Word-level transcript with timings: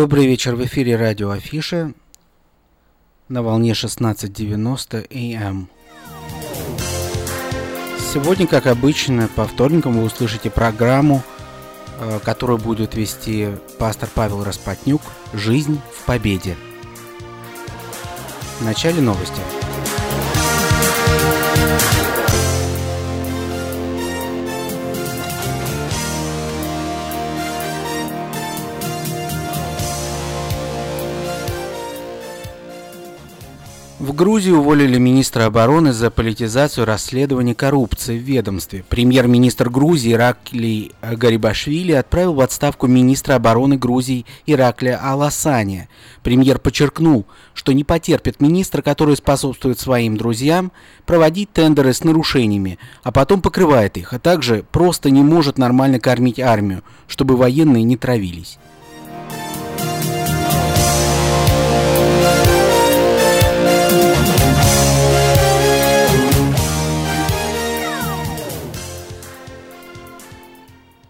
Добрый 0.00 0.26
вечер, 0.26 0.56
в 0.56 0.64
эфире 0.64 0.96
радио 0.96 1.28
Афиша 1.28 1.92
на 3.28 3.42
волне 3.42 3.72
16.90 3.72 5.36
АМ. 5.36 5.42
Эм. 5.42 5.68
Сегодня, 8.10 8.46
как 8.46 8.66
обычно, 8.66 9.28
по 9.36 9.44
вторникам 9.46 9.98
вы 9.98 10.04
услышите 10.04 10.48
программу, 10.48 11.22
э, 11.98 12.18
которую 12.24 12.58
будет 12.58 12.94
вести 12.94 13.50
пастор 13.78 14.08
Павел 14.14 14.42
Распотнюк 14.42 15.02
«Жизнь 15.34 15.78
в 15.94 16.06
победе». 16.06 16.56
В 18.58 18.64
начале 18.64 19.02
новости. 19.02 19.42
Грузии 34.20 34.50
уволили 34.50 34.98
министра 34.98 35.46
обороны 35.46 35.94
за 35.94 36.10
политизацию 36.10 36.84
расследования 36.84 37.54
коррупции 37.54 38.18
в 38.18 38.22
ведомстве. 38.22 38.84
Премьер-министр 38.86 39.70
Грузии 39.70 40.12
Ираклий 40.12 40.92
Гарибашвили 41.00 41.92
отправил 41.92 42.34
в 42.34 42.42
отставку 42.42 42.86
министра 42.86 43.36
обороны 43.36 43.78
Грузии 43.78 44.26
Ираклия 44.44 45.00
Аласания. 45.02 45.88
Премьер 46.22 46.58
подчеркнул, 46.58 47.24
что 47.54 47.72
не 47.72 47.82
потерпит 47.82 48.42
министра, 48.42 48.82
который 48.82 49.16
способствует 49.16 49.80
своим 49.80 50.18
друзьям 50.18 50.70
проводить 51.06 51.50
тендеры 51.54 51.94
с 51.94 52.04
нарушениями, 52.04 52.78
а 53.02 53.12
потом 53.12 53.40
покрывает 53.40 53.96
их, 53.96 54.12
а 54.12 54.18
также 54.18 54.66
просто 54.70 55.08
не 55.08 55.22
может 55.22 55.56
нормально 55.56 55.98
кормить 55.98 56.38
армию, 56.38 56.82
чтобы 57.08 57.38
военные 57.38 57.84
не 57.84 57.96
травились. 57.96 58.58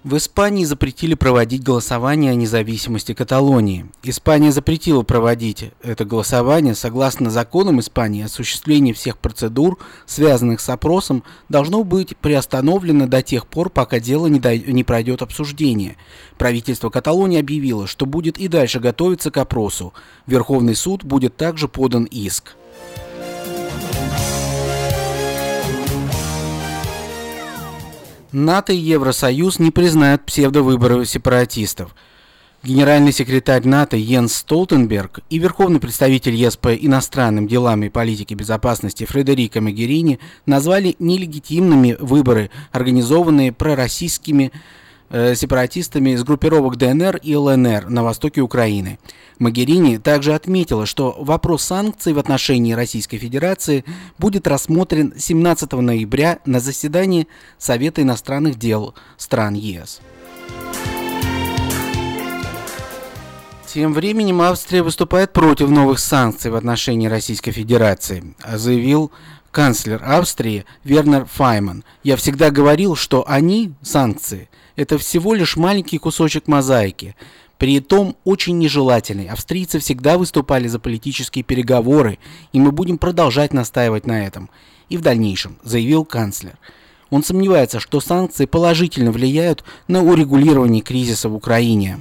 В 0.02 0.16
Испании 0.16 0.64
запретили 0.64 1.12
проводить 1.12 1.62
голосование 1.62 2.30
о 2.30 2.34
независимости 2.34 3.12
Каталонии. 3.12 3.84
Испания 4.02 4.50
запретила 4.50 5.02
проводить 5.02 5.72
это 5.82 6.06
голосование. 6.06 6.74
Согласно 6.74 7.28
законам 7.28 7.80
Испании, 7.80 8.24
осуществление 8.24 8.94
всех 8.94 9.18
процедур, 9.18 9.78
связанных 10.06 10.62
с 10.62 10.70
опросом, 10.70 11.22
должно 11.50 11.84
быть 11.84 12.16
приостановлено 12.16 13.08
до 13.08 13.20
тех 13.20 13.46
пор, 13.46 13.68
пока 13.68 14.00
дело 14.00 14.26
не, 14.26 14.40
до... 14.40 14.56
не 14.56 14.84
пройдет 14.84 15.20
обсуждение. 15.20 15.98
Правительство 16.38 16.88
Каталонии 16.88 17.38
объявило, 17.38 17.86
что 17.86 18.06
будет 18.06 18.38
и 18.38 18.48
дальше 18.48 18.80
готовиться 18.80 19.30
к 19.30 19.36
опросу. 19.36 19.92
Верховный 20.26 20.76
суд 20.76 21.04
будет 21.04 21.36
также 21.36 21.68
подан 21.68 22.04
иск. 22.04 22.56
НАТО 28.32 28.72
и 28.72 28.76
Евросоюз 28.76 29.58
не 29.58 29.70
признают 29.70 30.24
псевдовыборы 30.24 31.04
сепаратистов. 31.04 31.94
Генеральный 32.62 33.12
секретарь 33.12 33.66
НАТО 33.66 33.96
Йенс 33.96 34.34
Столтенберг 34.34 35.20
и 35.30 35.38
верховный 35.38 35.80
представитель 35.80 36.34
ЕС 36.34 36.58
по 36.58 36.74
иностранным 36.74 37.48
делам 37.48 37.82
и 37.82 37.88
политике 37.88 38.34
безопасности 38.34 39.06
Фредерико 39.06 39.62
Магерини 39.62 40.20
назвали 40.44 40.94
нелегитимными 40.98 41.96
выборы, 41.98 42.50
организованные 42.70 43.52
пророссийскими 43.52 44.52
сепаратистами 45.10 46.10
из 46.10 46.22
группировок 46.22 46.76
ДНР 46.76 47.16
и 47.16 47.34
ЛНР 47.34 47.88
на 47.88 48.04
востоке 48.04 48.40
Украины. 48.40 48.98
Магерини 49.38 49.96
также 49.98 50.34
отметила, 50.34 50.86
что 50.86 51.16
вопрос 51.18 51.64
санкций 51.64 52.12
в 52.12 52.18
отношении 52.18 52.72
Российской 52.72 53.18
Федерации 53.18 53.84
будет 54.18 54.46
рассмотрен 54.46 55.14
17 55.16 55.72
ноября 55.72 56.38
на 56.44 56.60
заседании 56.60 57.26
Совета 57.58 58.02
иностранных 58.02 58.58
дел 58.58 58.94
стран 59.16 59.54
ЕС. 59.54 60.00
Тем 63.72 63.94
временем 63.94 64.40
Австрия 64.40 64.82
выступает 64.82 65.32
против 65.32 65.70
новых 65.70 66.00
санкций 66.00 66.50
в 66.50 66.56
отношении 66.56 67.06
Российской 67.06 67.52
Федерации, 67.52 68.34
заявил 68.52 69.12
канцлер 69.52 70.02
Австрии 70.04 70.64
Вернер 70.82 71.24
Файман. 71.26 71.84
«Я 72.02 72.16
всегда 72.16 72.50
говорил, 72.50 72.96
что 72.96 73.24
они, 73.28 73.72
санкции, 73.80 74.48
это 74.76 74.98
всего 74.98 75.34
лишь 75.34 75.56
маленький 75.56 75.98
кусочек 75.98 76.46
мозаики, 76.48 77.16
при 77.58 77.80
том 77.80 78.16
очень 78.24 78.58
нежелательный. 78.58 79.28
Австрийцы 79.28 79.78
всегда 79.78 80.16
выступали 80.16 80.66
за 80.66 80.78
политические 80.78 81.44
переговоры, 81.44 82.18
и 82.52 82.60
мы 82.60 82.72
будем 82.72 82.98
продолжать 82.98 83.52
настаивать 83.52 84.06
на 84.06 84.26
этом. 84.26 84.48
И 84.88 84.96
в 84.96 85.02
дальнейшем, 85.02 85.56
заявил 85.62 86.04
канцлер. 86.04 86.58
Он 87.10 87.22
сомневается, 87.22 87.80
что 87.80 88.00
санкции 88.00 88.46
положительно 88.46 89.12
влияют 89.12 89.64
на 89.88 90.02
урегулирование 90.02 90.80
кризиса 90.80 91.28
в 91.28 91.34
Украине. 91.34 92.00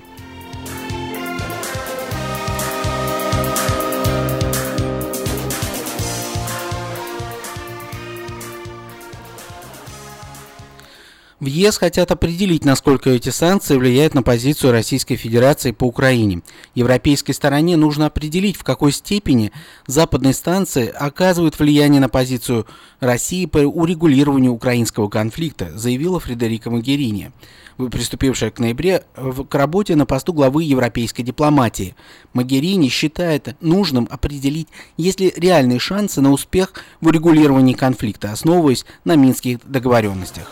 В 11.39 11.45
ЕС 11.45 11.77
хотят 11.77 12.11
определить, 12.11 12.65
насколько 12.65 13.09
эти 13.11 13.29
санкции 13.29 13.77
влияют 13.77 14.13
на 14.13 14.23
позицию 14.23 14.73
Российской 14.73 15.15
Федерации 15.15 15.71
по 15.71 15.85
Украине. 15.85 16.41
Европейской 16.75 17.31
стороне 17.31 17.77
нужно 17.77 18.07
определить, 18.07 18.57
в 18.57 18.65
какой 18.65 18.91
степени 18.91 19.53
западные 19.87 20.33
станции 20.33 20.89
оказывают 20.89 21.57
влияние 21.57 22.01
на 22.01 22.09
позицию 22.09 22.67
России 22.99 23.45
по 23.45 23.59
урегулированию 23.59 24.51
украинского 24.51 25.07
конфликта, 25.07 25.71
заявила 25.77 26.19
Фредерика 26.19 26.69
Могерини, 26.69 27.31
приступившая 27.77 28.51
к 28.51 28.59
ноябре 28.59 29.05
к 29.15 29.55
работе 29.55 29.95
на 29.95 30.05
посту 30.05 30.33
главы 30.33 30.63
европейской 30.63 31.23
дипломатии. 31.23 31.95
Могерини 32.33 32.89
считает 32.89 33.55
нужным 33.61 34.09
определить, 34.11 34.67
есть 34.97 35.21
ли 35.21 35.33
реальные 35.37 35.79
шансы 35.79 36.19
на 36.19 36.33
успех 36.33 36.73
в 36.99 37.07
урегулировании 37.07 37.75
конфликта, 37.75 38.33
основываясь 38.33 38.85
на 39.05 39.15
минских 39.15 39.59
договоренностях. 39.63 40.51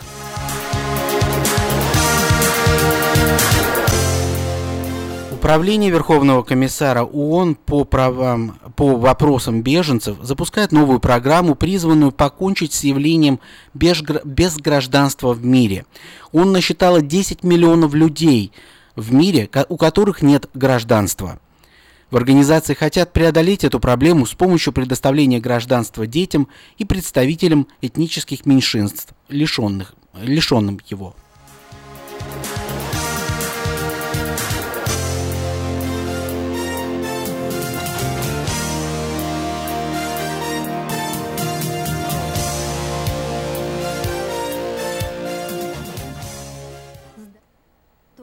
Управление 5.38 5.90
Верховного 5.90 6.42
комиссара 6.42 7.04
ООН 7.04 7.54
по 7.54 7.84
правам 7.84 8.58
по 8.76 8.96
вопросам 8.96 9.62
беженцев 9.62 10.18
запускает 10.20 10.72
новую 10.72 11.00
программу, 11.00 11.54
призванную 11.54 12.12
покончить 12.12 12.74
с 12.74 12.84
явлением 12.84 13.40
безгражданства 13.72 15.32
в 15.32 15.44
мире. 15.44 15.86
Он 16.32 16.52
насчитало 16.52 17.00
10 17.00 17.44
миллионов 17.44 17.94
людей 17.94 18.52
в 18.94 19.14
мире, 19.14 19.48
у 19.68 19.76
которых 19.76 20.22
нет 20.22 20.50
гражданства. 20.54 21.38
В 22.10 22.16
организации 22.16 22.74
хотят 22.74 23.12
преодолеть 23.12 23.64
эту 23.64 23.80
проблему 23.80 24.26
с 24.26 24.34
помощью 24.34 24.72
предоставления 24.72 25.40
гражданства 25.40 26.06
детям 26.06 26.48
и 26.78 26.84
представителям 26.84 27.68
этнических 27.80 28.44
меньшинств, 28.44 29.14
лишенных, 29.28 29.94
лишенным 30.14 30.80
его. 30.88 31.14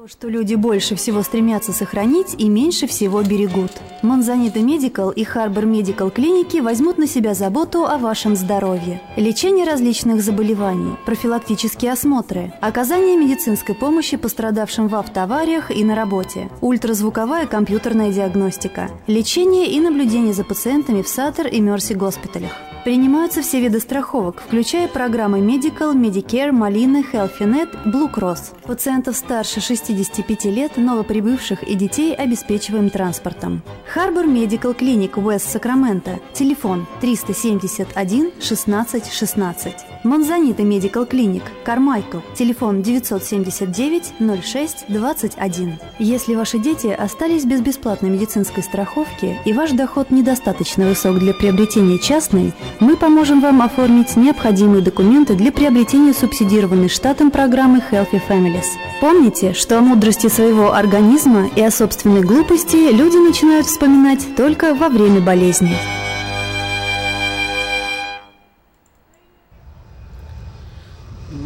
Что 0.08 0.28
люди 0.30 0.54
больше 0.54 0.96
всего 0.96 1.24
стремятся 1.24 1.74
сохранить 1.74 2.36
и 2.38 2.48
меньше 2.48 2.86
всего 2.86 3.24
берегут. 3.24 3.72
Монзанита 4.04 4.60
Медикал 4.60 5.10
и 5.10 5.24
Харбор 5.24 5.66
Медикал 5.66 6.12
клиники 6.12 6.58
возьмут 6.58 7.00
на 7.00 7.08
себя 7.08 7.34
заботу 7.34 7.86
о 7.86 7.98
вашем 7.98 8.36
здоровье. 8.36 9.02
Лечение 9.16 9.66
различных 9.66 10.22
заболеваний, 10.22 10.96
профилактические 11.08 11.92
осмотры, 11.92 12.54
оказание 12.62 13.18
медицинской 13.18 13.74
помощи 13.74 14.16
пострадавшим 14.16 14.90
в 14.90 14.96
автоавариях 14.96 15.72
и 15.72 15.84
на 15.84 15.96
работе, 15.96 16.52
ультразвуковая 16.62 17.48
компьютерная 17.48 18.12
диагностика, 18.12 18.92
лечение 19.08 19.72
и 19.72 19.80
наблюдение 19.80 20.36
за 20.36 20.44
пациентами 20.44 21.02
в 21.02 21.08
Саттер 21.08 21.48
и 21.48 21.60
Мерси 21.60 21.96
госпиталях. 21.96 22.52
Принимаются 22.86 23.42
все 23.42 23.60
виды 23.62 23.80
страховок, 23.80 24.44
включая 24.46 24.88
программы 24.88 25.40
Medical, 25.40 25.96
Medicare, 25.96 26.52
Малины, 26.52 27.04
HealthyNet, 27.12 27.84
Blue 27.84 28.14
Cross. 28.14 28.54
Пациентов 28.64 29.18
старше 29.18 29.60
65 29.96 30.46
лет, 30.46 30.78
новоприбывших 30.78 31.64
и 31.64 31.76
детей 31.76 32.14
обеспечиваем 32.14 32.90
транспортом. 32.90 33.62
Harbor 33.96 34.26
Medical 34.26 34.78
Clinic 34.78 35.14
West 35.14 35.48
Sacramento. 35.54 36.20
Телефон 36.34 36.86
371 37.02 38.32
16 38.42 39.12
16. 39.12 39.95
Монзанита 40.06 40.62
Медикал 40.62 41.08
Клиник, 41.08 41.42
Кармайкл, 41.64 42.20
телефон 42.36 42.84
979 42.84 44.14
06 44.44 44.86
21. 44.88 45.80
Если 45.98 46.36
ваши 46.36 46.60
дети 46.60 46.86
остались 46.86 47.44
без 47.44 47.62
бесплатной 47.62 48.12
медицинской 48.12 48.62
страховки 48.62 49.40
и 49.46 49.52
ваш 49.52 49.72
доход 49.72 50.12
недостаточно 50.12 50.86
высок 50.86 51.18
для 51.18 51.34
приобретения 51.34 51.98
частной, 51.98 52.54
мы 52.80 52.98
поможем 52.98 53.42
вам 53.42 53.64
оформить 53.64 54.16
необходимые 54.16 54.84
документы 54.84 55.34
для 55.34 55.52
приобретения 55.52 56.14
субсидированной 56.14 56.88
штатом 56.88 57.32
программы 57.32 57.82
Healthy 57.90 58.22
Families. 58.30 58.68
Помните, 59.02 59.54
что 59.54 59.80
о 59.80 59.82
мудрости 59.82 60.28
своего 60.28 60.74
организма 60.74 61.50
и 61.56 61.62
о 61.64 61.72
собственной 61.72 62.22
глупости 62.22 62.76
люди 62.94 63.18
начинают 63.18 63.66
вспоминать 63.66 64.36
только 64.38 64.76
во 64.76 64.90
время 64.90 65.20
болезни. 65.20 65.76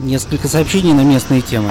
Несколько 0.09 0.47
сообщений 0.47 0.93
на 0.93 1.03
местные 1.03 1.41
темы. 1.43 1.69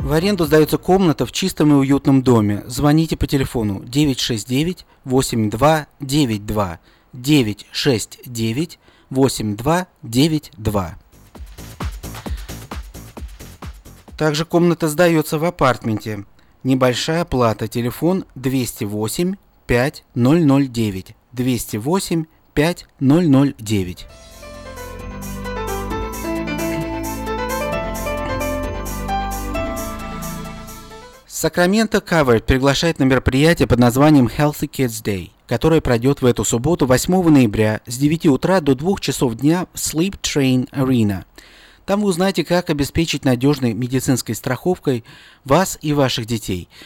В 0.00 0.12
аренду 0.12 0.44
сдается 0.44 0.76
комната 0.76 1.24
в 1.24 1.30
чистом 1.30 1.70
и 1.70 1.74
уютном 1.74 2.24
доме. 2.24 2.64
Звоните 2.66 3.16
по 3.16 3.28
телефону 3.28 3.80
969 3.84 4.84
8292 5.04 6.80
969 7.12 8.78
8292. 9.10 10.98
Также 14.16 14.44
комната 14.44 14.88
сдается 14.88 15.38
в 15.38 15.44
апартменте. 15.44 16.24
Небольшая 16.64 17.24
плата. 17.24 17.68
Телефон 17.68 18.24
208 18.34 19.36
5009 19.68 21.14
208 21.32 22.24
5009. 22.58 24.06
Сакраменто 31.28 31.98
Covered 31.98 32.40
приглашает 32.40 32.98
на 32.98 33.04
мероприятие 33.04 33.68
под 33.68 33.78
названием 33.78 34.26
Healthy 34.26 34.68
Kids 34.68 35.04
Day, 35.04 35.30
которое 35.46 35.80
пройдет 35.80 36.20
в 36.20 36.26
эту 36.26 36.42
субботу 36.42 36.86
8 36.86 37.28
ноября 37.28 37.80
с 37.86 37.96
9 37.96 38.26
утра 38.26 38.60
до 38.60 38.74
2 38.74 38.98
часов 38.98 39.36
дня 39.36 39.68
в 39.72 39.76
Sleep 39.76 40.18
Train 40.20 40.68
Arena. 40.70 41.26
Там 41.86 42.00
вы 42.00 42.08
узнаете, 42.08 42.44
как 42.44 42.70
обеспечить 42.70 43.24
надежной 43.24 43.72
медицинской 43.72 44.34
страховкой 44.34 45.04
вас 45.44 45.78
и 45.80 45.92
ваших 45.92 46.26
детей– 46.26 46.68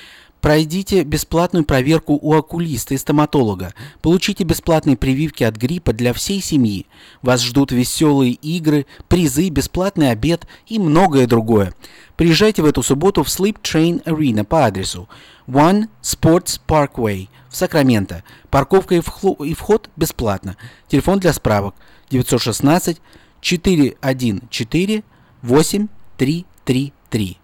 Пройдите 0.43 1.05
бесплатную 1.05 1.65
проверку 1.65 2.19
у 2.21 2.35
окулиста 2.35 2.95
и 2.95 2.99
стоматолога. 2.99 3.73
Получите 4.01 4.43
бесплатные 4.43 4.97
прививки 4.97 5.45
от 5.45 5.55
гриппа 5.55 5.93
для 5.93 6.13
всей 6.13 6.43
семьи. 6.43 6.89
Вас 7.23 7.43
ждут 7.43 7.71
веселые 7.71 8.33
игры, 8.33 8.87
призы, 9.07 9.51
бесплатный 9.51 10.11
обед 10.11 10.49
и 10.67 10.81
многое 10.81 11.29
другое. 11.29 11.73
Приезжайте 12.17 12.63
в 12.63 12.65
эту 12.65 12.83
субботу 12.83 13.23
в 13.23 13.29
Sleep 13.29 13.57
Train 13.63 14.03
Arena 14.03 14.43
по 14.43 14.67
адресу 14.67 15.09
One 15.47 15.87
Sports 16.03 16.61
Parkway 16.67 17.29
в 17.49 17.57
Сакраменто. 17.57 18.25
Парковка 18.51 18.97
и, 18.97 19.01
вход 19.01 19.91
бесплатно. 19.95 20.57
Телефон 20.89 21.21
для 21.21 21.33
справок 21.33 21.77
916 22.11 23.01
414 23.41 25.05
8333. 25.43 27.42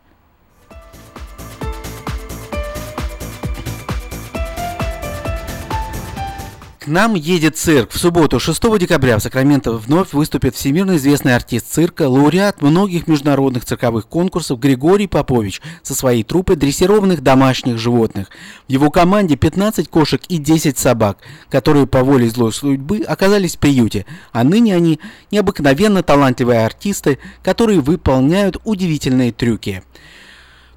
Нам 6.88 7.14
едет 7.14 7.56
цирк. 7.56 7.90
В 7.90 7.98
субботу, 7.98 8.40
6 8.40 8.78
декабря 8.78 9.18
в 9.18 9.22
Сакраменто 9.22 9.72
вновь 9.72 10.12
выступит 10.12 10.54
всемирно 10.54 10.96
известный 10.96 11.36
артист 11.36 11.66
цирка, 11.70 12.08
лауреат 12.08 12.62
многих 12.62 13.06
международных 13.06 13.64
цирковых 13.64 14.06
конкурсов 14.06 14.58
Григорий 14.58 15.06
Попович 15.06 15.60
со 15.82 15.94
своей 15.94 16.24
труппой 16.24 16.56
дрессированных 16.56 17.22
домашних 17.22 17.78
животных. 17.78 18.28
В 18.66 18.72
его 18.72 18.90
команде 18.90 19.36
15 19.36 19.88
кошек 19.88 20.20
и 20.28 20.38
10 20.38 20.78
собак, 20.78 21.18
которые 21.50 21.86
по 21.86 22.02
воле 22.02 22.28
злой 22.28 22.52
судьбы 22.52 22.98
оказались 23.06 23.56
в 23.56 23.58
приюте, 23.58 24.06
а 24.32 24.42
ныне 24.44 24.74
они 24.74 24.98
необыкновенно 25.30 26.02
талантливые 26.02 26.64
артисты, 26.64 27.18
которые 27.42 27.80
выполняют 27.80 28.56
удивительные 28.64 29.32
трюки. 29.32 29.82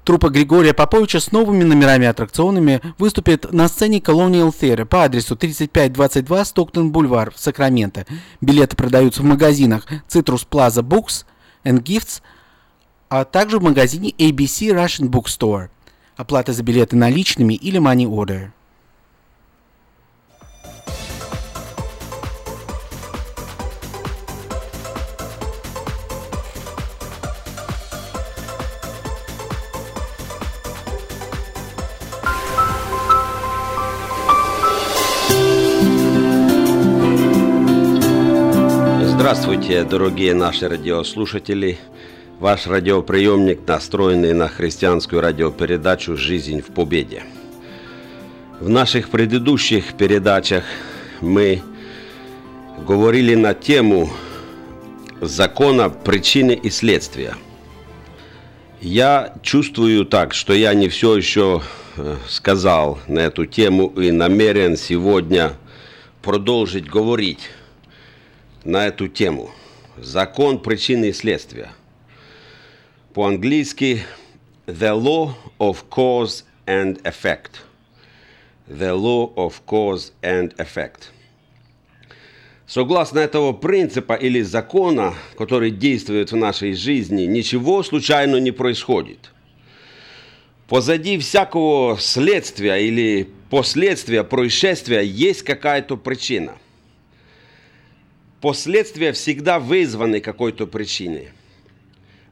Труппа 0.04 0.30
Григория 0.30 0.74
Поповича 0.74 1.20
с 1.20 1.30
новыми 1.30 1.62
номерами 1.62 2.08
аттракционами 2.08 2.80
выступит 2.98 3.52
на 3.52 3.68
сцене 3.68 3.98
Colonial 3.98 4.48
Theater 4.50 4.84
по 4.84 5.04
адресу 5.04 5.36
3522 5.36 6.44
Стоктон 6.44 6.90
Бульвар 6.90 7.32
в 7.32 7.38
Сакраменто. 7.38 8.04
Билеты 8.40 8.74
продаются 8.74 9.22
в 9.22 9.26
магазинах 9.26 9.86
Citrus 10.08 10.44
Plaza 10.50 10.82
Books 10.82 11.24
and 11.64 11.84
Gifts, 11.84 12.20
а 13.10 13.24
также 13.24 13.60
в 13.60 13.62
магазине 13.62 14.10
ABC 14.10 14.74
Russian 14.74 15.08
Bookstore. 15.08 15.68
Оплата 16.16 16.52
за 16.52 16.64
билеты 16.64 16.96
наличными 16.96 17.54
или 17.54 17.78
money 17.78 18.04
order. 18.04 18.48
Здравствуйте, 39.32 39.82
дорогие 39.84 40.34
наши 40.34 40.68
радиослушатели. 40.68 41.78
Ваш 42.38 42.66
радиоприемник, 42.66 43.66
настроенный 43.66 44.34
на 44.34 44.46
христианскую 44.46 45.22
радиопередачу 45.22 46.18
«Жизнь 46.18 46.60
в 46.60 46.66
победе». 46.66 47.22
В 48.60 48.68
наших 48.68 49.08
предыдущих 49.08 49.94
передачах 49.94 50.64
мы 51.22 51.62
говорили 52.86 53.34
на 53.34 53.54
тему 53.54 54.10
закона 55.22 55.88
причины 55.88 56.52
и 56.52 56.68
следствия. 56.68 57.34
Я 58.82 59.32
чувствую 59.40 60.04
так, 60.04 60.34
что 60.34 60.52
я 60.52 60.74
не 60.74 60.90
все 60.90 61.16
еще 61.16 61.62
э, 61.96 62.16
сказал 62.28 62.98
на 63.08 63.20
эту 63.20 63.46
тему 63.46 63.86
и 63.96 64.10
намерен 64.10 64.76
сегодня 64.76 65.54
продолжить 66.20 66.86
говорить 66.86 67.48
на 68.64 68.86
эту 68.86 69.08
тему. 69.08 69.50
Закон 69.98 70.58
причины 70.58 71.06
и 71.06 71.12
следствия. 71.12 71.72
По-английски 73.14 74.04
The 74.66 74.94
Law 74.98 75.34
of 75.58 75.84
Cause 75.90 76.44
and 76.66 77.02
Effect. 77.02 77.50
The 78.68 78.94
Law 78.96 79.34
of 79.34 79.54
Cause 79.66 80.12
and 80.22 80.54
Effect. 80.56 81.10
Согласно 82.66 83.18
этого 83.18 83.52
принципа 83.52 84.14
или 84.14 84.40
закона, 84.40 85.14
который 85.36 85.70
действует 85.70 86.32
в 86.32 86.36
нашей 86.36 86.72
жизни, 86.72 87.24
ничего 87.24 87.82
случайно 87.82 88.36
не 88.36 88.50
происходит. 88.50 89.30
Позади 90.68 91.18
всякого 91.18 91.98
следствия 91.98 92.76
или 92.76 93.28
последствия 93.50 94.24
происшествия 94.24 95.02
есть 95.02 95.42
какая-то 95.42 95.98
причина– 95.98 96.56
последствия 98.42 99.12
всегда 99.12 99.58
вызваны 99.58 100.20
какой-то 100.20 100.66
причиной. 100.66 101.28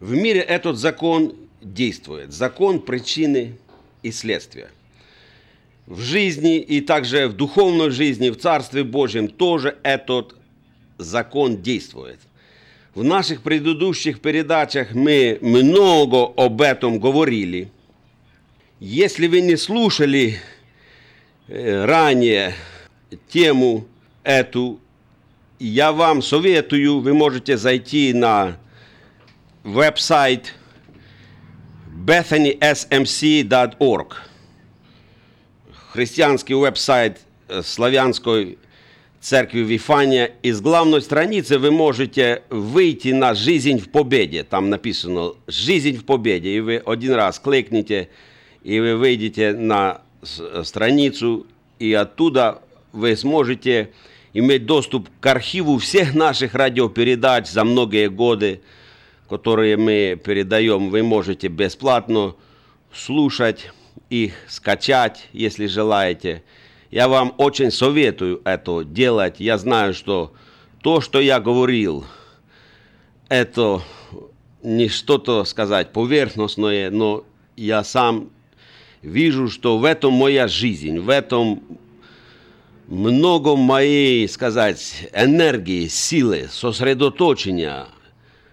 В 0.00 0.12
мире 0.12 0.40
этот 0.40 0.76
закон 0.76 1.34
действует. 1.62 2.32
Закон 2.32 2.80
причины 2.80 3.56
и 4.02 4.10
следствия. 4.10 4.70
В 5.86 6.00
жизни 6.00 6.58
и 6.58 6.80
также 6.80 7.28
в 7.28 7.34
духовной 7.34 7.90
жизни, 7.90 8.30
в 8.30 8.36
Царстве 8.36 8.82
Божьем 8.84 9.28
тоже 9.28 9.78
этот 9.82 10.34
закон 10.98 11.62
действует. 11.62 12.18
В 12.94 13.04
наших 13.04 13.42
предыдущих 13.42 14.20
передачах 14.20 14.92
мы 14.92 15.38
много 15.40 16.24
об 16.36 16.60
этом 16.60 16.98
говорили. 16.98 17.70
Если 18.80 19.28
вы 19.28 19.42
не 19.42 19.56
слушали 19.56 20.40
э, 21.46 21.84
ранее 21.84 22.54
тему 23.28 23.86
эту, 24.24 24.80
я 25.60 25.92
вам 25.92 26.22
советую, 26.22 27.00
вы 27.00 27.12
можете 27.12 27.58
зайти 27.58 28.14
на 28.14 28.56
веб-сайт 29.62 30.54
bethanysmc.org. 32.06 34.14
Христианский 35.92 36.54
веб-сайт 36.54 37.20
славянской 37.62 38.58
церкви 39.20 39.60
Вифания. 39.60 40.32
Из 40.42 40.62
главной 40.62 41.02
страницы 41.02 41.58
вы 41.58 41.70
можете 41.70 42.42
выйти 42.48 43.08
на 43.08 43.34
«Жизнь 43.34 43.78
в 43.78 43.90
победе». 43.90 44.44
Там 44.44 44.70
написано 44.70 45.32
«Жизнь 45.46 45.98
в 45.98 46.06
победе». 46.06 46.56
И 46.56 46.60
вы 46.60 46.78
один 46.78 47.12
раз 47.12 47.38
кликните, 47.38 48.08
и 48.64 48.80
вы 48.80 48.96
выйдете 48.96 49.52
на 49.52 50.00
страницу, 50.22 51.46
и 51.78 51.92
оттуда 51.92 52.62
вы 52.92 53.14
сможете 53.14 53.90
иметь 54.32 54.66
доступ 54.66 55.08
к 55.20 55.26
архиву 55.26 55.78
всех 55.78 56.14
наших 56.14 56.54
радиопередач 56.54 57.48
за 57.48 57.64
многие 57.64 58.08
годы, 58.08 58.60
которые 59.28 59.76
мы 59.76 60.20
передаем. 60.22 60.90
Вы 60.90 61.02
можете 61.02 61.48
бесплатно 61.48 62.34
слушать 62.92 63.70
их, 64.08 64.34
скачать, 64.48 65.28
если 65.32 65.66
желаете. 65.66 66.42
Я 66.90 67.08
вам 67.08 67.34
очень 67.38 67.70
советую 67.70 68.40
это 68.44 68.82
делать. 68.84 69.36
Я 69.38 69.58
знаю, 69.58 69.94
что 69.94 70.32
то, 70.82 71.00
что 71.00 71.20
я 71.20 71.38
говорил, 71.38 72.04
это 73.28 73.82
не 74.62 74.88
что-то 74.88 75.44
сказать 75.44 75.92
поверхностное, 75.92 76.90
но 76.90 77.24
я 77.56 77.84
сам 77.84 78.30
вижу, 79.02 79.48
что 79.48 79.78
в 79.78 79.84
этом 79.84 80.14
моя 80.14 80.48
жизнь, 80.48 80.98
в 80.98 81.08
этом 81.08 81.62
много 82.90 83.54
моей, 83.54 84.28
сказать, 84.28 85.08
энергии, 85.14 85.86
силы, 85.86 86.48
сосредоточения. 86.50 87.86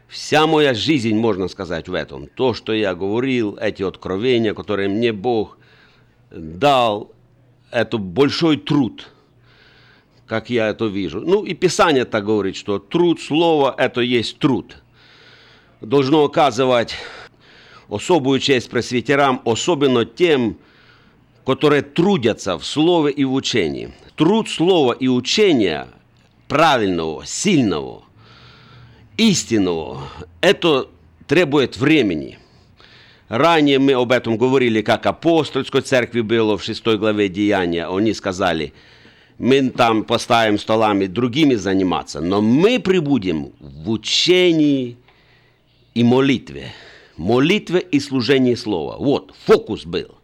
Вся 0.07 0.45
моя 0.45 0.73
жизнь, 0.73 1.15
можно 1.15 1.47
сказать, 1.47 1.89
в 1.89 1.93
этом. 1.93 2.27
То, 2.27 2.53
что 2.53 2.71
я 2.71 2.93
говорил, 2.93 3.57
эти 3.59 3.81
откровения, 3.81 4.53
которые 4.53 4.89
мне 4.89 5.11
Бог 5.11 5.57
дал, 6.29 7.11
это 7.71 7.97
большой 7.97 8.57
труд, 8.57 9.09
как 10.27 10.51
я 10.51 10.69
это 10.69 10.85
вижу. 10.85 11.19
Ну 11.19 11.43
и 11.43 11.55
Писание 11.55 12.05
так 12.05 12.23
говорит, 12.23 12.55
что 12.55 12.77
труд 12.77 13.19
слова– 13.19 13.73
это 13.77 14.01
есть 14.01 14.37
труд. 14.37 14.77
Должно 15.81 16.23
оказывать 16.23 16.93
особую 17.89 18.39
честь 18.39 18.69
пресвитерам, 18.69 19.41
особенно 19.45 20.05
тем, 20.05 20.57
которые 21.43 21.81
трудятся 21.81 22.57
в 22.57 22.65
слове 22.65 23.11
и 23.11 23.25
в 23.25 23.33
учении. 23.33 23.91
Труд 24.17 24.49
слова 24.49 24.93
и 24.93 25.07
учения 25.07 25.87
правильного, 26.47 27.23
сильного, 27.23 28.03
истинного, 29.15 30.09
это 30.41 30.89
требует 31.27 31.77
времени. 31.77 32.39
Ранее 33.29 33.77
мы 33.77 33.93
об 33.93 34.11
этом 34.11 34.37
говорили, 34.37 34.81
как 34.81 35.05
апостольской 35.05 35.81
церкви 35.81 36.21
было 36.21 36.57
в 36.57 36.63
6 36.63 36.83
главе 36.97 37.29
Деяния. 37.29 37.87
Они 37.87 38.11
сказали, 38.15 38.73
мы 39.37 39.69
там 39.69 40.03
поставим 40.03 40.57
столами 40.57 41.05
другими 41.05 41.53
заниматься, 41.53 42.19
но 42.19 42.41
мы 42.41 42.79
прибудем 42.79 43.51
в 43.59 43.87
учении 43.91 44.97
и 45.93 46.03
молитве. 46.03 46.73
Молитве 47.17 47.81
и 47.81 47.99
служении 47.99 48.55
слова. 48.55 48.97
Вот, 48.97 49.35
фокус 49.45 49.85
был. 49.85 50.15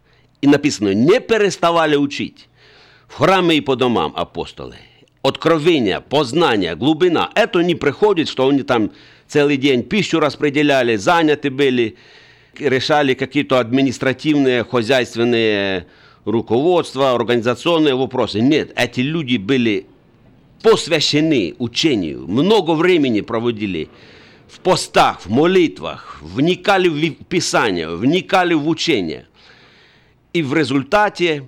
И 0.42 0.48
написано, 0.48 0.96
не 0.96 1.20
переставали 1.20 1.96
учить 1.96 2.48
в 3.08 3.16
храме 3.16 3.58
и 3.58 3.62
по 3.62 3.76
домам 3.76 4.14
апостолы. 4.16 4.76
Откровение, 5.22 6.02
познание, 6.02 6.76
глубина. 6.76 7.30
Это 7.36 7.60
не 7.60 7.76
приходит, 7.76 8.28
что 8.28 8.48
они 8.48 8.64
там 8.64 8.92
целый 9.28 9.58
день 9.58 9.84
пищу 9.84 10.20
распределяли, 10.20 10.96
заняты 10.98 11.50
были, 11.50 11.96
решали 12.60 13.14
какие-то 13.14 13.60
административные, 13.60 14.64
хозяйственные 14.64 15.88
руководства, 16.26 17.14
организационные 17.14 17.96
вопросы. 17.96 18.42
Нет, 18.42 18.74
эти 18.76 19.02
люди 19.02 19.38
были 19.38 19.86
посвящены 20.62 21.56
учению, 21.60 22.28
много 22.28 22.72
времени 22.72 23.22
проводили 23.22 23.90
в 24.48 24.60
постах, 24.60 25.26
в 25.26 25.30
молитвах, 25.30 26.20
вникали 26.22 26.88
в 26.88 27.26
Писание, 27.26 27.90
вникали 27.90 28.54
в 28.54 28.68
учение. 28.68 29.26
И 30.32 30.42
в 30.42 30.54
результате 30.54 31.48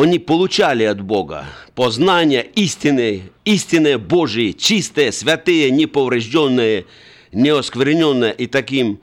они 0.00 0.18
получали 0.18 0.84
от 0.84 1.00
Бога 1.00 1.46
познание 1.74 2.46
истины, 2.54 3.30
истины 3.44 3.98
Божьи, 3.98 4.52
чистые, 4.52 5.10
святые, 5.12 5.70
неповрежденные, 5.70 6.86
неоскверненные, 7.32 8.32
и 8.32 8.46
таким 8.46 9.00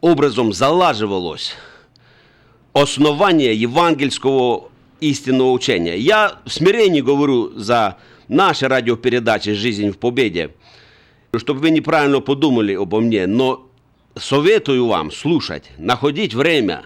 образом 0.00 0.52
залаживалось 0.52 1.54
основание 2.72 3.54
евангельского 3.54 4.70
истинного 5.00 5.50
учения. 5.52 5.96
Я 5.96 6.38
в 6.44 6.50
смирении 6.50 7.00
говорю 7.00 7.58
за 7.58 7.96
наши 8.28 8.68
радиопередачи 8.68 9.54
«Жизнь 9.54 9.90
в 9.90 9.98
победе», 9.98 10.50
чтобы 11.36 11.60
вы 11.60 11.70
неправильно 11.70 12.20
подумали 12.20 12.74
обо 12.74 13.00
мне, 13.00 13.26
но 13.26 13.66
советую 14.16 14.86
вам 14.86 15.10
слушать, 15.10 15.70
находить 15.78 16.34
время, 16.34 16.84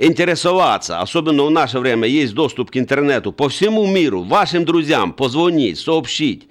интересоваться, 0.00 1.00
особенно 1.00 1.44
в 1.44 1.50
наше 1.50 1.78
время 1.78 2.08
есть 2.08 2.32
доступ 2.32 2.70
к 2.70 2.76
интернету 2.78 3.32
по 3.32 3.50
всему 3.50 3.86
миру, 3.86 4.22
вашим 4.22 4.64
друзьям 4.64 5.12
позвонить, 5.12 5.78
сообщить. 5.78 6.48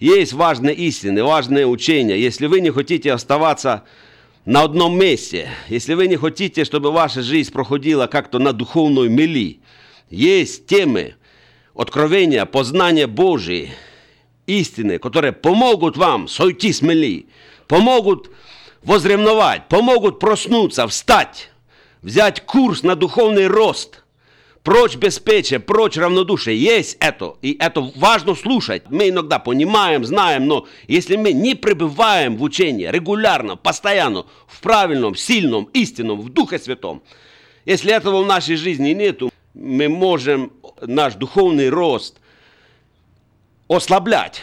Есть 0.00 0.32
важные 0.32 0.74
истины, 0.74 1.22
важные 1.22 1.66
учения. 1.66 2.18
Если 2.18 2.46
вы 2.46 2.60
не 2.60 2.70
хотите 2.70 3.12
оставаться 3.12 3.84
на 4.44 4.62
одном 4.62 4.98
месте, 4.98 5.50
если 5.68 5.94
вы 5.94 6.08
не 6.08 6.16
хотите, 6.16 6.64
чтобы 6.64 6.90
ваша 6.90 7.22
жизнь 7.22 7.52
проходила 7.52 8.08
как-то 8.08 8.40
на 8.40 8.52
духовной 8.52 9.08
мели, 9.08 9.60
есть 10.10 10.66
темы, 10.66 11.14
откровения, 11.76 12.44
познания 12.44 13.06
Божьи, 13.06 13.70
истины, 14.48 14.98
которые 14.98 15.32
помогут 15.32 15.96
вам 15.96 16.26
сойти 16.26 16.72
с 16.72 16.82
мели, 16.82 17.28
помогут 17.68 18.30
возревновать, 18.82 19.68
помогут 19.68 20.18
проснуться, 20.18 20.88
встать, 20.88 21.49
взять 22.02 22.40
курс 22.42 22.82
на 22.82 22.94
духовный 22.94 23.46
рост, 23.46 24.02
прочь 24.62 24.96
беспечие, 24.96 25.60
прочь 25.60 25.96
равнодушие. 25.96 26.60
Есть 26.60 26.96
это, 27.00 27.36
и 27.42 27.56
это 27.58 27.80
важно 27.96 28.34
слушать. 28.34 28.84
Мы 28.90 29.08
иногда 29.08 29.38
понимаем, 29.38 30.04
знаем, 30.04 30.46
но 30.46 30.66
если 30.86 31.16
мы 31.16 31.32
не 31.32 31.54
пребываем 31.54 32.36
в 32.36 32.42
учении 32.42 32.86
регулярно, 32.86 33.56
постоянно, 33.56 34.26
в 34.46 34.60
правильном, 34.60 35.14
сильном, 35.14 35.64
истинном, 35.72 36.20
в 36.20 36.30
Духе 36.30 36.58
Святом, 36.58 37.02
если 37.64 37.92
этого 37.92 38.22
в 38.22 38.26
нашей 38.26 38.56
жизни 38.56 38.90
нету, 38.90 39.30
мы 39.54 39.88
можем 39.88 40.52
наш 40.80 41.14
духовный 41.14 41.68
рост 41.68 42.16
ослаблять. 43.68 44.42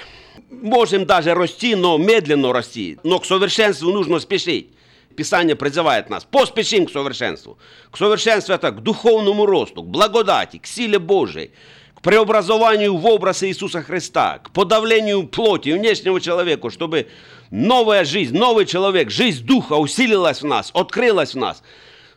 Можем 0.49 1.05
даже 1.05 1.33
расти, 1.33 1.75
но 1.75 1.97
медленно 1.97 2.53
расти. 2.53 2.97
Но 3.03 3.19
к 3.19 3.25
совершенству 3.25 3.91
нужно 3.91 4.19
спешить. 4.19 4.69
Писание 5.17 5.55
призывает 5.55 6.11
нас, 6.11 6.23
поспешим 6.23 6.85
к 6.85 6.91
совершенству. 6.91 7.57
К 7.89 7.97
совершенству 7.97 8.53
это 8.53 8.69
к 8.69 8.83
духовному 8.83 9.47
росту, 9.47 9.81
к 9.81 9.87
благодати, 9.87 10.59
к 10.59 10.67
силе 10.67 10.99
Божией, 10.99 11.49
к 11.95 12.01
преобразованию 12.03 12.95
в 12.95 13.05
образ 13.07 13.41
Иисуса 13.41 13.81
Христа, 13.81 14.37
к 14.43 14.51
подавлению 14.51 15.27
плоти 15.27 15.69
внешнего 15.69 16.21
человека, 16.21 16.69
чтобы 16.69 17.07
новая 17.49 18.05
жизнь, 18.05 18.37
новый 18.37 18.67
человек, 18.67 19.09
жизнь 19.09 19.43
Духа 19.43 19.73
усилилась 19.73 20.43
в 20.43 20.45
нас, 20.45 20.69
открылась 20.75 21.33
в 21.33 21.37
нас. 21.37 21.63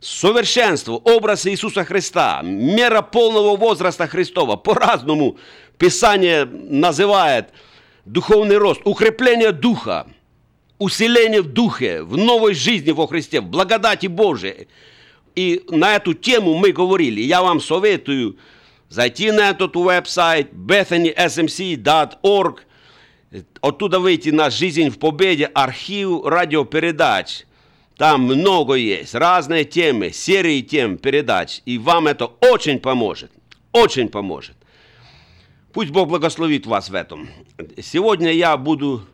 Совершенство, 0.00 0.92
образ 0.92 1.46
Иисуса 1.46 1.84
Христа, 1.84 2.42
мера 2.42 3.00
полного 3.00 3.56
возраста 3.56 4.06
Христова, 4.08 4.56
по-разному 4.56 5.38
Писание 5.78 6.44
называет 6.44 7.48
духовный 8.04 8.58
рост, 8.58 8.82
укрепление 8.84 9.52
духа, 9.52 10.06
усиление 10.80 11.42
в 11.42 11.46
духе, 11.46 12.02
в 12.02 12.16
новой 12.16 12.54
жизни 12.54 12.90
во 12.90 13.06
Христе, 13.06 13.40
в 13.40 13.44
благодати 13.44 14.08
Божией. 14.08 14.66
И 15.36 15.62
на 15.68 15.94
эту 15.94 16.14
тему 16.14 16.56
мы 16.56 16.72
говорили. 16.72 17.20
Я 17.20 17.42
вам 17.42 17.60
советую 17.60 18.36
зайти 18.88 19.30
на 19.30 19.50
этот 19.50 19.76
веб-сайт 19.76 20.52
bethanysmc.org, 20.52 22.60
оттуда 23.60 24.00
выйти 24.00 24.30
на 24.30 24.50
«Жизнь 24.50 24.88
в 24.88 24.98
победе», 24.98 25.48
архив 25.54 26.24
радиопередач. 26.24 27.44
Там 27.96 28.22
много 28.22 28.74
есть, 28.74 29.14
разные 29.14 29.64
темы, 29.64 30.10
серии 30.10 30.62
тем 30.62 30.96
передач. 30.96 31.60
И 31.66 31.76
вам 31.76 32.06
это 32.06 32.24
очень 32.24 32.80
поможет, 32.80 33.30
очень 33.72 34.08
поможет. 34.08 34.56
Пусть 35.74 35.90
Бог 35.90 36.08
благословит 36.08 36.66
вас 36.66 36.88
в 36.88 36.94
этом. 36.94 37.28
Сегодня 37.80 38.32
я 38.32 38.56
буду 38.56 39.06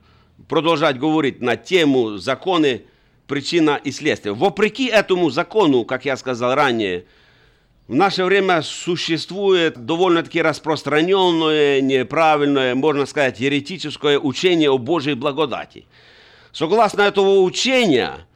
продолжать 0.49 0.99
говорить 0.99 1.41
на 1.41 1.57
тему 1.57 2.19
законы, 2.19 2.85
причина 3.27 3.81
и 3.83 3.91
следствие. 3.91 4.35
Вопреки 4.35 4.87
этому 4.87 5.31
закону, 5.31 5.85
как 5.85 6.05
я 6.05 6.17
сказал 6.17 6.55
ранее, 6.55 7.07
в 7.89 7.95
наше 7.95 8.25
время 8.25 8.63
существует 8.63 9.85
довольно-таки 9.87 10.43
распространенное, 10.43 11.81
неправильное, 11.81 12.75
можно 12.75 13.07
сказать, 13.07 13.39
еретическое 13.39 14.19
учение 14.19 14.71
о 14.71 14.79
Божьей 14.79 15.15
благодати. 15.15 15.87
Согласно 16.53 17.03
этого 17.03 17.43
учения, 17.43 18.27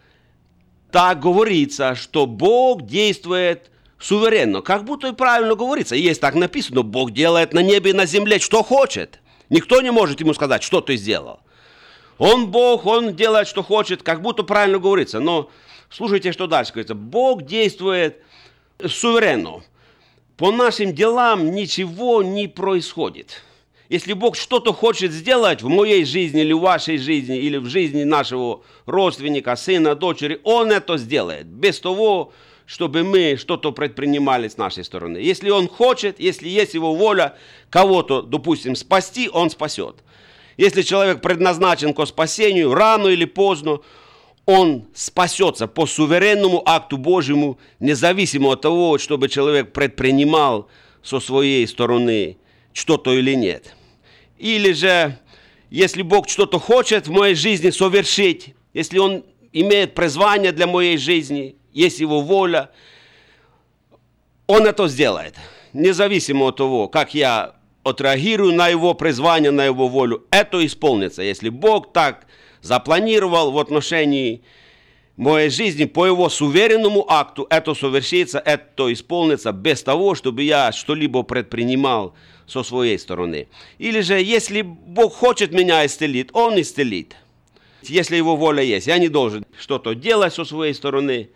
так 0.93 1.21
говорится, 1.21 1.97
что 1.97 2.27
Бог 2.27 2.83
действует 2.83 3.71
суверенно. 3.99 4.61
Как 4.63 4.85
будто 4.85 5.09
и 5.09 5.13
правильно 5.13 5.55
говорится. 5.55 5.97
Есть 5.97 6.21
так 6.21 6.35
написано, 6.35 6.83
Бог 6.83 7.13
делает 7.13 7.53
на 7.53 7.61
небе 7.61 7.91
и 7.91 7.95
на 7.95 8.07
земле, 8.07 8.39
что 8.39 8.63
хочет. 8.63 9.21
Никто 9.49 9.81
не 9.81 9.91
может 9.91 10.21
ему 10.21 10.33
сказать, 10.33 10.63
что 10.63 10.81
ты 10.81 10.97
сделал. 10.97 11.41
Он 12.21 12.51
Бог, 12.51 12.85
он 12.85 13.17
делает, 13.17 13.49
что 13.49 13.63
хочет, 13.63 14.03
как 14.03 14.21
будто 14.21 14.43
правильно 14.43 14.79
говорится. 14.79 15.21
Но 15.21 15.51
слушайте, 15.89 16.33
что 16.33 16.47
дальше 16.47 16.73
говорится. 16.73 16.95
Бог 16.95 17.47
действует 17.47 18.19
суверенно. 18.87 19.63
По 20.37 20.53
нашим 20.53 20.95
делам 20.95 21.55
ничего 21.55 22.23
не 22.23 22.47
происходит. 22.47 23.43
Если 23.89 24.13
Бог 24.13 24.37
что-то 24.37 24.75
хочет 24.75 25.13
сделать 25.13 25.63
в 25.63 25.69
моей 25.69 26.05
жизни 26.05 26.43
или 26.43 26.53
в 26.53 26.61
вашей 26.61 26.99
жизни, 26.99 27.39
или 27.39 27.57
в 27.57 27.65
жизни 27.67 28.05
нашего 28.05 28.61
родственника, 28.85 29.57
сына, 29.57 29.95
дочери, 29.95 30.41
Он 30.45 30.71
это 30.71 30.99
сделает. 30.99 31.47
Без 31.47 31.81
того, 31.81 32.35
чтобы 32.67 33.03
мы 33.03 33.37
что-то 33.39 33.73
предпринимали 33.73 34.49
с 34.49 34.59
нашей 34.59 34.85
стороны. 34.85 35.17
Если 35.17 35.49
Он 35.49 35.69
хочет, 35.69 36.21
если 36.21 36.51
есть 36.51 36.75
Его 36.75 36.95
воля 36.95 37.35
кого-то, 37.71 38.21
допустим, 38.21 38.77
спасти, 38.77 39.31
Он 39.33 39.49
спасет. 39.49 39.97
Если 40.61 40.83
человек 40.83 41.23
предназначен 41.23 41.95
к 41.95 42.05
спасению, 42.05 42.75
рано 42.75 43.07
или 43.09 43.25
поздно, 43.25 43.81
он 44.45 44.85
спасется 44.93 45.67
по 45.67 45.87
суверенному 45.87 46.63
акту 46.67 46.99
Божьему, 46.99 47.59
независимо 47.79 48.53
от 48.53 48.61
того, 48.61 48.99
чтобы 48.99 49.31
человек 49.31 49.73
предпринимал 49.73 50.69
со 51.03 51.19
своей 51.19 51.67
стороны 51.67 52.37
что-то 52.75 53.15
или 53.15 53.35
нет. 53.35 53.75
Или 54.37 54.73
же, 54.73 55.19
если 55.71 56.03
Бог 56.03 56.29
что-то 56.29 56.59
хочет 56.59 57.07
в 57.07 57.11
моей 57.11 57.37
жизни 57.37 57.71
совершить, 57.71 58.55
если 58.75 58.99
Он 58.99 59.25
имеет 59.55 59.95
призвание 59.95 60.53
для 60.53 60.67
моей 60.67 60.99
жизни, 60.99 61.57
есть 61.73 62.01
Его 62.01 62.21
воля, 62.21 62.69
Он 64.47 64.67
это 64.67 64.89
сделает. 64.89 65.37
Независимо 65.73 66.49
от 66.49 66.57
того, 66.57 66.87
как 66.87 67.15
я 67.15 67.55
отреагирую 67.83 68.55
на 68.55 68.69
Его 68.69 68.95
призвание, 68.95 69.51
на 69.51 69.65
Его 69.65 69.89
волю, 69.89 70.25
это 70.31 70.65
исполнится. 70.65 71.23
Если 71.23 71.49
Бог 71.49 71.93
так 71.93 72.27
запланировал 72.61 73.53
в 73.53 73.59
отношении 73.59 74.43
моей 75.17 75.51
жизни 75.51 75.85
по 75.85 76.07
Его 76.07 76.29
суверенному 76.29 77.05
акту, 77.09 77.47
это 77.51 77.75
совершится, 77.75 78.39
это 78.39 78.93
исполнится 78.93 79.53
без 79.53 79.83
того, 79.83 80.15
чтобы 80.15 80.43
я 80.43 80.73
что-либо 80.73 81.23
предпринимал 81.23 82.15
со 82.47 82.63
своей 82.63 82.99
стороны. 82.99 83.49
Или 83.79 84.01
же, 84.01 84.21
если 84.21 84.63
Бог 84.63 85.15
хочет 85.15 85.53
меня 85.53 85.85
исцелить, 85.87 86.31
Он 86.33 86.61
исцелит. 86.61 87.17
Если 87.83 88.17
Его 88.17 88.37
воля 88.37 88.63
есть, 88.63 88.87
я 88.87 88.99
не 88.99 89.09
должен 89.09 89.45
что-то 89.59 89.95
делать 89.95 90.35
со 90.35 90.45
своей 90.45 90.75
стороны. 90.75 91.31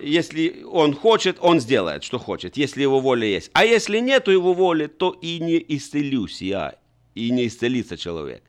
Если 0.00 0.64
Он 0.64 0.94
хочет, 0.94 1.36
Он 1.40 1.60
сделает, 1.60 2.04
что 2.04 2.18
хочет, 2.18 2.56
если 2.56 2.82
Его 2.82 3.00
воля 3.00 3.26
есть. 3.26 3.50
А 3.52 3.64
если 3.64 4.00
нет 4.00 4.28
Его 4.28 4.54
воли, 4.54 4.86
то 4.86 5.10
и 5.10 5.38
не 5.38 5.64
исцелюсь 5.68 6.42
я, 6.42 6.74
и 7.14 7.30
не 7.30 7.46
исцелится 7.46 7.96
человек. 7.96 8.42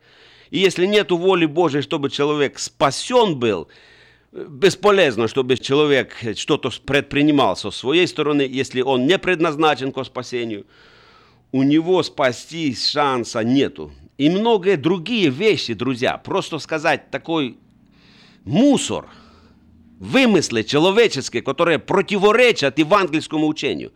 И 0.52 0.60
если 0.60 0.86
нет 0.86 1.12
воли 1.12 1.46
Божьей, 1.46 1.82
чтобы 1.82 2.10
человек 2.10 2.60
спасен 2.60 3.38
был, 3.40 3.68
бесполезно, 4.32 5.28
чтобы 5.28 5.58
человек 5.58 6.16
что-то 6.36 6.72
предпринимал 6.86 7.56
со 7.56 7.72
своей 7.72 8.08
стороны, 8.08 8.42
если 8.42 8.82
он 8.82 9.06
не 9.08 9.18
предназначен 9.18 9.92
к 9.92 10.04
спасению– 10.04 10.66
у 11.52 11.64
него 11.64 12.04
спасти 12.04 12.76
шанса 12.76 13.44
нету. 13.44 13.92
И 14.18 14.30
многие 14.30 14.76
другие 14.76 15.30
вещи, 15.30 15.74
друзья, 15.74 16.18
просто 16.18 16.60
сказать 16.60 17.10
такой 17.10 17.58
мусор, 18.44 19.08
вымыслы 20.00 20.64
человеческие, 20.64 21.44
которые 21.44 21.78
противоречат 21.78 22.80
евангельскому 22.80 23.48
учению. 23.48 23.92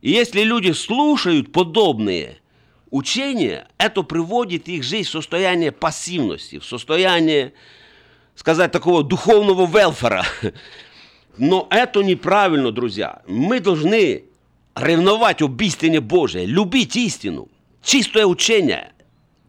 И 0.00 0.10
если 0.10 0.42
люди 0.42 0.72
слушают 0.72 1.52
подобные 1.52 2.38
учения, 2.90 3.68
это 3.78 4.02
приводит 4.02 4.68
их 4.68 4.82
жизнь 4.82 5.08
в 5.08 5.12
состояние 5.12 5.72
пассивности, 5.72 6.58
в 6.58 6.64
состояние, 6.64 7.52
сказать, 8.34 8.72
такого 8.72 9.02
духовного 9.02 9.66
велфера. 9.66 10.24
Но 11.36 11.66
это 11.70 12.02
неправильно, 12.02 12.72
друзья. 12.72 13.22
Мы 13.26 13.60
должны 13.60 14.24
ревновать 14.74 15.42
об 15.42 15.60
истине 15.60 16.00
Божией, 16.00 16.46
любить 16.46 16.96
истину, 16.96 17.48
чистое 17.82 18.24
учение, 18.24 18.92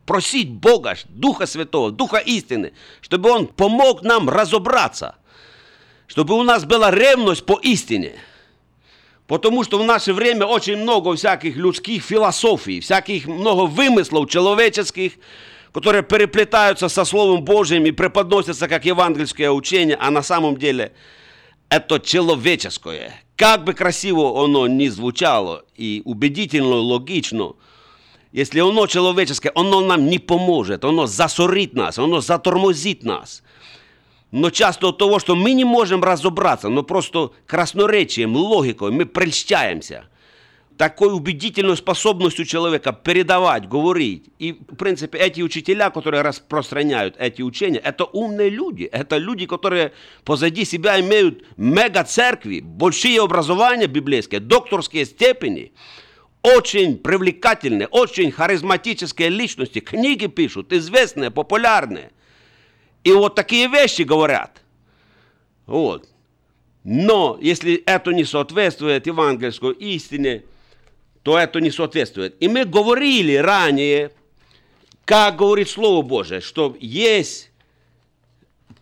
просить 0.06 0.50
Бога, 0.50 0.98
Духа 1.10 1.46
Святого, 1.46 1.92
Духа 1.92 2.18
истины, 2.18 2.74
чтобы 3.02 3.30
Он 3.30 3.48
помог 3.48 4.04
нам 4.04 4.30
разобраться, 4.30 5.16
чтобы 6.08 6.36
у 6.36 6.44
нас 6.44 6.66
была 6.66 6.90
ревность 6.90 7.46
по 7.46 7.60
истине. 7.62 8.14
Потому 9.28 9.64
что 9.64 9.78
в 9.78 9.84
наше 9.84 10.14
время 10.14 10.46
очень 10.46 10.78
много 10.78 11.14
всяких 11.16 11.58
людских 11.58 12.02
философий, 12.02 12.80
всяких 12.80 13.28
много 13.28 13.68
вымыслов 13.68 14.30
человеческих, 14.30 15.14
которые 15.74 16.02
переплетаются 16.02 16.88
со 16.88 17.04
Словом 17.04 17.44
Божьим 17.44 17.86
и 17.86 17.92
преподносятся 17.92 18.70
как 18.70 18.86
евангельское 18.86 19.52
учение, 19.52 19.98
а 20.00 20.10
на 20.10 20.24
самом 20.24 20.58
деле 20.58 20.94
это 21.70 22.00
человеческое, 22.00 23.22
как 23.36 23.66
бы 23.66 23.74
красиво 23.74 24.44
оно 24.44 24.68
ни 24.68 24.88
звучало 24.88 25.66
и 25.76 26.02
убедительно, 26.06 26.78
логично, 26.78 27.54
если 28.32 28.62
оно 28.62 28.88
человеческое, 28.88 29.52
оно 29.56 29.82
нам 29.82 30.08
не 30.08 30.20
поможет, 30.20 30.86
оно 30.86 31.06
засорит 31.06 31.74
нас, 31.74 32.00
оно 32.00 32.22
затормозит 32.22 33.04
нас. 33.04 33.44
Но 34.32 34.50
часто 34.50 34.90
от 34.90 34.98
того, 34.98 35.20
что 35.20 35.36
мы 35.36 35.54
не 35.54 35.64
можем 35.64 36.04
разобраться, 36.04 36.70
но 36.70 36.84
просто 36.84 37.32
красноречием, 37.46 38.36
логикой 38.36 38.92
мы 38.92 39.06
прельщаемся– 39.06 40.06
такой 40.78 41.14
убедительной 41.14 41.76
способностью 41.76 42.46
человека 42.46 42.94
передавать, 42.94 43.68
говорить. 43.68 44.30
И, 44.40 44.54
в 44.54 44.76
принципе, 44.76 45.18
эти 45.18 45.42
учителя, 45.42 45.90
которые 45.90 46.22
распространяют 46.22 47.16
эти 47.18 47.42
учения, 47.42 47.80
это 47.80 48.06
умные 48.06 48.50
люди. 48.50 48.84
Это 48.84 49.18
люди, 49.18 49.46
которые 49.46 49.92
позади 50.24 50.64
себя 50.66 51.00
имеют 51.00 51.44
мега-церкви, 51.58 52.62
большие 52.62 53.22
образования 53.22 53.88
библейские, 53.88 54.40
докторские 54.40 55.06
степени. 55.06 55.74
Очень 56.44 56.98
привлекательные, 56.98 57.88
очень 57.88 58.32
харизматические 58.32 59.30
личности. 59.30 59.80
Книги 59.80 60.28
пишут, 60.28 60.72
известные, 60.72 61.32
популярные. 61.32 62.12
И 63.08 63.12
вот 63.14 63.36
такие 63.36 63.70
вещи 63.70 64.02
говорят. 64.02 64.62
Вот. 65.66 66.10
Но 66.84 67.38
если 67.42 67.76
это 67.76 68.12
не 68.12 68.26
соответствует 68.26 69.08
евангельской 69.08 69.72
истине, 69.76 70.44
то 71.24 71.38
это 71.38 71.62
не 71.62 71.72
соответствует. 71.72 72.36
И 72.42 72.50
мы 72.50 72.66
говорили 72.66 73.36
ранее, 73.36 74.12
как 75.06 75.38
говорит 75.38 75.70
Слово 75.70 76.02
Божие, 76.02 76.42
что 76.42 76.76
есть 76.82 77.50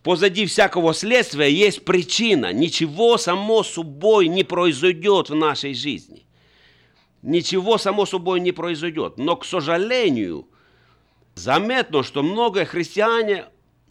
позади 0.01 0.47
всякого 0.47 0.95
следствия 0.95 1.51
есть 1.51 1.85
причина. 1.85 2.51
Ничего 2.51 3.19
само 3.19 3.61
собой 3.61 4.27
не 4.27 4.43
произойдет 4.43 5.29
в 5.29 5.35
нашей 5.35 5.75
жизни. 5.75 6.25
Ничего 7.21 7.77
само 7.77 8.07
собой 8.07 8.39
не 8.39 8.53
произойдет. 8.53 9.19
Но, 9.19 9.35
к 9.35 9.45
сожалению, 9.45 10.47
заметно, 11.35 12.01
что 12.01 12.23
многие 12.23 12.65
христиане, 12.65 13.45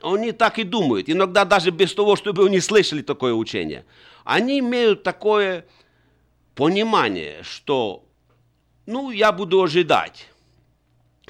они 0.04 0.32
так 0.32 0.58
и 0.58 0.64
думают. 0.64 1.08
Иногда 1.08 1.44
даже 1.44 1.70
без 1.70 1.94
того, 1.94 2.16
чтобы 2.16 2.46
они 2.46 2.60
слышали 2.60 3.02
такое 3.02 3.32
учение. 3.32 3.84
Они 4.24 4.58
имеют 4.58 5.02
такое 5.02 5.66
понимание, 6.54 7.42
что 7.42 8.04
ну, 8.86 9.10
я 9.10 9.32
буду 9.32 9.62
ожидать. 9.62 10.28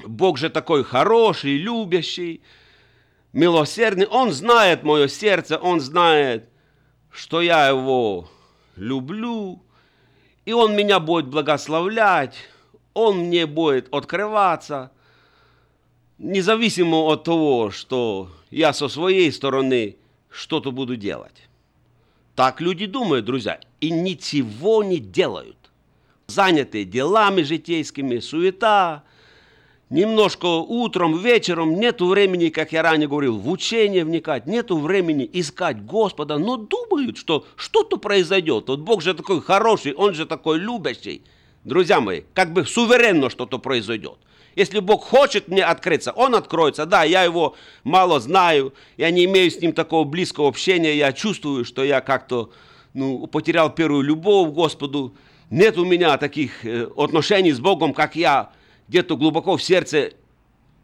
Бог 0.05 0.37
же 0.37 0.49
такой 0.49 0.83
хороший, 0.83 1.57
любящий, 1.57 2.41
милосердный. 3.33 4.07
Он 4.07 4.31
знает 4.31 4.83
мое 4.83 5.07
сердце, 5.07 5.57
он 5.57 5.79
знает, 5.79 6.49
что 7.11 7.41
я 7.41 7.69
его 7.69 8.29
люблю, 8.75 9.63
и 10.43 10.51
он 10.51 10.75
меня 10.75 10.99
будет 10.99 11.27
благословлять, 11.27 12.35
он 12.93 13.19
мне 13.19 13.45
будет 13.45 13.93
открываться, 13.93 14.91
независимо 16.17 16.97
от 17.11 17.23
того, 17.23 17.71
что 17.71 18.29
я 18.51 18.73
со 18.73 18.87
своей 18.87 19.31
стороны 19.31 19.97
что-то 20.29 20.71
буду 20.71 20.95
делать. 20.95 21.47
Так 22.35 22.61
люди 22.61 22.85
думают, 22.85 23.25
друзья, 23.25 23.59
и 23.79 23.91
ничего 23.91 24.83
не 24.83 24.99
делают 24.99 25.57
заняты 26.27 26.83
делами 26.83 27.41
житейскими, 27.43 28.19
суета, 28.19 29.03
немножко 29.89 30.45
утром, 30.45 31.17
вечером, 31.17 31.79
нету 31.79 32.07
времени, 32.07 32.49
как 32.49 32.71
я 32.71 32.81
ранее 32.81 33.07
говорил, 33.07 33.37
в 33.37 33.49
учение 33.49 34.03
вникать, 34.03 34.47
нету 34.47 34.77
времени 34.77 35.29
искать 35.31 35.83
Господа, 35.85 36.37
но 36.37 36.57
думают, 36.57 37.17
что 37.17 37.45
что-то 37.55 37.97
произойдет. 37.97 38.67
Вот 38.67 38.79
Бог 38.79 39.01
же 39.01 39.13
такой 39.13 39.41
хороший, 39.41 39.93
Он 39.93 40.13
же 40.13 40.25
такой 40.25 40.59
любящий. 40.59 41.21
Друзья 41.63 41.99
мои, 41.99 42.21
как 42.33 42.53
бы 42.53 42.65
суверенно 42.65 43.29
что-то 43.29 43.57
произойдет. 43.57 44.17
Если 44.55 44.79
Бог 44.79 45.03
хочет 45.03 45.47
мне 45.47 45.63
открыться, 45.63 46.11
Он 46.11 46.35
откроется. 46.35 46.85
Да, 46.85 47.03
я 47.03 47.23
Его 47.23 47.55
мало 47.83 48.19
знаю, 48.19 48.73
я 48.97 49.11
не 49.11 49.25
имею 49.25 49.51
с 49.51 49.59
Ним 49.59 49.73
такого 49.73 50.05
близкого 50.05 50.47
общения, 50.47 50.95
я 50.95 51.13
чувствую, 51.13 51.65
что 51.65 51.83
я 51.83 52.01
как-то 52.01 52.51
ну, 52.93 53.27
потерял 53.27 53.69
первую 53.69 54.03
любовь 54.03 54.49
к 54.49 54.53
Господу, 54.53 55.13
нет 55.49 55.77
у 55.77 55.85
меня 55.85 56.17
таких 56.17 56.65
э, 56.65 56.87
отношений 56.97 57.51
с 57.51 57.59
Богом, 57.59 57.93
как 57.93 58.15
я 58.15 58.51
где-то 58.87 59.17
глубоко 59.17 59.57
в 59.57 59.63
сердце 59.63 60.13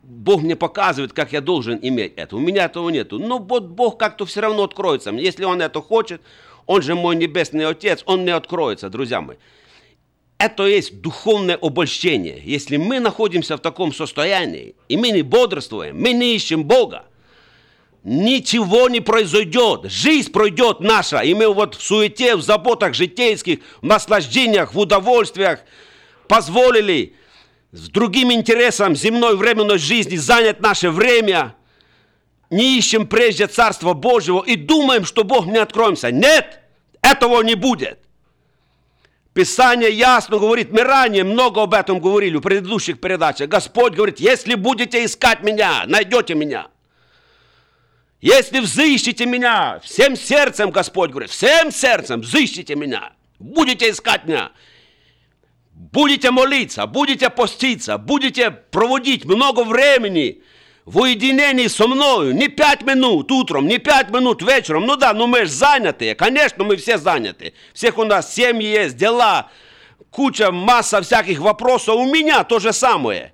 Бог 0.03 0.41
мне 0.41 0.55
показывает, 0.55 1.13
как 1.13 1.31
я 1.31 1.41
должен 1.41 1.79
иметь 1.81 2.13
это. 2.15 2.35
У 2.35 2.39
меня 2.39 2.65
этого 2.65 2.89
нету. 2.89 3.19
Но 3.19 3.37
вот 3.37 3.65
Бог 3.65 3.97
как-то 3.97 4.25
все 4.25 4.41
равно 4.41 4.63
откроется. 4.63 5.11
Если 5.11 5.43
Он 5.43 5.61
это 5.61 5.81
хочет, 5.81 6.21
Он 6.65 6.81
же 6.81 6.95
мой 6.95 7.15
небесный 7.15 7.65
Отец, 7.65 8.03
Он 8.05 8.21
мне 8.21 8.33
откроется, 8.33 8.89
друзья 8.89 9.21
мои. 9.21 9.37
Это 10.41 10.65
есть 10.65 11.01
духовное 11.01 11.55
обольщение. 11.55 12.41
Если 12.43 12.77
мы 12.77 12.99
находимся 12.99 13.57
в 13.57 13.59
таком 13.59 13.93
состоянии, 13.93 14.73
и 14.89 14.97
мы 14.97 15.11
не 15.11 15.21
бодрствуем, 15.21 16.01
мы 16.01 16.13
не 16.13 16.35
ищем 16.35 16.63
Бога, 16.63 17.05
ничего 18.03 18.89
не 18.89 19.01
произойдет. 19.01 19.81
Жизнь 19.83 20.31
пройдет 20.31 20.79
наша, 20.79 21.19
и 21.19 21.35
мы 21.35 21.47
вот 21.53 21.75
в 21.75 21.83
суете, 21.83 22.35
в 22.35 22.41
заботах 22.41 22.95
житейских, 22.95 23.59
в 23.81 23.85
наслаждениях, 23.85 24.73
в 24.73 24.79
удовольствиях 24.79 25.59
позволили 26.27 27.13
с 27.71 27.89
другим 27.89 28.31
интересом 28.31 28.95
земной 28.95 29.37
временной 29.37 29.77
жизни 29.77 30.15
занять 30.15 30.59
наше 30.59 30.89
время, 30.89 31.55
не 32.49 32.79
ищем 32.79 33.05
прежде 33.05 33.45
Царства 33.45 33.93
Божьего 33.93 34.41
и 34.41 34.55
думаем, 34.55 35.05
что 35.05 35.23
Бог 35.23 35.45
не 35.45 35.59
откроемся. 35.59 36.11
Нет, 36.11 36.61
этого 37.03 37.43
не 37.43 37.53
будет. 37.53 37.99
Писание 39.33 39.91
ясно 39.91 40.39
говорит, 40.39 40.71
мы 40.71 40.83
ранее 40.83 41.23
много 41.23 41.63
об 41.63 41.73
этом 41.73 42.01
говорили 42.01 42.35
в 42.35 42.41
предыдущих 42.41 42.99
передачах. 42.99 43.47
Господь 43.47 43.93
говорит, 43.93 44.19
если 44.19 44.55
будете 44.55 45.05
искать 45.05 45.41
меня, 45.41 45.83
найдете 45.87 46.35
меня. 46.35 46.67
Если 48.19 48.59
взыщите 48.59 49.25
меня, 49.25 49.79
всем 49.83 50.17
сердцем, 50.17 50.69
Господь 50.69 51.11
говорит, 51.11 51.31
всем 51.31 51.71
сердцем 51.71 52.21
взыщите 52.21 52.75
меня, 52.75 53.13
будете 53.39 53.89
искать 53.89 54.25
меня, 54.25 54.51
будете 55.73 56.29
молиться, 56.29 56.85
будете 56.85 57.29
поститься, 57.29 57.97
будете 57.97 58.51
проводить 58.51 59.25
много 59.25 59.63
времени 59.63 60.43
в 60.91 60.97
уединении 60.97 61.67
со 61.67 61.87
мною, 61.87 62.35
не 62.35 62.49
пять 62.49 62.81
минут 62.81 63.31
утром, 63.31 63.65
не 63.65 63.77
пять 63.77 64.09
минут 64.09 64.41
вечером, 64.41 64.85
ну 64.85 64.97
да, 64.97 65.13
ну 65.13 65.25
мы 65.25 65.45
же 65.45 65.51
занятые, 65.51 66.15
конечно, 66.15 66.65
мы 66.65 66.75
все 66.75 66.97
заняты, 66.97 67.53
всех 67.73 67.97
у 67.97 68.03
нас 68.03 68.35
семьи 68.35 68.67
есть, 68.67 68.97
дела, 68.97 69.49
куча, 70.09 70.51
масса 70.51 71.01
всяких 71.01 71.39
вопросов, 71.39 71.95
у 71.95 72.13
меня 72.13 72.43
то 72.43 72.59
же 72.59 72.73
самое. 72.73 73.31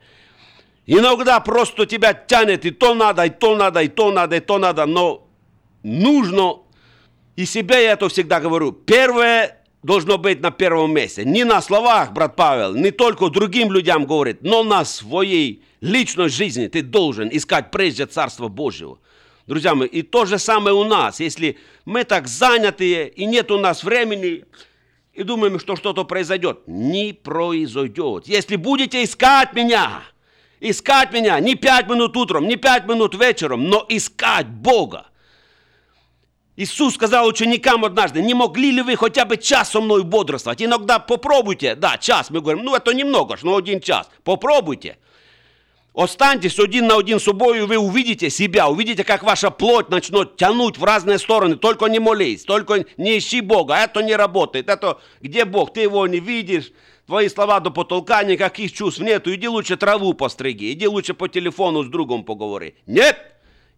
Иногда 0.85 1.39
просто 1.39 1.87
тебя 1.87 2.13
тянет, 2.13 2.63
и 2.63 2.69
то 2.69 2.93
надо, 2.93 3.25
и 3.25 3.29
то 3.31 3.55
надо, 3.55 3.81
и 3.81 3.87
то 3.87 4.11
надо, 4.11 4.35
и 4.35 4.39
то 4.39 4.59
надо, 4.59 4.85
но 4.85 5.27
нужно, 5.81 6.59
и 7.35 7.45
себе 7.45 7.85
я 7.85 7.93
это 7.93 8.07
всегда 8.07 8.39
говорю, 8.39 8.71
первое 8.71 9.63
должно 9.81 10.19
быть 10.19 10.41
на 10.41 10.51
первом 10.51 10.93
месте. 10.93 11.25
Не 11.25 11.43
на 11.43 11.63
словах, 11.63 12.13
брат 12.13 12.35
Павел, 12.35 12.75
не 12.75 12.91
только 12.91 13.29
другим 13.29 13.71
людям 13.71 14.05
говорит, 14.05 14.43
но 14.43 14.61
на 14.61 14.85
своей 14.85 15.63
личной 15.81 16.29
жизни 16.29 16.67
ты 16.67 16.81
должен 16.81 17.29
искать 17.31 17.71
прежде 17.71 18.05
Царство 18.05 18.47
Божьего. 18.47 18.99
Друзья 19.45 19.75
мои, 19.75 19.87
и 19.87 20.01
то 20.01 20.25
же 20.25 20.39
самое 20.39 20.75
у 20.75 20.83
нас. 20.83 21.19
Если 21.19 21.57
мы 21.85 22.03
так 22.03 22.27
занятые, 22.27 23.07
и 23.07 23.25
нет 23.25 23.49
у 23.49 23.57
нас 23.57 23.83
времени, 23.83 24.43
и 25.13 25.23
думаем, 25.23 25.59
что 25.59 25.75
что-то 25.75 26.03
произойдет. 26.03 26.59
Не 26.67 27.13
произойдет. 27.13 28.27
Если 28.27 28.55
будете 28.55 29.03
искать 29.03 29.53
меня, 29.53 30.03
искать 30.59 31.11
меня 31.13 31.39
не 31.39 31.55
пять 31.55 31.87
минут 31.87 32.15
утром, 32.17 32.47
не 32.47 32.55
пять 32.55 32.85
минут 32.85 33.15
вечером, 33.15 33.69
но 33.69 33.85
искать 33.89 34.47
Бога. 34.47 35.07
Иисус 36.55 36.95
сказал 36.95 37.27
ученикам 37.27 37.85
однажды, 37.85 38.21
не 38.21 38.33
могли 38.33 38.71
ли 38.71 38.81
вы 38.81 38.95
хотя 38.95 39.25
бы 39.25 39.37
час 39.37 39.71
со 39.71 39.79
мной 39.79 40.03
бодрствовать? 40.03 40.61
Иногда 40.61 40.97
попробуйте, 40.99 41.75
да, 41.75 41.97
час, 41.97 42.31
мы 42.31 42.41
говорим, 42.41 42.63
ну 42.65 42.75
это 42.75 42.93
немного, 42.93 43.37
но 43.43 43.55
один 43.55 43.79
час, 43.79 44.09
попробуйте. 44.23 44.97
Останьтесь 45.97 46.59
один 46.59 46.85
на 46.85 46.97
один 46.97 47.19
с 47.19 47.23
собой, 47.23 47.57
и 47.57 47.61
вы 47.61 47.75
увидите 47.75 48.29
себя, 48.29 48.69
увидите, 48.69 49.03
как 49.03 49.23
ваша 49.23 49.49
плоть 49.49 49.89
начнет 49.89 50.37
тянуть 50.37 50.77
в 50.77 50.83
разные 50.83 51.17
стороны. 51.17 51.55
Только 51.55 51.87
не 51.87 51.97
молись, 51.97 52.43
только 52.43 52.85
не 52.97 53.17
ищи 53.17 53.41
Бога. 53.41 53.73
Это 53.73 54.03
не 54.03 54.15
работает. 54.15 54.69
Это 54.69 54.99
где 55.21 55.43
Бог? 55.43 55.73
Ты 55.73 55.81
его 55.81 56.05
не 56.05 56.19
видишь. 56.19 56.71
Твои 57.07 57.27
слова 57.29 57.59
до 57.61 57.71
потолка, 57.71 58.23
никаких 58.23 58.73
чувств 58.73 58.99
нету. 58.99 59.33
Иди 59.33 59.47
лучше 59.47 59.75
траву 59.75 60.13
постриги, 60.13 60.71
иди 60.71 60.87
лучше 60.87 61.15
по 61.15 61.27
телефону 61.27 61.83
с 61.83 61.87
другом 61.87 62.23
поговори. 62.23 62.75
Нет! 62.85 63.17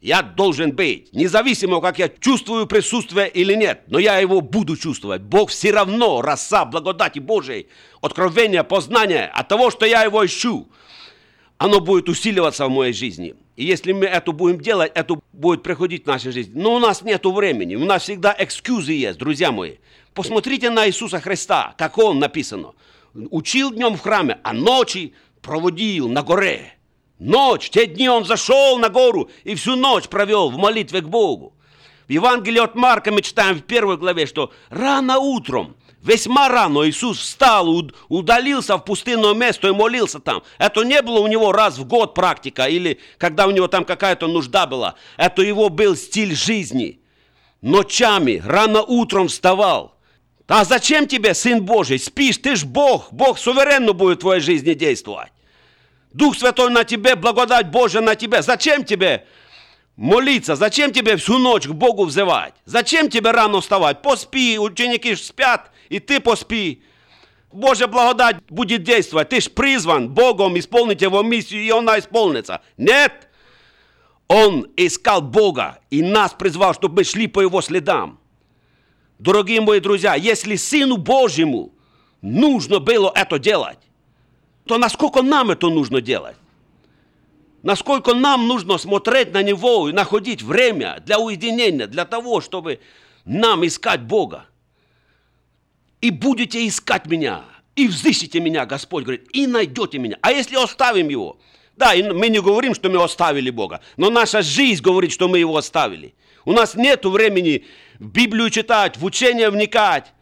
Я 0.01 0.21
должен 0.21 0.73
быть, 0.73 1.13
независимо, 1.13 1.79
как 1.79 1.99
я 1.99 2.09
чувствую 2.09 2.67
присутствие 2.67 3.29
или 3.29 3.53
нет, 3.53 3.83
но 3.87 3.97
я 3.99 4.17
его 4.17 4.41
буду 4.41 4.75
чувствовать. 4.75 5.21
Бог 5.21 5.51
все 5.51 5.71
равно, 5.71 6.21
роса 6.21 6.65
благодати 6.65 7.19
Божией, 7.19 7.67
откровения, 8.01 8.63
познания 8.63 9.31
от 9.33 9.47
того, 9.47 9.71
что 9.71 9.85
я 9.85 10.03
его 10.03 10.25
ищу 10.25 10.69
оно 11.59 11.81
будет 11.81 12.07
усиливаться 12.07 12.65
в 12.65 12.71
моей 12.71 12.93
жизни. 12.93 13.35
И 13.57 13.65
если 13.65 13.91
мы 13.91 14.05
это 14.05 14.31
будем 14.31 14.59
делать, 14.61 14.91
это 14.95 15.19
будет 15.33 15.61
приходить 15.61 16.05
в 16.05 16.07
нашу 16.07 16.31
жизнь. 16.31 16.53
Но 16.55 16.75
у 16.75 16.79
нас 16.79 17.01
нет 17.01 17.25
времени, 17.25 17.75
у 17.75 17.83
нас 17.83 18.03
всегда 18.03 18.33
экскузы 18.39 18.93
есть, 18.93 19.19
друзья 19.19 19.51
мои. 19.51 19.75
Посмотрите 20.13 20.69
на 20.69 20.87
Иисуса 20.87 21.19
Христа, 21.19 21.75
как 21.77 21.97
Он 21.97 22.17
написано. 22.17 22.73
Учил 23.13 23.71
днем 23.71 23.97
в 23.97 24.01
храме, 24.01 24.39
а 24.43 24.53
ночи 24.53 25.13
проводил 25.41 26.07
на 26.07 26.23
горе. 26.23 26.75
Ночь, 27.19 27.69
те 27.69 27.85
дни 27.85 28.07
Он 28.07 28.23
зашел 28.23 28.79
на 28.79 28.87
гору 28.87 29.29
и 29.43 29.53
всю 29.55 29.75
ночь 29.75 30.07
провел 30.07 30.49
в 30.49 30.57
молитве 30.57 31.01
к 31.01 31.09
Богу. 31.09 31.53
В 32.07 32.11
Евангелии 32.11 32.63
от 32.63 32.75
Марка 32.75 33.11
мы 33.11 33.21
читаем 33.21 33.57
в 33.57 33.63
первой 33.63 33.97
главе, 33.97 34.27
что 34.27 34.53
рано 34.69 35.19
утром– 35.19 35.75
Весьма 36.01 36.47
рано 36.47 36.87
Иисус 36.87 37.19
встал, 37.19 37.67
удалился 38.07 38.77
в 38.77 38.85
пустынное 38.85 39.33
место 39.33 39.67
и 39.67 39.71
молился 39.71 40.19
там. 40.19 40.43
Это 40.57 40.83
не 40.83 41.01
было 41.01 41.19
у 41.19 41.27
него 41.27 41.51
раз 41.51 41.77
в 41.77 41.85
год 41.85 42.13
практика 42.13 42.65
или 42.65 42.99
когда 43.17 43.47
у 43.47 43.51
него 43.51 43.67
там 43.67 43.83
какая-то 43.83 44.27
нужда 44.27 44.65
была. 44.65 44.95
Это 45.17 45.41
его 45.41 45.67
был 45.69 45.97
стиль 45.97 46.35
жизни. 46.35 47.01
Ночами, 47.61 48.41
рано 48.45 48.81
утром 48.81 49.27
вставал. 49.27 49.99
А 50.47 50.63
зачем 50.63 51.05
тебе, 51.05 51.33
Сын 51.33 51.63
Божий, 51.63 51.99
спишь? 51.99 52.37
Ты 52.37 52.55
ж 52.55 52.63
Бог. 52.63 53.11
Бог 53.11 53.37
суверенно 53.37 53.91
будет 53.91 54.19
в 54.19 54.21
твоей 54.21 54.41
жизни 54.41 54.73
действовать. 54.73 55.31
Дух 56.13 56.37
Святой 56.37 56.71
на 56.71 56.85
тебе, 56.85 57.15
благодать 57.15 57.69
Божия 57.69 58.01
на 58.01 58.15
тебе. 58.15 58.41
Зачем 58.41 58.85
тебе 58.85 59.27
молиться? 59.97 60.55
Зачем 60.55 60.91
тебе 60.91 61.17
всю 61.17 61.37
ночь 61.37 61.67
к 61.67 61.71
Богу 61.71 62.05
взывать? 62.05 62.53
Зачем 62.65 63.09
тебе 63.09 63.31
рано 63.31 63.59
вставать? 63.59 64.01
Поспи, 64.01 64.57
ученики 64.57 65.13
ж 65.13 65.19
спят, 65.19 65.69
и 65.89 65.99
ты 65.99 66.19
поспи. 66.19 66.83
Божья 67.51 67.87
благодать 67.87 68.37
будет 68.49 68.83
действовать. 68.83 69.29
Ты 69.29 69.41
ж 69.41 69.49
призван 69.49 70.09
Богом 70.09 70.57
исполнить 70.57 71.01
его 71.01 71.23
миссию, 71.23 71.63
и 71.63 71.69
она 71.69 71.97
исполнится. 71.99 72.61
Нет! 72.77 73.27
Он 74.27 74.67
искал 74.77 75.23
Бога 75.23 75.79
и 75.89 76.03
нас 76.03 76.33
призвал, 76.33 76.75
чтобы 76.75 76.97
мы 76.97 77.03
шли 77.03 77.25
по 77.25 77.41
его 77.41 77.61
следам. 77.61 78.19
Дорогие 79.17 79.59
мои 79.59 79.79
друзья, 79.79 80.13
если 80.13 80.55
Сыну 80.55 80.97
Божьему 80.97 81.73
нужно 82.21 82.79
было 82.79 83.11
это 83.15 83.39
делать, 83.39 83.79
то 84.65 84.77
насколько 84.77 85.23
нам 85.23 85.49
это 85.49 85.67
нужно 85.69 85.99
делать? 85.99 86.37
Насколько 87.63 88.13
нам 88.13 88.47
нужно 88.47 88.77
смотреть 88.77 89.33
на 89.33 89.41
Него 89.41 89.89
и 89.89 89.93
находить 89.93 90.43
время 90.43 91.01
для 91.05 91.19
уединения, 91.19 91.87
для 91.87 92.05
того, 92.05 92.39
чтобы 92.39 92.79
нам 93.25 93.65
искать 93.65 94.01
Бога? 94.01 94.45
И 96.01 96.11
будете 96.11 96.65
искать 96.67 97.05
меня, 97.07 97.43
и 97.75 97.87
взыщите 97.87 98.39
меня, 98.39 98.65
Господь 98.65 99.03
говорит, 99.03 99.27
и 99.33 99.47
найдете 99.47 99.99
меня. 99.99 100.17
А 100.21 100.31
если 100.31 100.55
оставим 100.55 101.09
Его? 101.09 101.39
Да, 101.75 101.93
и 101.93 102.03
мы 102.03 102.29
не 102.29 102.41
говорим, 102.41 102.73
что 102.75 102.89
мы 102.89 103.03
оставили 103.03 103.49
Бога, 103.49 103.81
но 103.97 104.09
наша 104.09 104.41
жизнь 104.41 104.83
говорит, 104.83 105.11
что 105.11 105.27
мы 105.27 105.39
Его 105.39 105.57
оставили. 105.57 106.15
У 106.45 106.51
нас 106.51 106.75
нет 106.75 107.05
времени 107.05 107.65
в 107.99 108.07
Библию 108.07 108.49
читать, 108.49 108.97
в 108.97 109.05
учение 109.05 109.49
вникать. 109.49 110.13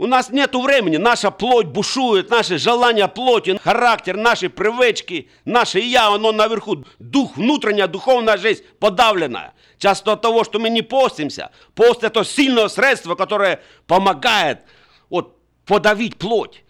У 0.00 0.06
нас 0.06 0.30
нет 0.30 0.54
времени, 0.54 0.96
наша 0.96 1.32
плоть 1.32 1.66
бушует, 1.66 2.30
наши 2.30 2.56
желания 2.56 3.08
плоти, 3.08 3.58
характер, 3.60 4.16
наши 4.16 4.48
привычки, 4.48 5.28
наше 5.44 5.80
я, 5.80 6.08
оно 6.08 6.30
наверху. 6.30 6.84
Дух, 7.00 7.36
внутренняя 7.36 7.88
духовная 7.88 8.36
жизнь 8.36 8.62
подавленная. 8.78 9.54
Часто 9.78 10.12
от 10.12 10.22
того, 10.22 10.44
что 10.44 10.60
мы 10.60 10.70
не 10.70 10.82
постимся. 10.82 11.50
Пост 11.74 12.04
это 12.04 12.24
сильное 12.24 12.68
средство, 12.68 13.16
которое 13.16 13.60
помогает 13.88 14.60
вот, 15.10 15.36
подавить 15.66 16.16
плоть, 16.16 16.64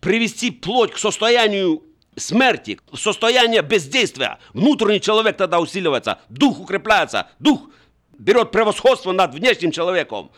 привести 0.00 0.50
плоть 0.50 0.92
к 0.92 0.98
состоянию 0.98 1.82
смерти, 2.16 2.78
к 2.92 2.96
состоянию 2.96 3.62
бездействия. 3.62 4.38
Внутренний 4.52 5.00
человек 5.00 5.36
тогда 5.36 5.60
усиливается, 5.60 6.18
дух 6.28 6.60
укрепляется, 6.60 7.28
дух 7.38 7.70
берет 8.18 8.50
превосходство 8.50 9.12
над 9.12 9.34
внешним 9.34 9.70
человеком 9.70 10.30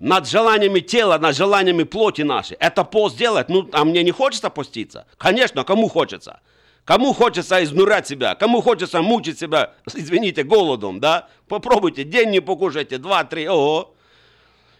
над 0.00 0.28
желаниями 0.28 0.80
тела, 0.80 1.18
над 1.18 1.36
желаниями 1.36 1.84
плоти 1.84 2.22
нашей. 2.22 2.56
Это 2.60 2.84
пост 2.84 3.16
делать, 3.16 3.48
ну, 3.48 3.68
а 3.72 3.84
мне 3.84 4.02
не 4.02 4.10
хочется 4.10 4.50
поститься? 4.50 5.06
Конечно, 5.16 5.64
кому 5.64 5.88
хочется? 5.88 6.40
Кому 6.84 7.14
хочется 7.14 7.62
изнурять 7.64 8.06
себя? 8.06 8.34
Кому 8.34 8.60
хочется 8.60 9.00
мучить 9.00 9.38
себя, 9.38 9.72
извините, 9.94 10.42
голодом, 10.42 11.00
да? 11.00 11.28
Попробуйте, 11.48 12.04
день 12.04 12.30
не 12.30 12.40
покушайте, 12.40 12.98
два, 12.98 13.24
три, 13.24 13.48
ого. 13.48 13.93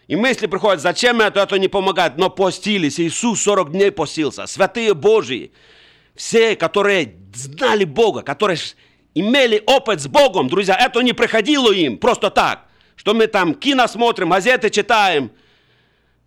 И 0.07 0.15
мысли 0.15 0.45
приходят, 0.45 0.81
зачем 0.81 1.21
это, 1.21 1.41
это 1.41 1.57
не 1.57 1.67
помогает. 1.67 2.17
Но 2.17 2.29
постились, 2.29 2.99
Иисус 2.99 3.41
40 3.41 3.71
дней 3.71 3.91
постился. 3.91 4.45
Святые 4.45 4.93
Божьи, 4.93 5.51
все, 6.15 6.55
которые 6.55 7.15
знали 7.33 7.85
Бога, 7.85 8.21
которые 8.21 8.57
имели 9.13 9.63
опыт 9.65 10.01
с 10.01 10.07
Богом, 10.07 10.47
друзья, 10.47 10.75
это 10.75 11.01
не 11.01 11.13
приходило 11.13 11.71
им 11.71 11.97
просто 11.97 12.29
так 12.29 12.65
что 12.95 13.13
мы 13.13 13.27
там 13.27 13.53
кино 13.53 13.87
смотрим, 13.87 14.29
газеты 14.29 14.69
читаем. 14.69 15.31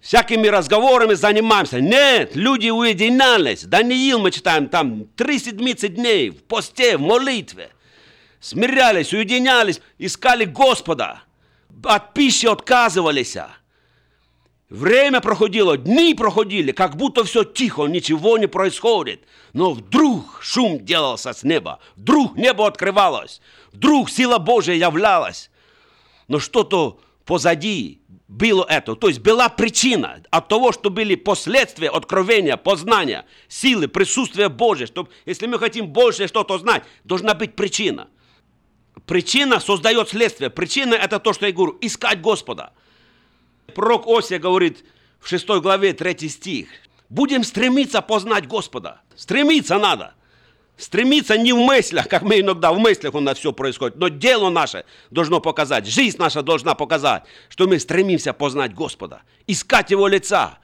всякими 0.01 0.47
разговорами 0.47 1.14
занимаемся. 1.14 1.81
Нет, 1.81 2.37
люди 2.37 2.69
уединялись. 2.69 3.64
Даниил 3.64 4.21
мы 4.21 4.31
читаем 4.31 4.69
там 4.69 5.07
три 5.17 5.38
седмицы 5.38 5.88
дней 5.88 6.31
в 6.31 6.45
посте, 6.45 6.97
в 6.97 7.01
молитве. 7.01 7.71
Смирялись, 8.38 9.12
уединялись, 9.12 9.81
искали 9.99 10.45
Господа. 10.45 11.23
От 11.83 12.14
пищи 12.14 12.47
отказывались. 12.47 13.37
Время 14.68 15.22
проходило, 15.22 15.78
дни 15.78 16.14
проходили, 16.14 16.72
как 16.72 16.96
будто 16.96 17.24
все 17.24 17.42
тихо, 17.42 17.87
ничего 17.87 18.37
не 18.37 18.46
происходит. 18.46 19.22
Но 19.54 19.72
вдруг 19.72 20.42
шум 20.42 20.85
делался 20.85 21.33
с 21.33 21.42
неба, 21.42 21.81
вдруг 21.96 22.37
небо 22.37 22.66
открывалось, 22.66 23.40
вдруг 23.72 24.11
сила 24.11 24.38
Божия 24.38 24.74
являлась. 24.74 25.50
Но 26.28 26.38
что-то 26.38 27.00
позади 27.24 28.02
было 28.28 28.66
это. 28.68 28.94
То 28.94 29.09
есть 29.09 29.20
была 29.20 29.48
причина 29.48 30.22
от 30.31 30.48
того, 30.48 30.72
что 30.72 30.90
были 30.90 31.14
последствия 31.14 31.88
откровения, 31.88 32.59
познания, 32.59 33.24
силы, 33.48 33.88
присутствия 33.88 34.50
Божия. 34.50 34.87
Чтобы, 34.87 35.09
если 35.24 35.46
мы 35.46 35.59
хотим 35.59 35.88
больше 35.88 36.28
что-то 36.28 36.59
знать, 36.59 36.83
должна 37.04 37.33
быть 37.33 37.57
причина. 37.57 38.09
Причина 39.07 39.61
создает 39.61 40.11
следствие. 40.11 40.50
Причина 40.50 40.92
это 40.92 41.18
то, 41.18 41.33
что 41.33 41.46
я 41.46 41.52
говорю, 41.52 41.78
искать 41.81 42.20
Господа. 42.20 42.74
Пророк 43.74 44.07
Осия 44.07 44.38
говорит 44.38 44.85
в 45.20 45.28
6 45.28 45.48
главе 45.61 45.92
3 45.92 46.28
стих. 46.28 46.68
Будем 47.09 47.44
стремиться 47.44 48.02
познать 48.02 48.46
Господа. 48.46 49.00
Стремиться 49.16 49.78
надо. 49.78 50.14
Стремиться 50.76 51.37
не 51.37 51.52
в 51.52 51.57
мыслях, 51.57 52.09
как 52.09 52.22
мы 52.22 52.38
иногда 52.38 52.72
в 52.72 52.78
мыслях 52.78 53.14
у 53.14 53.20
нас 53.20 53.37
все 53.37 53.52
происходит, 53.52 53.96
но 53.96 54.07
дело 54.07 54.48
наше 54.48 54.85
должно 55.11 55.40
показать, 55.40 55.88
жизнь 55.88 56.16
наша 56.20 56.40
должна 56.40 56.74
показать, 56.76 57.24
что 57.48 57.66
мы 57.66 57.81
стремимся 57.81 58.33
познать 58.33 58.74
Господа, 58.74 59.22
искать 59.48 59.90
Его 59.90 60.07
лица, 60.07 60.59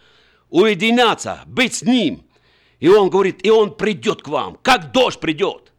уединяться, 0.50 1.40
быть 1.46 1.74
с 1.74 1.82
Ним. 1.82 2.24
И 2.78 2.86
Он 2.86 3.10
говорит, 3.10 3.44
и 3.44 3.50
Он 3.50 3.74
придет 3.74 4.22
к 4.22 4.28
вам, 4.28 4.56
как 4.62 4.92
дождь 4.92 5.18
придет. 5.18 5.72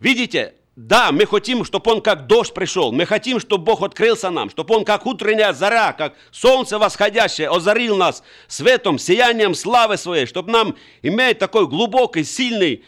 Видите, 0.00 0.54
да, 0.76 1.10
мы 1.10 1.24
хотим, 1.24 1.64
чтобы 1.64 1.90
Он 1.90 2.02
как 2.02 2.26
дождь 2.26 2.52
пришел. 2.52 2.92
Мы 2.92 3.06
хотим, 3.06 3.40
чтобы 3.40 3.64
Бог 3.64 3.82
открылся 3.82 4.28
нам, 4.28 4.50
чтобы 4.50 4.74
Он 4.74 4.84
как 4.84 5.06
утренняя 5.06 5.54
заря, 5.54 5.94
как 5.94 6.14
солнце 6.30 6.78
восходящее 6.78 7.48
озарил 7.48 7.96
нас 7.96 8.22
светом, 8.46 8.98
сиянием 8.98 9.54
славы 9.54 9.96
Своей, 9.96 10.26
чтобы 10.26 10.52
нам 10.52 10.76
иметь 11.00 11.38
такой 11.38 11.66
глубокий, 11.66 12.24
сильный 12.24 12.84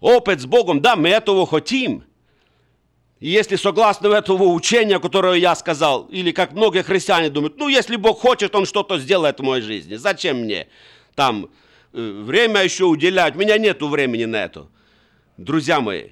опыт 0.00 0.40
с 0.40 0.46
Богом. 0.46 0.80
Да, 0.80 0.94
мы 0.94 1.08
этого 1.08 1.44
хотим. 1.44 2.04
И 3.18 3.28
если 3.28 3.56
согласно 3.56 4.06
этого 4.06 4.44
учения, 4.44 5.00
которое 5.00 5.34
я 5.34 5.56
сказал, 5.56 6.04
или 6.12 6.30
как 6.30 6.52
многие 6.52 6.84
христиане 6.84 7.28
думают, 7.28 7.58
ну, 7.58 7.66
если 7.66 7.96
Бог 7.96 8.20
хочет, 8.20 8.54
Он 8.54 8.66
что-то 8.66 8.98
сделает 8.98 9.40
в 9.40 9.42
моей 9.42 9.62
жизни. 9.62 9.96
Зачем 9.96 10.42
мне 10.42 10.68
там 11.16 11.50
э, 11.92 12.22
время 12.24 12.62
еще 12.62 12.84
уделять? 12.84 13.34
У 13.34 13.38
меня 13.40 13.58
нет 13.58 13.82
времени 13.82 14.26
на 14.26 14.44
это. 14.44 14.68
Друзья 15.36 15.80
мои, 15.80 16.10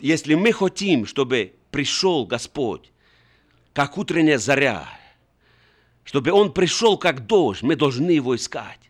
если 0.00 0.34
мы 0.34 0.52
хотим, 0.52 1.06
чтобы 1.06 1.54
пришел 1.70 2.26
Господь, 2.26 2.90
как 3.72 3.98
утренняя 3.98 4.38
заря, 4.38 4.88
чтобы 6.04 6.32
Он 6.32 6.52
пришел 6.52 6.98
как 6.98 7.26
дождь, 7.26 7.62
мы 7.62 7.76
должны 7.76 8.10
Его 8.10 8.34
искать. 8.34 8.80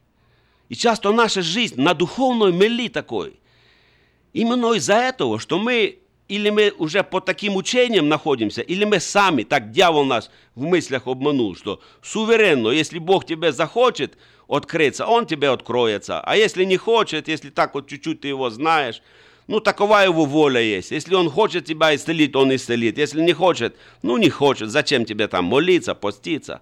И 0.68 0.74
часто 0.74 1.12
наша 1.12 1.42
жизнь 1.42 1.80
на 1.80 1.94
духовной 1.94 2.52
мели 2.52 2.88
такой. 2.88 3.40
Именно 4.32 4.74
из-за 4.74 4.94
этого, 4.94 5.38
что 5.38 5.58
мы 5.58 5.98
или 6.28 6.50
мы 6.50 6.72
уже 6.76 7.02
под 7.02 7.24
таким 7.24 7.56
учением 7.56 8.08
находимся, 8.08 8.60
или 8.60 8.84
мы 8.84 9.00
сами, 9.00 9.44
так 9.44 9.70
дьявол 9.70 10.04
нас 10.04 10.30
в 10.54 10.62
мыслях 10.62 11.06
обманул, 11.06 11.56
что 11.56 11.80
суверенно, 12.02 12.68
если 12.68 12.98
Бог 12.98 13.24
тебе 13.24 13.50
захочет 13.50 14.18
открыться, 14.46 15.06
Он 15.06 15.26
тебе 15.26 15.48
откроется. 15.48 16.20
А 16.20 16.36
если 16.36 16.64
не 16.64 16.76
хочет, 16.76 17.28
если 17.28 17.48
так 17.48 17.74
вот 17.74 17.88
чуть-чуть 17.88 18.20
ты 18.20 18.28
его 18.28 18.50
знаешь, 18.50 19.02
ну, 19.48 19.60
такова 19.60 20.04
его 20.04 20.26
воля 20.26 20.60
есть. 20.60 20.90
Если 20.90 21.14
он 21.14 21.30
хочет 21.30 21.64
тебя 21.64 21.96
исцелить, 21.96 22.36
он 22.36 22.54
исцелит. 22.54 22.98
Если 22.98 23.22
не 23.22 23.32
хочет, 23.32 23.74
ну, 24.02 24.18
не 24.18 24.28
хочет. 24.28 24.70
Зачем 24.70 25.06
тебе 25.06 25.26
там 25.26 25.46
молиться, 25.46 25.94
поститься? 25.94 26.60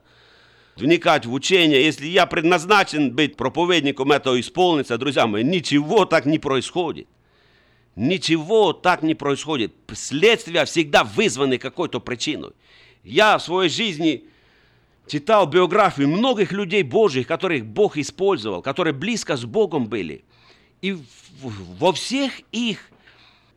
Вникать 0.77 1.27
в 1.27 1.33
учение. 1.33 1.85
Если 1.85 2.07
я 2.07 2.27
предназначен 2.27 3.11
быть 3.13 3.37
проповедником, 3.37 4.13
это 4.13 4.39
исполнится, 4.39 4.99
друзья 4.99 5.27
мои, 5.27 5.43
ничего 5.43 6.05
так 6.05 6.27
не 6.27 6.39
происходит. 6.39 7.09
Ничего 7.97 8.73
так 8.73 9.03
не 9.03 9.17
происходит. 9.17 9.73
Следствия 9.93 10.65
всегда 10.65 11.03
вызваны 11.03 11.59
какой-то 11.59 11.99
причиной. 11.99 12.53
Я 13.03 13.39
в 13.39 13.43
своей 13.43 13.69
жизни 13.69 14.27
читал 15.09 15.49
биографии 15.49 16.05
многих 16.05 16.53
людей 16.53 16.85
Божьих, 16.85 17.27
которых 17.27 17.67
Бог 17.67 17.97
использовал, 17.97 18.63
которые 18.63 18.93
близко 18.93 19.37
с 19.37 19.45
Богом 19.45 19.89
были. 19.89 20.25
И 20.83 20.97
во 21.41 21.93
всех 21.93 22.41
их 22.53 22.91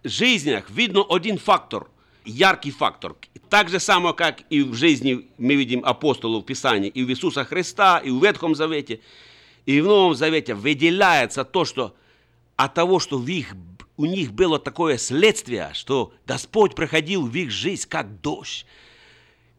жизнях 0.03 0.69
видно 0.69 1.03
один 1.09 1.37
фактор, 1.37 1.87
яркий 2.25 2.71
фактор. 2.71 3.15
Так 3.49 3.69
же 3.69 3.79
само, 3.79 4.13
как 4.13 4.43
и 4.49 4.61
в 4.61 4.73
жизни 4.73 5.27
мы 5.37 5.55
видим 5.55 5.83
апостолов 5.83 6.43
в 6.43 6.45
Писании, 6.45 6.89
и 6.89 7.03
в 7.03 7.09
Иисуса 7.09 7.43
Христа, 7.43 7.97
и 7.99 8.09
в 8.09 8.23
Ветхом 8.23 8.55
Завете, 8.55 9.01
и 9.65 9.81
в 9.81 9.85
Новом 9.85 10.15
Завете 10.15 10.53
выделяется 10.53 11.43
то, 11.43 11.65
что 11.65 11.95
от 12.55 12.73
того, 12.73 12.99
что 12.99 13.17
в 13.17 13.27
их, 13.27 13.55
у 13.97 14.05
них 14.05 14.31
было 14.33 14.59
такое 14.59 14.97
следствие, 14.97 15.71
что 15.73 16.13
Господь 16.25 16.75
проходил 16.75 17.25
в 17.25 17.35
их 17.35 17.51
жизнь 17.51 17.87
как 17.87 18.21
дождь, 18.21 18.65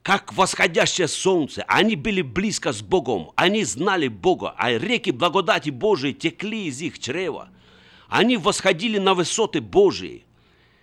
как 0.03 0.33
восходящее 0.33 1.09
солнце. 1.09 1.65
Они 1.69 1.97
были 1.97 2.23
близко 2.23 2.73
с 2.73 2.83
Богом, 2.83 3.33
они 3.37 3.65
знали 3.65 4.09
Бога, 4.09 4.55
а 4.57 4.73
реки 4.73 5.11
благодати 5.11 5.71
Божией 5.71 6.15
текли 6.15 6.67
из 6.67 6.81
их 6.81 6.99
чрева– 6.99 7.49
они 8.11 8.37
восходили 8.37 8.99
на 8.99 9.15
высоты 9.15 9.61
Божии. 9.61 10.27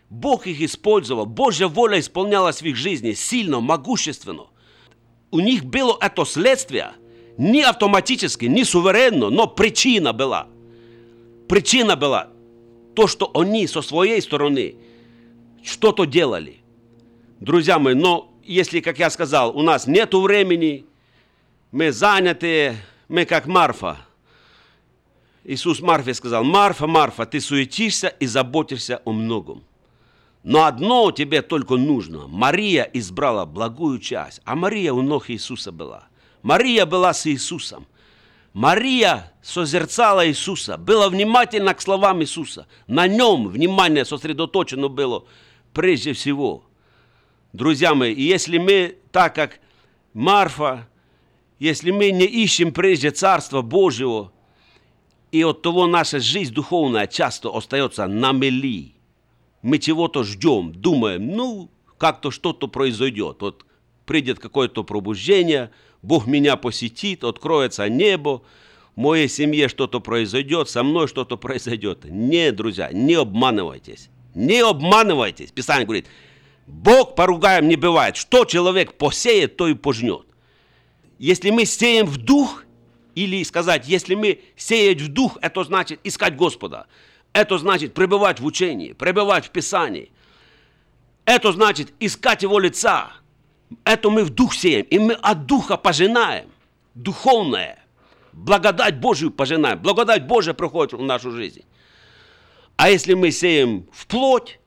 Бог 0.09 0.47
их 0.47 0.61
использовал. 0.61 1.25
Божья 1.25 1.67
воля 1.67 1.99
исполнялась 1.99 2.61
в 2.61 2.65
их 2.65 2.77
жизни 2.77 3.11
сильно, 3.11 3.59
могущественно. 3.59 4.45
У 5.29 5.41
них 5.41 5.65
было 5.65 5.97
это 5.99 6.23
следствие 6.23 6.93
не 7.37 7.61
автоматически, 7.61 8.45
не 8.45 8.63
суверенно, 8.63 9.29
но 9.29 9.45
причина 9.45 10.13
была. 10.13 10.47
Причина 11.49 11.97
была 11.97 12.29
то, 12.95 13.07
что 13.07 13.29
они 13.35 13.67
со 13.67 13.81
своей 13.81 14.21
стороны 14.21 14.75
что-то 15.63 16.05
делали. 16.05 16.61
Друзья 17.41 17.77
мои, 17.77 17.93
но 17.93 18.26
если, 18.47 18.79
как 18.79 18.99
я 18.99 19.09
сказал, 19.09 19.55
у 19.57 19.61
нас 19.61 19.87
нет 19.87 20.13
времени, 20.13 20.85
мы 21.71 21.91
заняты, 21.91 22.75
мы 23.07 23.25
как 23.25 23.45
Марфа– 23.45 23.97
Иисус 25.49 25.79
Марфе 25.79 26.13
сказал, 26.13 26.43
Марфа, 26.43 26.87
Марфа, 26.87 27.25
ты 27.25 27.39
суетишься 27.39 28.09
и 28.09 28.27
заботишься 28.27 29.01
о 29.05 29.13
многом. 29.13 29.63
Но 30.43 30.65
одно 30.65 31.09
тебе 31.11 31.41
только 31.41 31.77
нужно. 31.77 32.27
Мария 32.27 32.83
избрала 32.83 33.45
благую 33.45 33.99
часть, 33.99 34.41
а 34.43 34.57
Мария 34.57 34.91
у 34.91 35.01
ног 35.01 35.29
Иисуса 35.29 35.71
была. 35.71 36.09
Мария 36.41 36.85
была 36.85 37.13
с 37.13 37.25
Иисусом. 37.27 37.87
Мария 38.51 39.31
созерцала 39.41 40.27
Иисуса, 40.27 40.77
была 40.77 41.07
внимательна 41.07 41.73
к 41.73 41.79
словам 41.79 42.21
Иисуса. 42.21 42.67
На 42.87 43.07
нем 43.07 43.47
внимание 43.47 44.03
сосредоточено 44.03 44.89
было 44.89 45.23
прежде 45.71 46.11
всего. 46.11 46.65
Друзья 47.53 47.95
мои, 47.95 48.13
если 48.13 48.57
мы, 48.57 48.97
так 49.11 49.35
как 49.35 49.59
Марфа, 50.13 50.87
если 51.59 51.91
мы 51.91 52.11
не 52.11 52.25
ищем 52.25 52.71
прежде 52.71 53.11
Царства 53.11 53.61
Божьего, 53.61 54.31
и 55.31 55.43
от 55.43 55.61
того 55.61 55.87
наша 55.87 56.19
жизнь 56.19 56.53
духовная 56.53 57.07
часто 57.07 57.55
остается 57.55 58.07
на 58.07 58.31
мели. 58.31 58.93
Мы 59.61 59.79
чего-то 59.79 60.23
ждем, 60.23 60.71
думаем, 60.73 61.35
ну, 61.35 61.69
как-то 61.97 62.31
что-то 62.31 62.67
произойдет. 62.67 63.37
Вот 63.41 63.65
придет 64.05 64.39
какое-то 64.39 64.83
пробуждение, 64.83 65.71
Бог 66.01 66.27
меня 66.27 66.55
посетит, 66.55 67.23
откроется 67.23 67.89
небо, 67.89 68.43
в 68.95 68.99
моей 68.99 69.27
семье 69.27 69.67
что-то 69.67 69.99
произойдет, 69.99 70.69
со 70.69 70.83
мной 70.83 71.07
что-то 71.07 71.37
произойдет. 71.37 72.05
Не, 72.05 72.51
друзья, 72.51 72.89
не 72.91 73.15
обманывайтесь. 73.15 74.09
Не 74.33 74.61
обманывайтесь. 74.61 75.51
Писание 75.51 75.85
говорит, 75.85 76.07
Бог 76.67 77.15
поругаем 77.15 77.67
не 77.69 77.77
бывает. 77.77 78.17
Что 78.17 78.45
человек 78.45 78.93
посеет, 78.93 79.55
то 79.55 79.67
и 79.67 79.73
пожнет. 79.73 80.25
Если 81.17 81.49
мы 81.49 81.65
сеем 81.65 82.05
в 82.05 82.17
дух, 82.17 82.65
или 83.15 83.43
сказать, 83.43 83.87
если 83.87 84.13
мы 84.13 84.41
сеять 84.55 85.01
в 85.01 85.07
дух, 85.07 85.37
это 85.41 85.63
значит 85.63 85.99
искать 86.03 86.35
Господа. 86.35 86.85
Это 87.33 87.57
значит 87.57 87.93
пребывать 87.93 88.39
в 88.39 88.45
учении, 88.45 88.93
пребывать 88.93 89.47
в 89.47 89.49
Писании. 89.49 90.11
Это 91.25 91.51
значит 91.51 91.93
искать 91.99 92.43
Его 92.43 92.59
лица. 92.59 93.11
Это 93.83 94.09
мы 94.09 94.23
в 94.23 94.29
дух 94.29 94.53
сеем, 94.53 94.85
и 94.85 94.99
мы 94.99 95.13
от 95.13 95.45
духа 95.45 95.77
пожинаем. 95.77 96.49
Духовное. 96.93 97.83
Благодать 98.33 98.99
Божию 98.99 99.31
пожинаем. 99.31 99.79
Благодать 99.79 100.27
Божия 100.27 100.53
проходит 100.53 100.93
в 100.93 101.01
нашу 101.01 101.31
жизнь. 101.31 101.63
А 102.75 102.89
если 102.89 103.13
мы 103.13 103.31
сеем 103.31 103.87
в 103.91 104.05
плоть, 104.05 104.59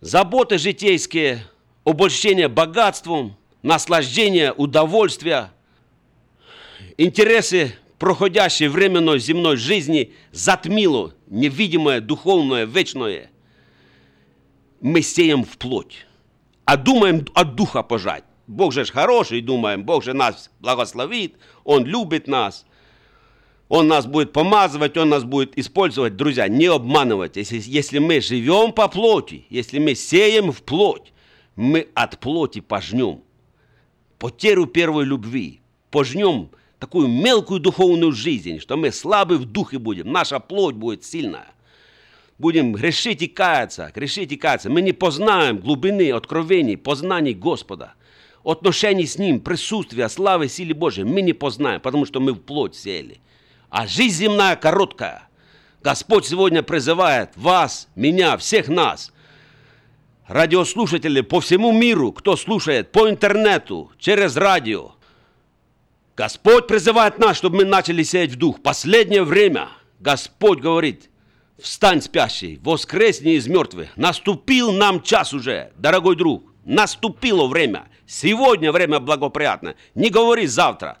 заботы 0.00 0.58
житейские, 0.58 1.46
обольщение 1.84 2.48
богатством, 2.48 3.36
наслаждение, 3.62 4.52
удовольствие– 4.52 5.50
интересы 7.00 7.74
проходящей 7.98 8.68
временной 8.68 9.18
земной 9.18 9.56
жизни 9.56 10.12
затмило 10.32 11.14
невидимое, 11.26 12.00
духовное, 12.00 12.66
вечное, 12.66 13.30
мы 14.80 15.02
сеем 15.02 15.44
в 15.44 15.56
плоть, 15.58 16.06
а 16.64 16.76
думаем 16.76 17.26
от 17.34 17.54
духа 17.54 17.82
пожать. 17.82 18.24
Бог 18.46 18.72
же 18.72 18.84
хороший, 18.84 19.40
думаем, 19.40 19.84
Бог 19.84 20.02
же 20.04 20.12
нас 20.12 20.50
благословит, 20.60 21.36
Он 21.64 21.84
любит 21.84 22.26
нас, 22.26 22.66
Он 23.70 23.86
нас 23.86 24.04
будет 24.04 24.32
помазывать, 24.32 24.98
Он 24.98 25.08
нас 25.08 25.24
будет 25.24 25.56
использовать. 25.56 26.16
Друзья, 26.16 26.48
не 26.48 26.66
обманывайтесь, 26.66 27.52
если, 27.52 27.70
если 27.70 27.98
мы 28.00 28.20
живем 28.20 28.72
по 28.72 28.88
плоти, 28.88 29.46
если 29.48 29.78
мы 29.78 29.94
сеем 29.94 30.50
в 30.50 30.62
плоть, 30.62 31.12
мы 31.54 31.86
от 31.94 32.18
плоти 32.18 32.60
пожнем 32.60 33.22
потерю 34.18 34.66
первой 34.66 35.04
любви, 35.04 35.60
пожнем 35.92 36.50
такую 36.80 37.06
мелкую 37.06 37.60
духовную 37.60 38.10
жизнь, 38.10 38.58
что 38.58 38.76
мы 38.76 38.90
слабы 38.90 39.38
в 39.38 39.44
духе 39.44 39.78
будем, 39.78 40.10
наша 40.10 40.40
плоть 40.40 40.74
будет 40.74 41.04
сильная. 41.04 41.48
Будем 42.38 42.72
грешить 42.72 43.22
и 43.22 43.28
каяться, 43.28 43.92
грешить 43.94 44.32
и 44.32 44.36
каяться. 44.36 44.68
Мы 44.68 44.82
не 44.82 44.92
познаем 44.92 45.58
глубины 45.58 46.10
откровений, 46.10 46.76
познаний 46.76 47.34
Господа, 47.34 47.94
отношений 48.42 49.06
с 49.06 49.16
Ним, 49.16 49.40
присутствия, 49.40 50.08
славы, 50.08 50.48
силы 50.48 50.74
Божьей. 50.74 51.04
Мы 51.04 51.22
не 51.22 51.34
познаем, 51.34 51.80
потому 51.80 52.04
что 52.04 52.18
мы 52.18 52.32
в 52.32 52.40
плоть 52.40 52.74
сели. 52.74 53.20
А 53.70 53.86
жизнь 53.86 54.16
земная 54.16 54.56
короткая. 54.56 55.28
Господь 55.82 56.26
сегодня 56.26 56.62
призывает 56.62 57.30
вас, 57.36 57.88
меня, 57.94 58.36
всех 58.36 58.68
нас– 58.68 59.12
радиослушатели 60.30 61.20
по 61.22 61.40
всему 61.40 61.72
миру, 61.72 62.12
кто 62.12 62.36
слушает 62.36 62.92
по 62.92 63.10
интернету, 63.10 63.90
через 63.98 64.36
радио. 64.36 64.92
Господь 66.16 66.68
призывает 66.68 67.18
нас, 67.18 67.36
чтобы 67.36 67.58
мы 67.58 67.64
начали 67.64 68.02
сеять 68.04 68.32
в 68.32 68.36
дух. 68.36 68.62
Последнее 68.62 69.24
время 69.24 69.68
Господь 69.98 70.60
говорит, 70.60 71.10
встань 71.60 72.00
спящий, 72.00 72.60
воскресни 72.62 73.32
из 73.34 73.48
мертвых. 73.48 73.96
Наступил 73.96 74.70
нам 74.70 75.02
час 75.02 75.34
уже, 75.34 75.72
дорогой 75.76 76.14
друг. 76.14 76.44
Наступило 76.64 77.48
время. 77.48 77.88
Сегодня 78.06 78.70
время 78.70 79.00
благоприятное. 79.00 79.76
Не 79.94 80.10
говори 80.10 80.46
завтра. 80.46 80.98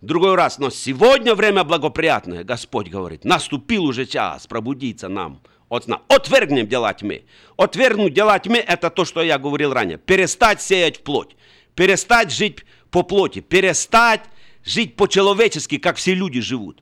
Другой 0.00 0.36
раз, 0.36 0.58
но 0.58 0.70
сегодня 0.70 1.34
время 1.34 1.64
благоприятное, 1.64 2.44
Господь 2.44 2.88
говорит. 2.88 3.24
Наступил 3.24 3.84
уже 3.84 4.06
час 4.06 4.46
пробудиться 4.46 5.08
нам 5.08 5.40
от 5.68 5.84
сна. 5.84 6.02
Отвергнем 6.08 6.68
дела 6.68 6.92
тьмы. 6.94 7.24
Отвергнуть 7.56 8.14
дела 8.14 8.38
тьмы– 8.38 8.58
это 8.66 8.90
то, 8.90 9.04
что 9.04 9.22
я 9.22 9.38
говорил 9.38 9.72
ранее. 9.72 9.98
Перестать 9.98 10.62
сеять 10.62 10.98
в 10.98 11.02
плоть. 11.02 11.36
Перестать 11.74 12.32
жить 12.32 12.64
по 12.90 13.02
плоти. 13.02 13.40
Перестать 13.40 14.22
жить 14.64 14.94
по-человечески, 14.94 15.78
как 15.78 15.96
все 15.96 16.14
люди 16.14 16.40
живут. 16.40 16.80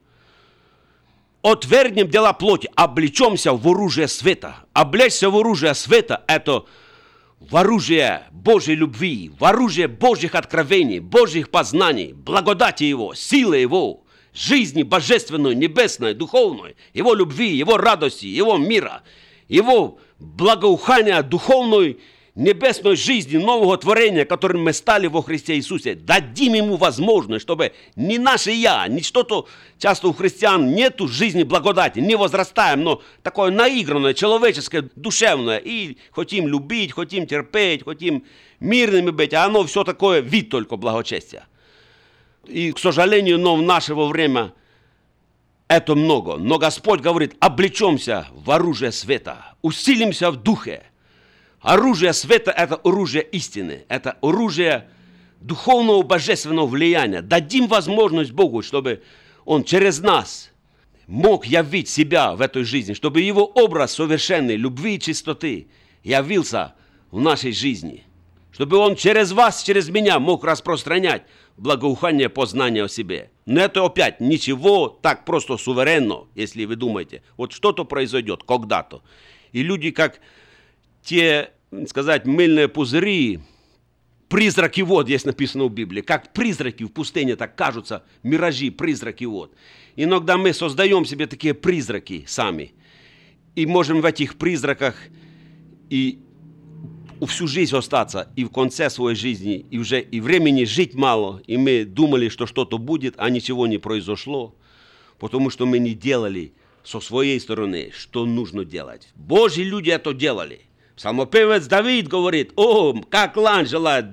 Отвергнем 1.40 2.08
дела 2.08 2.32
плоти, 2.34 2.68
облечемся 2.74 3.52
в 3.52 3.66
оружие 3.66 4.08
света. 4.08 4.56
Облечься 4.74 5.30
в 5.30 5.38
оружие 5.38 5.74
света– 5.74 6.22
это 6.26 6.66
в 7.40 7.56
оружие 7.56 8.24
Божьей 8.30 8.76
любви, 8.76 9.30
в 9.38 9.44
оружие 9.44 9.88
Божьих 9.88 10.34
откровений, 10.34 10.98
Божьих 11.00 11.50
познаний, 11.50 12.12
благодати 12.12 12.84
Его, 12.84 13.14
силы 13.14 13.58
Его– 13.58 14.02
жизни 14.36 14.82
божественной, 14.82 15.54
небесной, 15.54 16.14
духовной, 16.14 16.76
Его 16.92 17.14
любви, 17.14 17.56
Его 17.56 17.78
радости, 17.78 18.26
Его 18.26 18.58
мира, 18.58 19.02
Его 19.48 19.98
благоухания 20.18 21.22
духовной, 21.22 21.98
небесной 22.36 22.96
жизни, 22.96 23.38
нового 23.38 23.76
творения, 23.78 24.24
которым 24.24 24.62
мы 24.62 24.72
стали 24.72 25.06
во 25.06 25.22
Христе 25.22 25.56
Иисусе. 25.56 25.94
Дадим 25.94 26.52
Ему 26.54 26.76
возможность, 26.76 27.42
чтобы 27.42 27.72
не 27.96 28.18
наше 28.18 28.52
«я», 28.52 28.86
не 28.86 29.02
что-то, 29.02 29.48
часто 29.78 30.08
у 30.08 30.12
христиан 30.12 30.74
нету 30.74 31.08
жизни 31.08 31.42
благодати, 31.42 31.98
не 31.98 32.14
возрастаем, 32.14 32.82
но 32.82 33.02
такое 33.22 33.50
наигранное, 33.50 34.14
человеческое, 34.14 34.88
душевное, 34.94 35.56
и 35.56 35.96
хотим 36.12 36.46
любить, 36.46 36.92
хотим 36.92 37.26
терпеть, 37.26 37.84
хотим 37.84 38.24
мирными 38.60 39.10
быть, 39.10 39.32
а 39.32 39.44
оно 39.44 39.64
все 39.64 39.82
такое 39.82 40.20
вид 40.20 40.50
только 40.50 40.76
благочестия. 40.76 41.46
И, 42.46 42.70
к 42.70 42.78
сожалению, 42.78 43.38
но 43.38 43.56
в 43.56 43.62
наше 43.62 43.94
время 43.94 44.52
это 45.68 45.94
много. 45.94 46.36
Но 46.36 46.58
Господь 46.58 47.00
говорит, 47.00 47.34
облечемся 47.40 48.28
в 48.32 48.50
оружие 48.50 48.92
света, 48.92 49.54
усилимся 49.62 50.30
в 50.30 50.36
духе. 50.36 50.84
Оружие 51.66 52.12
света– 52.12 52.52
это 52.56 52.76
оружие 52.76 53.24
истины, 53.24 53.86
это 53.88 54.12
оружие 54.22 54.88
духовного 55.40 56.04
божественного 56.04 56.68
влияния. 56.68 57.22
Дадим 57.22 57.66
возможность 57.66 58.30
Богу, 58.30 58.62
чтобы 58.62 59.02
Он 59.44 59.64
через 59.64 59.98
нас 59.98 60.52
мог 61.08 61.44
явить 61.44 61.88
себя 61.88 62.36
в 62.36 62.40
этой 62.40 62.62
жизни, 62.62 62.92
чтобы 62.92 63.20
Его 63.20 63.44
образ 63.44 63.94
совершенной 63.94 64.54
любви 64.54 64.94
и 64.94 65.00
чистоты 65.00 65.66
явился 66.04 66.76
в 67.10 67.20
нашей 67.20 67.50
жизни. 67.50 68.04
Чтобы 68.52 68.76
Он 68.76 68.94
через 68.94 69.32
вас, 69.32 69.64
через 69.64 69.88
меня 69.88 70.20
мог 70.20 70.44
распространять 70.44 71.24
благоухание 71.56 72.28
познания 72.28 72.84
о 72.84 72.88
себе. 72.88 73.32
Но 73.44 73.60
это 73.60 73.84
опять 73.84 74.20
ничего 74.20 74.88
так 74.88 75.24
просто 75.24 75.56
суверенно, 75.56 76.28
если 76.36 76.64
вы 76.64 76.76
думаете. 76.76 77.24
Вот 77.36 77.50
что-то 77.50 77.84
произойдет 77.84 78.44
когда-то. 78.44 79.02
И 79.50 79.64
люди 79.64 79.90
как 79.90 80.20
те, 81.02 81.50
сказать, 81.88 82.26
мыльные 82.26 82.68
пузыри, 82.68 83.40
призраки 84.28 84.80
вод, 84.80 85.08
есть 85.08 85.26
написано 85.26 85.64
в 85.64 85.72
Библии, 85.72 86.00
как 86.00 86.32
призраки 86.32 86.84
в 86.84 86.88
пустыне, 86.88 87.36
так 87.36 87.56
кажутся 87.56 88.04
миражи, 88.22 88.70
призраки 88.70 89.24
вод. 89.24 89.54
Иногда 89.96 90.36
мы 90.36 90.52
создаем 90.52 91.04
себе 91.04 91.26
такие 91.26 91.54
призраки 91.54 92.24
сами. 92.26 92.72
И 93.54 93.64
можем 93.66 94.00
в 94.00 94.04
этих 94.04 94.36
призраках 94.36 94.96
и 95.88 96.18
всю 97.26 97.46
жизнь 97.46 97.74
остаться 97.74 98.30
и 98.36 98.44
в 98.44 98.50
конце 98.50 98.90
своей 98.90 99.16
жизни, 99.16 99.64
и 99.70 99.78
уже 99.78 100.00
и 100.00 100.20
времени 100.20 100.64
жить 100.64 100.94
мало, 100.94 101.40
и 101.46 101.56
мы 101.56 101.84
думали, 101.84 102.28
что 102.28 102.46
что-то 102.46 102.76
будет, 102.76 103.14
а 103.16 103.30
ничего 103.30 103.66
не 103.66 103.78
произошло, 103.78 104.54
потому 105.18 105.48
что 105.48 105.64
мы 105.64 105.78
не 105.78 105.94
делали 105.94 106.52
со 106.84 107.00
своей 107.00 107.40
стороны, 107.40 107.90
что 107.96 108.26
нужно 108.26 108.64
делать. 108.64 109.08
Божьи 109.14 109.62
люди 109.62 109.90
это 109.90 110.12
делали. 110.12 110.60
Псалмопевец 110.96 111.66
Давид 111.66 112.08
говорит, 112.08 112.52
о, 112.56 112.94
как 113.10 113.36
лань 113.36 113.66
желает 113.66 114.06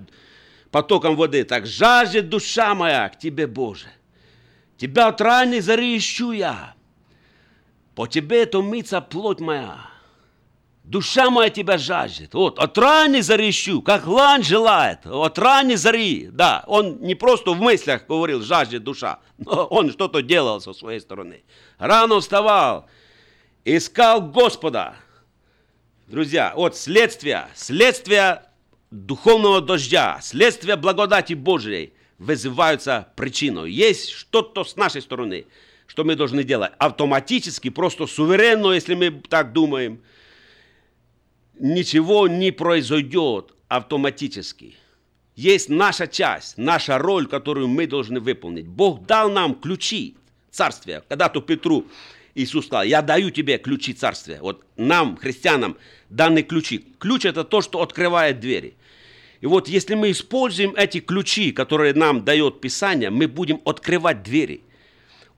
потоком 0.69 1.15
воды, 1.15 1.45
так 1.45 1.65
жаждет 1.65 2.29
душа 2.29 2.75
моя 2.75 3.07
к 3.09 3.17
тебе, 3.17 3.47
Боже. 3.47 3.87
Тебя 4.77 5.07
от 5.07 5.21
ранней 5.21 5.61
зари 5.61 5.97
ищу 5.97 6.31
я. 6.31 6.73
По 7.95 8.07
тебе 8.07 8.45
томится 8.45 8.99
плоть 8.99 9.39
моя. 9.39 9.93
Душа 10.83 11.29
моя 11.29 11.49
тебя 11.49 11.77
жаждет. 11.77 12.33
Вот, 12.33 12.59
от 12.59 12.77
рани 12.77 13.21
зарещу, 13.21 13.81
как 13.81 14.05
лань 14.05 14.43
желает. 14.43 15.05
От 15.05 15.39
рани 15.39 15.75
зари. 15.75 16.27
Да, 16.29 16.65
он 16.67 16.99
не 16.99 17.15
просто 17.15 17.51
в 17.51 17.61
мыслях 17.61 18.05
говорил, 18.05 18.41
жаждет 18.41 18.83
душа, 18.83 19.19
но 19.37 19.65
он 19.67 19.91
что-то 19.91 20.21
делал 20.21 20.59
со 20.59 20.73
своей 20.73 20.99
стороны. 20.99 21.43
Рано 21.77 22.19
вставал, 22.19 22.89
искал 23.63 24.21
Господа. 24.21 24.95
Друзья, 26.07 26.53
вот 26.55 26.77
следствие, 26.77 27.47
следствие 27.55 28.43
духовного 28.91 29.61
дождя, 29.61 30.19
следствие 30.21 30.75
благодати 30.75 31.33
Божьей 31.33 31.93
вызываются 32.17 33.07
причиной. 33.15 33.71
Есть 33.71 34.09
что-то 34.09 34.63
с 34.63 34.75
нашей 34.75 35.01
стороны, 35.01 35.45
что 35.87 36.03
мы 36.03 36.15
должны 36.15 36.43
делать. 36.43 36.73
Автоматически, 36.77 37.69
просто 37.69 38.05
суверенно, 38.07 38.71
если 38.71 38.95
мы 38.95 39.11
так 39.11 39.53
думаем– 39.53 40.01
ничего 41.59 42.27
не 42.27 42.51
произойдет 42.51 43.53
автоматически. 43.67 44.75
Есть 45.35 45.69
наша 45.69 46.07
часть, 46.07 46.57
наша 46.57 46.97
роль, 46.99 47.25
которую 47.25 47.67
мы 47.67 47.87
должны 47.87 48.19
выполнить. 48.19 48.67
Бог 48.67 49.05
дал 49.05 49.31
нам 49.31 49.55
ключи 49.55 50.15
царствия. 50.51 51.03
Когда-то 51.09 51.41
Петру 51.41 51.85
Иисус 52.35 52.65
сказал, 52.65 52.83
я 52.83 53.01
даю 53.01 53.29
тебе 53.29 53.57
ключи 53.57 53.93
царствия. 53.93 54.39
Вот 54.41 54.63
нам, 54.75 55.17
христианам, 55.17 55.77
даны 56.09 56.43
ключи. 56.43 56.85
Ключ 56.99 57.25
это 57.25 57.43
то, 57.43 57.61
что 57.61 57.81
открывает 57.81 58.39
двери. 58.39 58.75
И 59.41 59.45
вот 59.45 59.67
если 59.67 59.95
мы 59.95 60.11
используем 60.11 60.73
эти 60.75 60.99
ключи, 60.99 61.51
которые 61.51 61.93
нам 61.93 62.23
дает 62.23 62.61
Писание, 62.61 63.09
мы 63.09 63.27
будем 63.27 63.61
открывать 63.65 64.23
двери. 64.23 64.61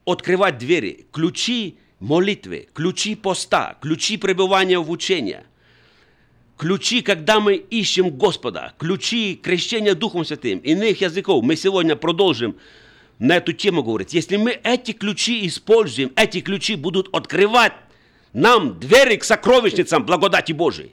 Открывать 0.04 0.58
двери. 0.58 1.06
Ключи 1.12 1.76
молитвы, 1.98 2.68
ключи 2.72 3.14
поста, 3.14 3.76
ключи 3.80 4.16
пребывания 4.16 4.78
в 4.78 4.90
учении– 4.90 5.40
ключи, 6.56 7.02
когда 7.02 7.40
мы 7.40 7.56
ищем 7.56 8.10
Господа, 8.10 8.72
ключи 8.78 9.38
крещения 9.42 9.94
Духом 9.94 10.24
Святым, 10.24 10.58
иных 10.58 11.00
языков. 11.00 11.42
Мы 11.44 11.56
сегодня 11.56 11.96
продолжим 11.96 12.56
на 13.18 13.36
эту 13.36 13.52
тему 13.52 13.82
говорить. 13.82 14.14
Если 14.14 14.36
мы 14.36 14.52
эти 14.62 14.92
ключи 14.92 15.46
используем, 15.46 16.12
эти 16.16 16.40
ключи 16.40 16.76
будут 16.76 17.14
открывать 17.14 17.72
нам 18.32 18.78
двери 18.78 19.16
к 19.16 19.24
сокровищницам 19.24 20.04
благодати 20.04 20.52
Божией. 20.52 20.92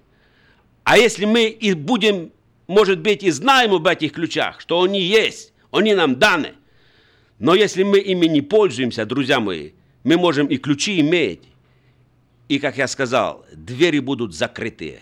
А 0.83 0.97
если 0.97 1.25
мы 1.25 1.45
и 1.45 1.73
будем, 1.73 2.31
может 2.67 2.99
быть, 2.99 3.23
и 3.23 3.31
знаем 3.31 3.73
об 3.73 3.87
этих 3.87 4.13
ключах, 4.13 4.61
что 4.61 4.81
они 4.81 5.01
есть, 5.01 5.53
они 5.71 5.93
нам 5.93 6.15
даны, 6.17 6.53
Но 7.39 7.55
если 7.55 7.83
мы 7.83 7.99
ими 7.99 8.27
не 8.27 8.41
пользуемся, 8.41 9.05
друзья 9.05 9.39
мои, 9.39 9.71
мы 10.03 10.17
можем 10.17 10.47
и 10.47 10.57
ключи 10.57 11.01
иметь, 11.01 11.41
и, 12.47 12.59
как 12.59 12.77
я 12.77 12.87
сказал, 12.87 13.45
двери 13.53 13.99
будут 13.99 14.33
закрытые, 14.33 15.01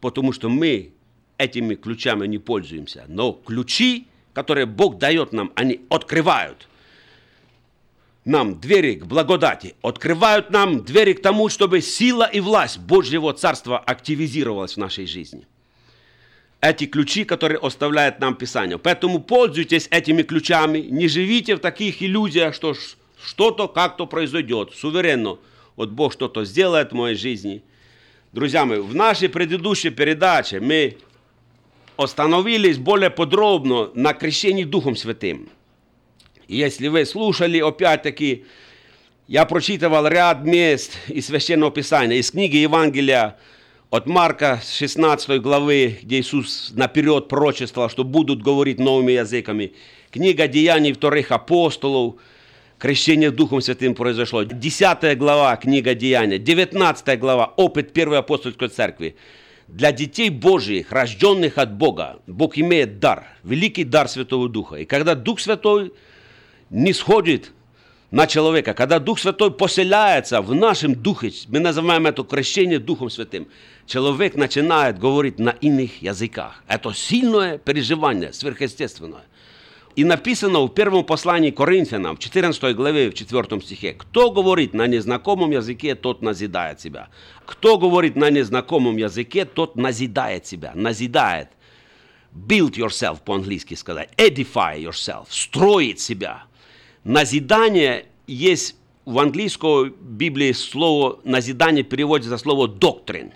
потому 0.00 0.32
что 0.32 0.48
мы 0.48 0.94
этими 1.38 1.74
ключами 1.74 2.26
не 2.26 2.38
пользуемся. 2.38 3.04
Но 3.08 3.32
ключи, 3.32 4.08
которые 4.34 4.66
Бог 4.66 4.98
дает 4.98 5.32
нам, 5.32 5.52
они 5.54 5.80
открывают 5.88 6.68
нам 8.24 8.58
двери 8.60 8.94
к 8.94 9.06
благодати, 9.06 9.74
открывают 9.82 10.50
нам 10.50 10.82
двери 10.82 11.12
к 11.12 11.22
тому, 11.22 11.48
чтобы 11.48 11.80
сила 11.80 12.24
и 12.24 12.40
власть 12.40 12.78
Божьего 12.78 13.32
Царства 13.32 13.78
активизировалась 13.78 14.74
в 14.74 14.78
нашей 14.78 15.06
жизни. 15.06 15.46
Эти 16.60 16.86
ключи, 16.86 17.24
которые 17.24 17.58
оставляет 17.58 18.20
нам 18.20 18.34
Писание. 18.34 18.78
Поэтому 18.78 19.20
пользуйтесь 19.20 19.86
этими 19.90 20.22
ключами, 20.22 20.78
не 20.78 21.08
живите 21.08 21.56
в 21.56 21.60
таких 21.60 22.02
иллюзиях, 22.02 22.54
что 22.54 22.74
что-то 23.22 23.68
как-то 23.68 24.06
произойдет, 24.06 24.72
суверенно. 24.72 25.36
Вот 25.76 25.90
Бог 25.90 26.14
что-то 26.14 26.46
сделает 26.46 26.92
в 26.92 26.94
моей 26.94 27.16
жизни. 27.16 27.62
Друзья 28.32 28.64
мои, 28.64 28.78
в 28.78 28.94
нашей 28.94 29.28
предыдущей 29.28 29.90
передаче 29.90 30.60
мы 30.60 30.96
остановились 31.96 32.78
более 32.78 33.10
подробно 33.10 33.90
на 33.94 34.12
крещении 34.14 34.64
Духом 34.64 34.96
Святым. 34.96 35.48
Если 36.48 36.88
вы 36.88 37.06
слушали, 37.06 37.60
опять-таки, 37.60 38.44
я 39.26 39.46
прочитывал 39.46 40.06
ряд 40.06 40.44
мест 40.44 40.92
из 41.08 41.26
Священного 41.26 41.70
Писания, 41.70 42.18
из 42.18 42.30
книги 42.30 42.56
Евангелия 42.56 43.38
от 43.90 44.06
Марка 44.06 44.60
16 44.62 45.40
главы, 45.40 45.98
где 46.02 46.20
Иисус 46.20 46.72
наперед 46.74 47.28
пророчествовал, 47.28 47.88
что 47.88 48.04
будут 48.04 48.42
говорить 48.42 48.78
новыми 48.78 49.12
языками. 49.12 49.72
Книга 50.10 50.48
Деяний 50.48 50.92
вторых 50.92 51.30
апостолов, 51.30 52.16
крещение 52.78 53.30
Духом 53.30 53.60
Святым 53.60 53.94
произошло. 53.94 54.42
10 54.42 55.16
глава, 55.16 55.56
книга 55.56 55.94
Деяния. 55.94 56.38
19 56.38 57.18
глава, 57.18 57.54
опыт 57.56 57.92
Первой 57.92 58.18
апостольской 58.18 58.68
церкви. 58.68 59.16
Для 59.68 59.92
детей 59.92 60.28
Божьих, 60.30 60.92
рожденных 60.92 61.58
от 61.58 61.74
Бога, 61.74 62.20
Бог 62.26 62.58
имеет 62.58 62.98
дар, 62.98 63.26
великий 63.42 63.84
дар 63.84 64.08
Святого 64.08 64.48
Духа. 64.48 64.76
И 64.76 64.84
когда 64.84 65.14
Дух 65.14 65.40
Святой 65.40 65.92
не 66.70 66.92
сходит 66.92 67.52
на 68.10 68.26
человека, 68.26 68.74
когда 68.74 68.98
Дух 68.98 69.18
Святой 69.18 69.50
поселяется 69.50 70.42
в 70.42 70.54
нашем 70.54 70.94
духе, 70.94 71.32
мы 71.48 71.60
называем 71.60 72.06
это 72.06 72.22
крещение 72.24 72.78
Духом 72.78 73.08
Святым, 73.08 73.48
человек 73.86 74.34
начинает 74.34 74.98
говорить 74.98 75.38
на 75.38 75.50
иных 75.50 76.02
языках. 76.02 76.62
Это 76.68 76.92
сильное 76.92 77.58
переживание, 77.58 78.32
сверхъестественное. 78.32 79.24
И 79.96 80.04
написано 80.04 80.60
в 80.60 80.68
первом 80.68 81.04
послании 81.04 81.50
Коринфянам, 81.50 82.16
в 82.16 82.18
14 82.18 82.74
главе, 82.74 83.10
в 83.10 83.14
4 83.14 83.60
стихе, 83.60 83.92
«Кто 83.92 84.32
говорит 84.32 84.74
на 84.74 84.88
незнакомом 84.88 85.52
языке, 85.52 85.94
тот 85.94 86.20
назидает 86.20 86.80
себя. 86.80 87.08
Кто 87.46 87.78
говорит 87.78 88.16
на 88.16 88.28
незнакомом 88.30 88.96
языке, 88.96 89.44
тот 89.44 89.76
назидает 89.76 90.46
себя». 90.46 90.72
Назидает. 90.74 91.48
Build 92.34 92.72
yourself 92.72 93.20
по-английски 93.24 93.74
сказать. 93.74 94.10
Edify 94.16 94.82
yourself. 94.82 95.26
Строить 95.30 96.00
себя. 96.00 96.44
Назидание 97.04 98.06
есть 98.26 98.74
в 99.04 99.18
английской 99.18 99.90
Библии 99.90 100.52
слово 100.52 101.20
назидание 101.24 101.84
переводится 101.84 102.30
за 102.30 102.38
слово 102.38 102.66
доктрин. 102.66 103.32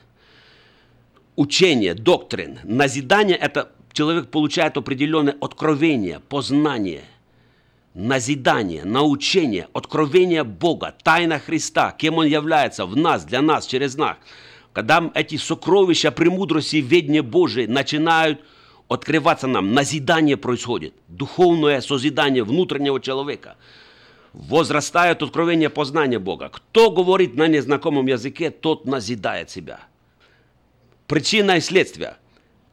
Учение, 1.37 1.95
доктрин. 1.95 2.59
Назидание– 2.65 3.37
это 3.41 3.71
человек 3.99 4.31
получает 4.31 4.77
определенное 4.77 5.37
откровение, 5.41 6.21
познание, 6.21 7.03
назидание, 7.95 8.85
научение, 8.85 9.67
откровение 9.73 10.45
Бога, 10.45 10.95
тайна 11.03 11.41
Христа, 11.41 11.91
кем 11.99 12.19
Он 12.19 12.27
является 12.27 12.87
в 12.87 12.97
нас, 12.97 13.25
для 13.25 13.43
нас, 13.43 13.67
через 13.67 13.97
нас. 13.97 14.17
Когда 14.73 15.11
эти 15.17 15.37
сокровища 15.37 16.13
премудрости 16.13 16.77
и 16.77 16.81
ведения 16.81 17.23
Божие 17.23 17.67
начинают 17.67 18.41
открываться 18.87 19.49
нам, 19.49 19.75
назидание 19.75 20.37
происходит, 20.37 20.95
духовное 21.09 21.81
созидание 21.81 22.45
внутреннего 22.45 23.01
человека. 23.01 23.57
Возрастает 24.33 25.25
откровение 25.25 25.71
познания 25.71 26.21
Бога. 26.21 26.51
Кто 26.51 26.93
говорит 26.93 27.35
на 27.35 27.49
незнакомом 27.49 28.07
языке, 28.07 28.51
тот 28.51 28.87
назидает 28.87 29.51
себя. 29.51 29.81
Причина 31.09 31.57
и 31.57 31.61
следствие. 31.61 32.17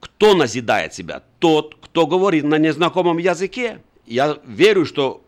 Кто 0.05 0.35
назидает 0.35 0.93
себя? 0.93 1.23
Тот, 1.39 1.75
кто 1.81 2.05
говорит 2.05 2.43
на 2.43 2.57
незнакомом 2.59 3.17
языке. 3.17 3.79
Я 4.05 4.37
верю, 4.45 4.85
что 4.85 5.23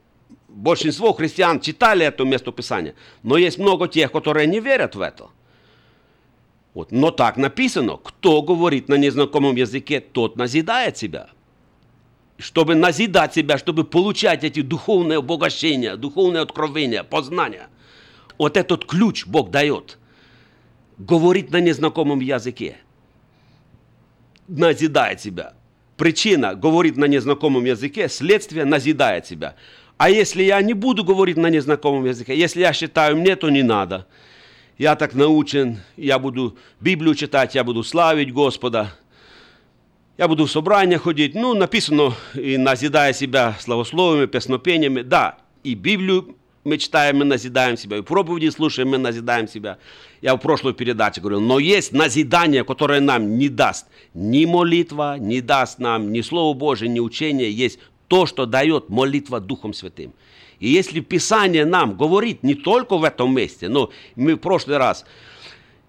большинство 0.48 1.14
христиан 1.14 1.60
читали 1.60 2.06
это 2.06 2.24
местописание, 2.26 2.94
но 3.24 3.38
есть 3.38 3.58
много 3.58 3.88
тех, 3.88 4.12
которые 4.12 4.46
не 4.46 4.60
верят 4.60 4.96
в 4.96 5.02
это. 5.02 5.30
Вот. 6.76 6.92
Но 6.92 7.10
так 7.10 7.38
написано, 7.38 7.98
кто 7.98 8.44
говорит 8.44 8.88
на 8.88 8.96
незнакомом 8.96 9.56
языке, 9.56 10.00
тот 10.00 10.38
назидает 10.38 10.96
себя. 10.96 11.30
Чтобы 12.38 12.76
назидать 12.76 13.34
себя, 13.34 13.58
чтобы 13.58 13.84
получать 13.84 14.44
эти 14.44 14.62
духовные 14.62 15.18
обогащения, 15.18 15.96
духовные 15.96 16.44
откровения, 16.44 17.02
познания. 17.02 17.68
Вот 18.38 18.58
этот 18.58 18.86
ключ 18.86 19.26
Бог 19.26 19.50
дает. 19.50 19.98
Говорит 21.00 21.50
на 21.50 21.62
незнакомом 21.62 22.20
языке. 22.20 22.78
Назидает 24.48 25.22
себя. 25.22 25.54
Причина 25.98 26.56
говорит 26.56 26.98
на 26.98 27.06
незнакомом 27.06 27.66
языке, 27.66 28.08
следствие 28.08 28.66
назидает 28.66 29.26
себя. 29.26 29.56
А 29.98 30.10
если 30.10 30.44
я 30.44 30.62
не 30.62 30.74
буду 30.74 31.04
говорить 31.04 31.38
на 31.38 31.48
незнакомом 31.48 32.06
языке, 32.06 32.38
если 32.38 32.62
я 32.62 32.72
считаю, 32.72 33.18
мне 33.18 33.36
то 33.36 33.50
не 33.50 33.64
надо– 33.64 34.08
я 34.78 34.96
так 34.96 35.16
научен, 35.16 35.80
я 35.96 36.20
буду 36.20 36.56
Библию 36.80 37.16
читать, 37.16 37.56
я 37.56 37.64
буду 37.64 37.82
славить 37.82 38.32
Господа, 38.32 38.94
я 40.20 40.28
буду 40.28 40.46
в 40.46 40.52
собрания 40.52 41.00
ходить. 41.00 41.34
Ну, 41.34 41.56
написано, 41.56 42.14
и 42.36 42.58
назидая 42.58 43.14
себя 43.14 43.56
славословиями, 43.60 44.28
песнопениями. 44.28 45.02
Да, 45.02 45.40
и 45.64 45.74
Библию 45.74 46.38
мы 46.68 46.78
читаем, 46.78 47.18
мы 47.18 47.26
назидаем 47.26 47.78
себя, 47.78 47.98
и 47.98 48.02
проповеди 48.02 48.50
слушаем, 48.50 48.90
мы 48.90 48.98
назидаем 48.98 49.48
себя. 49.48 49.78
Я 50.22 50.36
в 50.36 50.40
прошлой 50.40 50.74
передаче 50.74 51.22
говорил, 51.22 51.40
но 51.40 51.60
есть 51.60 51.94
назидание, 51.94 52.64
которое 52.66 53.00
нам 53.00 53.38
не 53.38 53.48
даст 53.48 53.88
ни 54.14 54.46
молитва, 54.46 55.18
не 55.18 55.40
даст 55.42 55.80
нам 55.80 56.12
ни 56.12 56.22
Слово 56.22 56.54
Божие, 56.54 56.90
ни 56.90 57.00
учение, 57.00 57.52
есть 57.52 57.80
то, 58.10 58.26
что 58.26 58.46
дает 58.46 58.90
молитва 58.90 59.40
Духом 59.40 59.74
Святым. 59.74 60.14
И 60.60 60.68
если 60.68 61.00
Писание 61.00 61.66
нам 61.66 61.96
говорит 61.96 62.44
не 62.44 62.56
только 62.56 62.98
в 62.98 63.04
этом 63.04 63.34
месте, 63.34 63.70
но 63.70 63.90
мы 64.16 64.36
в 64.36 64.40
прошлый 64.40 64.78
раз, 64.78 65.06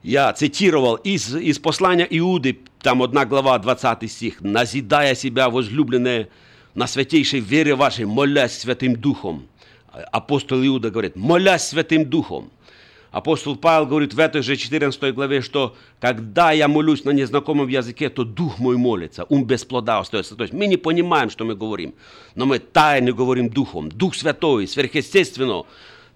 я 0.05 0.33
цитировал 0.33 0.95
из, 0.95 1.35
из 1.35 1.59
послания 1.59 2.07
Иуды, 2.09 2.61
там 2.83 3.03
одна 3.03 3.25
глава, 3.25 3.59
20 3.59 4.11
стих, 4.11 4.41
«Назидая 4.43 5.17
себя, 5.17 5.51
возлюбленные, 5.51 6.29
на 6.75 6.87
святейшей 6.87 7.41
вере 7.41 7.75
вашей, 7.75 8.05
молясь 8.05 8.59
Святым 8.59 8.95
Духом». 8.95 9.49
Апостол 9.93 10.65
Иуда 10.65 10.91
говорит, 10.91 11.17
молясь 11.17 11.69
Святым 11.69 12.05
Духом. 12.05 12.51
Апостол 13.11 13.57
Павел 13.57 13.87
говорит 13.87 14.13
в 14.13 14.19
этой 14.19 14.43
же 14.43 14.57
14 14.57 15.15
главе, 15.15 15.41
что 15.41 15.75
когда 15.99 16.53
я 16.53 16.69
молюсь 16.69 17.05
на 17.05 17.11
незнакомом 17.11 17.67
языке, 17.69 18.11
то 18.11 18.25
дух 18.25 18.59
мой 18.59 18.77
молится, 18.77 19.25
ум 19.31 19.45
без 19.45 19.65
плода 19.65 19.99
остается. 19.99 20.37
То 20.37 20.43
есть 20.43 20.53
мы 20.53 20.67
не 20.67 20.77
понимаем, 20.77 21.31
что 21.31 21.47
мы 21.47 21.55
говорим, 21.55 21.95
но 22.35 22.45
мы 22.45 22.59
тайно 22.59 23.13
говорим 23.13 23.49
духом. 23.49 23.89
Дух 23.89 24.15
Святой, 24.15 24.69
сверхъестественно, 24.69 25.65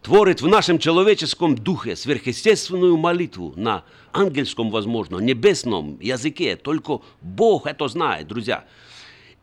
творит 0.03 0.43
в 0.43 0.49
нашем 0.49 0.79
человеческом 0.79 1.55
духе 1.57 1.97
сверхъестественную 1.97 2.99
молитву 2.99 3.55
на 3.57 3.85
ангельском, 4.13 4.71
возможно, 4.71 5.19
небесном 5.19 5.99
языке. 5.99 6.57
Только 6.57 7.01
Бог 7.23 7.67
это 7.67 7.89
знает, 7.89 8.29
друзья. 8.29 8.65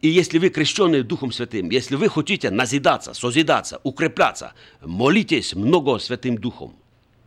И 0.01 0.07
если 0.07 0.39
вы 0.39 0.49
крещенные 0.49 1.03
Духом 1.03 1.31
Святым, 1.31 1.69
если 1.69 1.95
вы 1.95 2.07
хотите 2.09 2.49
назидаться, 2.49 3.13
созидаться, 3.13 3.81
укрепляться, 3.83 4.53
молитесь 4.81 5.53
много 5.53 5.99
Святым 5.99 6.37
Духом 6.37 6.73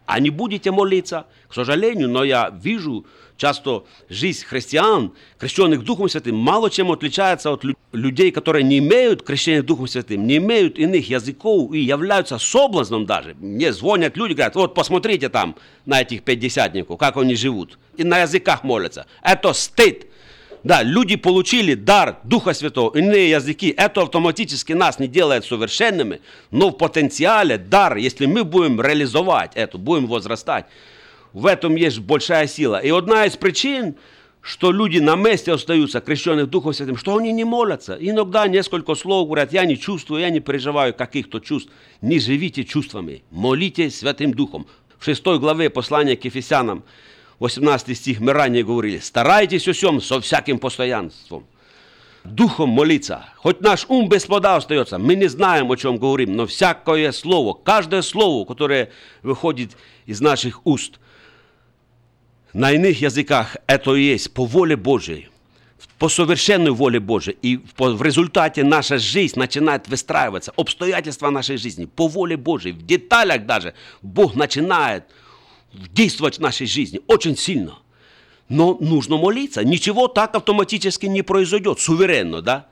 а 0.06 0.20
не 0.20 0.30
будете 0.30 0.70
молиться. 0.70 1.26
К 1.48 1.54
сожалению, 1.54 2.08
но 2.08 2.24
я 2.24 2.50
вижу 2.62 3.06
часто 3.36 3.84
жизнь 4.08 4.44
христиан, 4.44 5.12
крещенных 5.38 5.84
Духом 5.84 6.08
Святым, 6.08 6.36
мало 6.36 6.70
чем 6.70 6.92
отличается 6.92 7.50
от 7.50 7.64
людей, 7.92 8.30
которые 8.30 8.62
не 8.62 8.78
имеют 8.78 9.22
крещения 9.22 9.62
Духом 9.62 9.88
Святым, 9.88 10.26
не 10.26 10.36
имеют 10.36 10.78
иных 10.78 11.08
языков 11.08 11.72
и 11.72 11.80
являются 11.80 12.38
соблазном 12.38 13.06
даже. 13.06 13.34
Мне 13.40 13.72
звонят 13.72 14.16
люди, 14.16 14.32
говорят, 14.32 14.54
вот 14.54 14.74
посмотрите 14.74 15.28
там 15.28 15.56
на 15.86 16.00
этих 16.02 16.22
пятидесятников, 16.22 16.98
как 16.98 17.16
они 17.16 17.34
живут, 17.34 17.78
и 17.96 18.04
на 18.04 18.20
языках 18.20 18.64
молятся. 18.64 19.06
Это 19.22 19.52
стыд. 19.52 20.06
Да, 20.64 20.82
люди 20.82 21.16
получили 21.16 21.74
дар 21.74 22.18
Духа 22.22 22.54
Святого, 22.54 22.96
иные 22.96 23.30
языки. 23.30 23.74
Это 23.76 24.02
автоматически 24.02 24.72
нас 24.72 24.98
не 24.98 25.08
делает 25.08 25.44
совершенными, 25.44 26.20
но 26.50 26.70
в 26.70 26.72
потенциале 26.72 27.58
дар, 27.58 27.96
если 27.96 28.26
мы 28.26 28.44
будем 28.44 28.80
реализовать 28.80 29.52
это, 29.54 29.76
будем 29.76 30.06
возрастать, 30.06 30.66
в 31.32 31.46
этом 31.46 31.74
есть 31.74 31.98
большая 31.98 32.46
сила. 32.46 32.78
И 32.78 32.90
одна 32.90 33.26
из 33.26 33.36
причин 33.36 33.96
что 34.44 34.72
люди 34.72 34.98
на 34.98 35.14
месте 35.14 35.52
остаются, 35.52 36.00
крещенных 36.00 36.50
Духом 36.50 36.74
Святым, 36.74 36.96
что 36.96 37.16
они 37.16 37.32
не 37.32 37.44
молятся. 37.44 37.96
Иногда 37.98 38.48
несколько 38.48 38.96
слов 38.96 39.28
говорят, 39.28 39.52
я 39.52 39.64
не 39.64 39.78
чувствую, 39.78 40.20
я 40.20 40.30
не 40.30 40.40
переживаю 40.40 40.92
каких-то 40.92 41.38
чувств. 41.38 41.70
Не 42.00 42.18
живите 42.18 42.64
чувствами, 42.64 43.22
молитесь 43.30 44.00
Святым 44.00 44.34
Духом. 44.34 44.66
В 44.98 45.04
6 45.04 45.24
главе 45.38 45.70
послания 45.70 46.16
к 46.16 46.24
Ефесянам, 46.24 46.82
18 47.42 47.96
стих, 47.96 48.20
мы 48.20 48.32
ранее 48.32 48.64
говорили, 48.64 48.98
старайтесь 48.98 49.68
о 49.68 50.00
со 50.00 50.20
всяким 50.20 50.58
постоянством. 50.58 51.44
Духом 52.24 52.68
молиться. 52.68 53.24
Хоть 53.36 53.60
наш 53.60 53.84
ум 53.88 54.08
без 54.08 54.24
плода 54.24 54.56
остается, 54.56 54.98
мы 54.98 55.16
не 55.16 55.26
знаем, 55.26 55.70
о 55.70 55.76
чем 55.76 55.98
говорим, 55.98 56.36
но 56.36 56.46
всякое 56.46 57.10
слово, 57.10 57.52
каждое 57.54 58.02
слово, 58.02 58.44
которое 58.44 58.90
выходит 59.22 59.72
из 60.06 60.20
наших 60.20 60.66
уст– 60.66 60.98
на 62.52 62.70
иных 62.70 63.00
языках 63.00 63.56
это 63.66 63.94
и 63.94 64.02
есть 64.02 64.34
по 64.34 64.44
воле 64.44 64.76
Божьей, 64.76 65.30
по 65.98 66.10
совершенной 66.10 66.70
воле 66.70 67.00
Божьей. 67.00 67.36
И 67.40 67.58
в 67.78 68.02
результате 68.02 68.62
наша 68.62 68.98
жизнь 68.98 69.38
начинает 69.38 69.88
выстраиваться, 69.88 70.52
обстоятельства 70.56 71.30
нашей 71.30 71.56
жизни 71.56 71.86
по 71.86 72.08
воле 72.08 72.36
Божьей, 72.36 72.72
в 72.72 72.84
деталях 72.84 73.46
даже 73.46 73.72
Бог 74.02 74.34
начинает 74.34 75.04
действовать 75.72 76.38
в 76.38 76.40
нашей 76.40 76.66
жизни 76.66 77.00
очень 77.06 77.36
сильно. 77.36 77.78
Но 78.48 78.76
нужно 78.80 79.16
молиться. 79.16 79.64
Ничего 79.64 80.08
так 80.08 80.34
автоматически 80.34 81.06
не 81.06 81.22
произойдет, 81.22 81.80
суверенно, 81.80 82.42
да? 82.42 82.66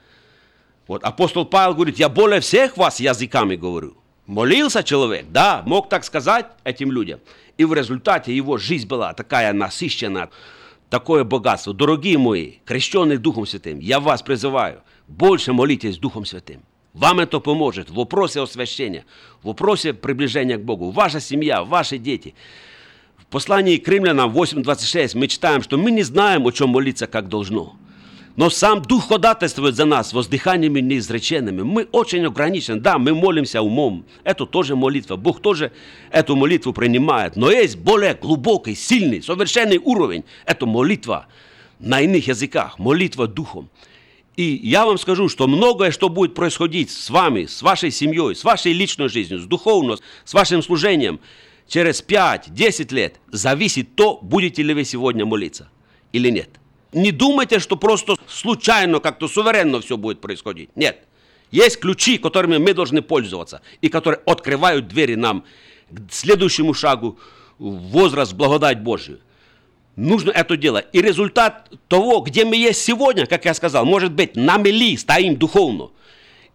Вот 0.87 1.05
апостол 1.05 1.45
Павел 1.45 1.75
говорит, 1.75 1.99
я 1.99 2.09
более 2.09 2.41
всех 2.41 2.77
вас 2.77 3.01
языками 3.01 3.57
говорю. 3.57 3.97
Молился 4.27 4.83
человек, 4.83 5.27
да, 5.31 5.63
мог 5.67 5.89
так 5.89 6.05
сказать 6.05 6.47
этим 6.65 6.93
людям. 6.93 7.21
И 7.59 7.65
в 7.65 7.75
результате 7.75 8.35
его 8.35 8.59
жизнь 8.59 8.87
была 8.87 9.13
такая 9.13 9.53
насыщенная, 9.53 10.31
такое 10.89 11.25
богатство. 11.25 11.73
Дорогие 11.73 12.19
мои, 12.19 12.55
крещенные 12.65 13.19
Духом 13.19 13.47
Святым, 13.47 13.79
я 13.79 14.01
вас 14.01 14.23
призываю, 14.23 14.83
больше 15.09 15.53
молитесь 15.53 15.99
Духом 15.99 16.25
Святым. 16.25 16.63
Вам 16.93 17.21
это 17.21 17.39
поможет 17.39 17.89
в 17.91 17.95
вопросе 17.95 18.43
освящения, 18.43 19.05
в 19.43 19.49
вопросе 19.49 19.95
приближения 19.95 20.59
к 20.59 20.65
Богу. 20.65 20.91
Ваша 20.91 21.21
семья, 21.21 21.63
ваши 21.63 21.99
дети. 21.99 22.35
Послании 23.31 23.77
к 23.77 23.87
римлянам 23.87 24.37
8.26 24.37 25.17
мы 25.17 25.29
читаем, 25.29 25.63
что 25.63 25.79
мы 25.79 25.93
не 25.93 26.03
знаем, 26.03 26.47
о 26.47 26.51
чем 26.51 26.71
молиться, 26.71 27.07
как 27.07 27.29
должно. 27.29 27.77
Но 28.35 28.51
сам 28.51 28.83
Дух 28.83 29.09
ходатайствует 29.09 29.77
за 29.77 29.85
нас 29.85 30.13
воздыханиями 30.13 30.81
неизреченными. 30.81 31.63
Мы 31.63 31.87
очень 31.93 32.27
ограничены. 32.27 32.81
Да, 32.81 32.99
мы 32.99 33.15
молимся 33.15 33.63
умом. 33.63 34.05
Это 34.25 34.47
тоже 34.47 34.75
молитва. 34.75 35.15
Бог 35.15 35.41
тоже 35.41 35.71
эту 36.11 36.35
молитву 36.35 36.73
принимает. 36.73 37.37
Но 37.37 37.53
есть 37.53 37.77
более 37.77 38.15
глубокий, 38.15 38.75
сильный, 38.75 39.23
совершенный 39.23 39.79
уровень. 39.79 40.25
Это 40.45 40.67
молитва 40.67 41.27
на 41.79 42.01
иных 42.01 42.27
языках, 42.27 42.79
молитва 42.79 43.29
Духом. 43.29 43.69
И 44.37 44.59
я 44.63 44.87
вам 44.87 44.99
скажу, 44.99 45.29
что 45.29 45.47
многое, 45.47 45.93
что 45.93 46.09
будет 46.09 46.35
происходить 46.35 46.91
с 46.91 47.11
вами, 47.11 47.47
с 47.47 47.63
вашей 47.63 47.91
семьей, 47.91 48.35
с 48.35 48.43
вашей 48.43 48.73
личной 48.73 49.09
жизнью, 49.09 49.39
с 49.39 49.45
духовностью, 49.45 50.07
с 50.25 50.35
вашим 50.35 50.63
служением, 50.63 51.21
через 51.71 52.05
5-10 52.05 52.93
лет, 52.93 53.21
зависит 53.31 53.95
то, 53.95 54.19
будете 54.21 54.63
ли 54.63 54.75
вы 54.75 54.85
сегодня 54.85 55.25
молиться 55.25 55.71
или 56.13 56.29
нет. 56.29 56.51
Не 56.93 57.13
думайте, 57.13 57.61
что 57.61 57.77
просто 57.77 58.17
случайно, 58.27 58.99
как-то 58.99 59.29
суверенно 59.29 59.81
все 59.81 59.97
будет 59.97 60.21
происходить. 60.21 60.71
Нет. 60.75 61.07
Есть 61.53 61.79
ключи, 61.79 62.19
которыми 62.19 62.59
мы 62.59 62.75
должны 62.75 63.03
пользоваться, 63.03 63.63
и 63.81 63.89
которые 63.89 64.21
открывают 64.27 64.89
двери 64.89 65.15
нам 65.15 65.45
к 65.91 66.13
следующему 66.13 66.75
шагу 66.75 67.19
возраст 67.59 68.33
благодать 68.35 68.83
Божию. 68.83 69.21
Нужно 69.95 70.33
это 70.33 70.57
делать. 70.57 70.87
И 70.93 71.01
результат 71.01 71.71
того, 71.87 72.21
где 72.21 72.45
мы 72.45 72.57
есть 72.57 72.83
сегодня, 72.83 73.27
как 73.27 73.45
я 73.45 73.55
сказал, 73.55 73.85
может 73.85 74.13
быть, 74.13 74.35
на 74.35 74.57
мели 74.57 74.97
стоим 74.97 75.37
духовно. 75.37 75.91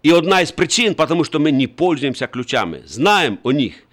И 0.04 0.12
одна 0.12 0.42
из 0.42 0.52
причин, 0.52 0.94
потому 0.94 1.24
что 1.24 1.40
мы 1.40 1.52
не 1.52 1.68
пользуемся 1.68 2.28
ключами, 2.28 2.84
знаем 2.86 3.40
о 3.44 3.52
них, 3.52 3.85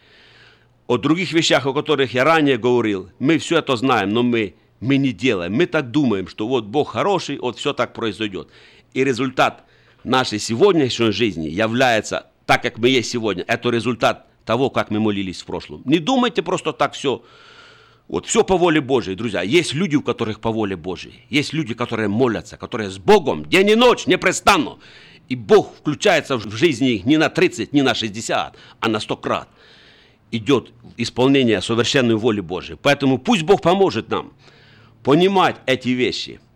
о 0.87 0.99
других 0.99 1.33
вещах, 1.33 1.66
о 1.66 1.72
которых 1.72 2.14
я 2.14 2.24
ранее 2.24 2.59
говорил, 2.59 3.11
мы 3.18 3.39
все 3.39 3.59
это 3.59 3.76
знаем, 3.76 4.11
но 4.11 4.22
мы 4.22 4.55
мы 4.83 4.97
не 4.97 5.12
делаем. 5.12 5.55
Мы 5.55 5.66
так 5.66 5.91
думаем, 5.91 6.28
что 6.28 6.47
вот 6.49 6.64
Бог 6.64 6.91
хороший, 6.91 7.39
вот 7.39 7.57
все 7.57 7.72
так 7.72 7.95
произойдет. 7.95 8.49
И 8.93 9.05
результат 9.05 9.64
нашей 10.05 10.41
сегодняшней 10.41 11.12
жизни 11.12 11.49
является, 11.49 12.26
так 12.47 12.62
как 12.62 12.78
мы 12.78 12.89
есть 12.89 13.11
сегодня, 13.11 13.45
это 13.47 13.70
результат 13.70 14.26
того, 14.45 14.70
как 14.70 14.91
мы 14.91 14.99
молились 14.99 15.41
в 15.41 15.47
прошлом. 15.47 15.83
Не 15.85 16.01
думайте 16.01 16.43
просто 16.43 16.72
так 16.72 16.95
все. 16.95 17.22
Вот 18.09 18.26
все 18.26 18.43
по 18.43 18.57
воле 18.57 18.80
Божьей, 18.80 19.14
друзья. 19.14 19.43
Есть 19.43 19.72
люди, 19.72 19.95
у 19.95 20.03
которых 20.03 20.41
по 20.41 20.51
воле 20.51 20.74
Божьей. 20.74 21.24
Есть 21.30 21.53
люди, 21.53 21.74
которые 21.74 22.09
молятся, 22.09 22.57
которые 22.57 22.91
с 22.91 22.99
Богом 22.99 23.45
день 23.45 23.70
и 23.70 23.74
ночь 23.76 24.07
непрестанно. 24.07 24.78
И 25.28 25.37
Бог 25.37 25.76
включается 25.76 26.37
в 26.37 26.51
жизни 26.51 26.95
их 26.95 27.05
не 27.07 27.16
на 27.16 27.30
30, 27.30 27.72
не 27.72 27.83
на 27.83 27.95
60, 27.95 28.57
а 28.80 28.89
на 28.89 28.99
100 28.99 29.16
крат. 29.18 29.49
Идет 30.33 30.72
исполнение 30.97 31.61
совершенной 31.61 32.16
воли 32.16 32.41
Божьей. 32.41 32.76
Поэтому 32.80 33.18
пусть 33.18 33.43
Бог 33.43 33.62
поможет 33.62 34.11
нам 34.11 34.33
понимать 35.05 35.57
эти 35.66 35.91
вещи– 35.91 36.41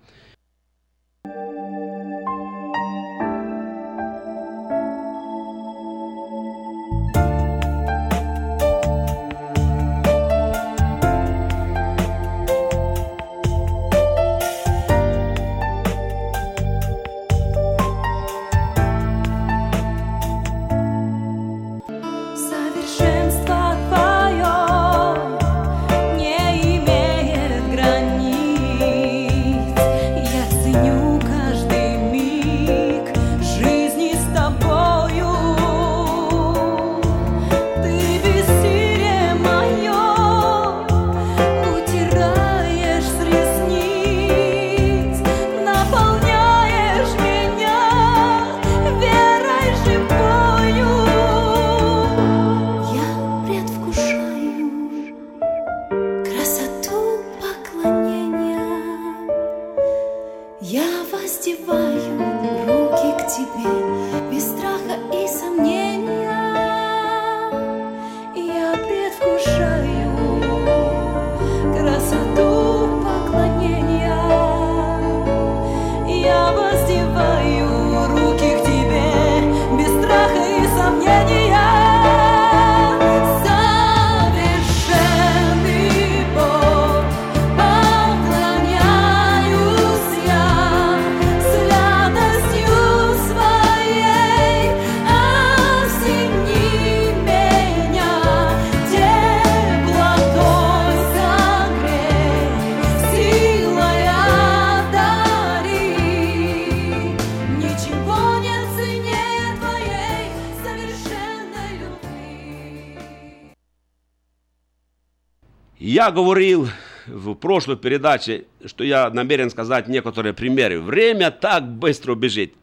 Говорил 116.10 116.68
в 117.06 117.34
прошлой 117.34 117.76
передаче, 117.76 118.44
что 118.64 118.84
я 118.84 119.10
намерен 119.10 119.50
сказать 119.50 119.88
некоторые 119.88 120.34
примеры. 120.34 120.80
Время 120.80 121.30
так 121.30 121.68
быстро 121.68 122.14
бежит. 122.14 122.54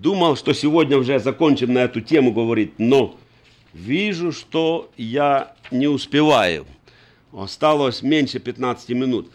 Думал, 0.00 0.36
что 0.36 0.52
сегодня 0.52 0.96
уже 0.98 1.18
закончим 1.18 1.72
на 1.72 1.78
эту 1.78 2.00
тему 2.00 2.32
говорить, 2.32 2.78
но 2.78 3.18
вижу, 3.72 4.32
что 4.32 4.90
я 4.96 5.54
не 5.70 5.88
успеваю. 5.88 6.66
Осталось 7.32 8.02
меньше 8.02 8.38
15 8.38 8.90
минут. 8.90 9.30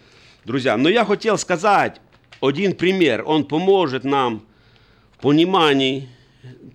друзья. 0.46 0.78
Но 0.78 0.90
я 0.90 1.04
хотел 1.04 1.38
сказать 1.38 2.02
один 2.40 2.74
пример. 2.76 3.24
Он 3.26 3.46
поможет 3.46 4.04
нам 4.04 4.44
в 5.18 5.22
понимании 5.22 6.08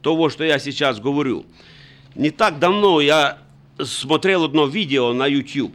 того, 0.02 0.28
что 0.28 0.44
я 0.44 0.58
сейчас 0.58 0.98
говорю. 0.98 1.46
Не 2.14 2.30
так 2.30 2.58
давно 2.58 3.00
я 3.00 3.38
смотрел 3.82 4.44
одно 4.44 4.66
видео 4.66 5.12
на 5.12 5.26
YouTube. 5.26 5.74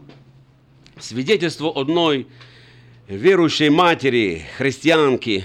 Свидетельство 1.03 1.69
одной 1.69 2.27
верующей 3.09 3.67
матери, 3.67 4.45
христианки. 4.57 5.43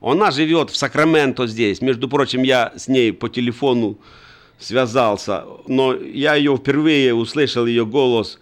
Она 0.00 0.30
живет 0.30 0.70
в 0.70 0.76
Сакраменто 0.76 1.48
здесь. 1.48 1.80
Между 1.80 2.08
прочим, 2.08 2.44
я 2.44 2.72
с 2.76 2.86
ней 2.86 3.12
по 3.12 3.28
телефону 3.28 3.98
связался. 4.60 5.44
Но 5.66 5.92
я 5.92 6.36
ее 6.36 6.56
впервые 6.56 7.14
услышал, 7.14 7.66
ее 7.66 7.84
голос 7.84 8.38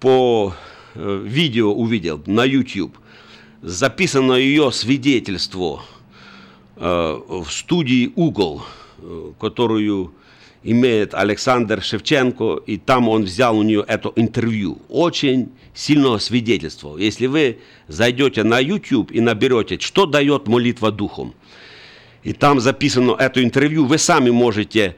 по 0.00 0.54
э, 0.94 1.22
видео 1.22 1.70
увидел 1.74 2.22
на 2.24 2.46
YouTube. 2.46 2.96
Записано 3.60 4.32
ее 4.32 4.72
свидетельство 4.72 5.82
э, 6.76 7.20
в 7.28 7.46
студии 7.50 8.10
«Угол», 8.16 8.62
э, 8.96 9.32
которую 9.38 10.14
имеет 10.62 11.14
Александр 11.14 11.82
Шевченко, 11.82 12.60
и 12.66 12.76
там 12.76 13.08
он 13.08 13.24
взял 13.24 13.56
у 13.56 13.62
нее 13.62 13.84
это 13.86 14.12
интервью. 14.16 14.78
Очень 14.88 15.50
сильного 15.74 16.18
свидетельства. 16.18 16.96
Если 16.96 17.26
вы 17.26 17.58
зайдете 17.88 18.44
на 18.44 18.58
YouTube 18.58 19.10
и 19.10 19.20
наберете, 19.20 19.78
что 19.80 20.06
дает 20.06 20.46
молитва 20.46 20.92
духом, 20.92 21.34
и 22.22 22.32
там 22.32 22.60
записано 22.60 23.16
это 23.18 23.42
интервью, 23.42 23.84
вы 23.84 23.98
сами 23.98 24.30
можете 24.30 24.96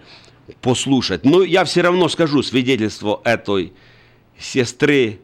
послушать. 0.60 1.24
Но 1.24 1.42
я 1.42 1.64
все 1.64 1.80
равно 1.80 2.08
скажу 2.08 2.42
свидетельство 2.42 3.22
этой 3.24 3.72
сестры. 4.38 5.20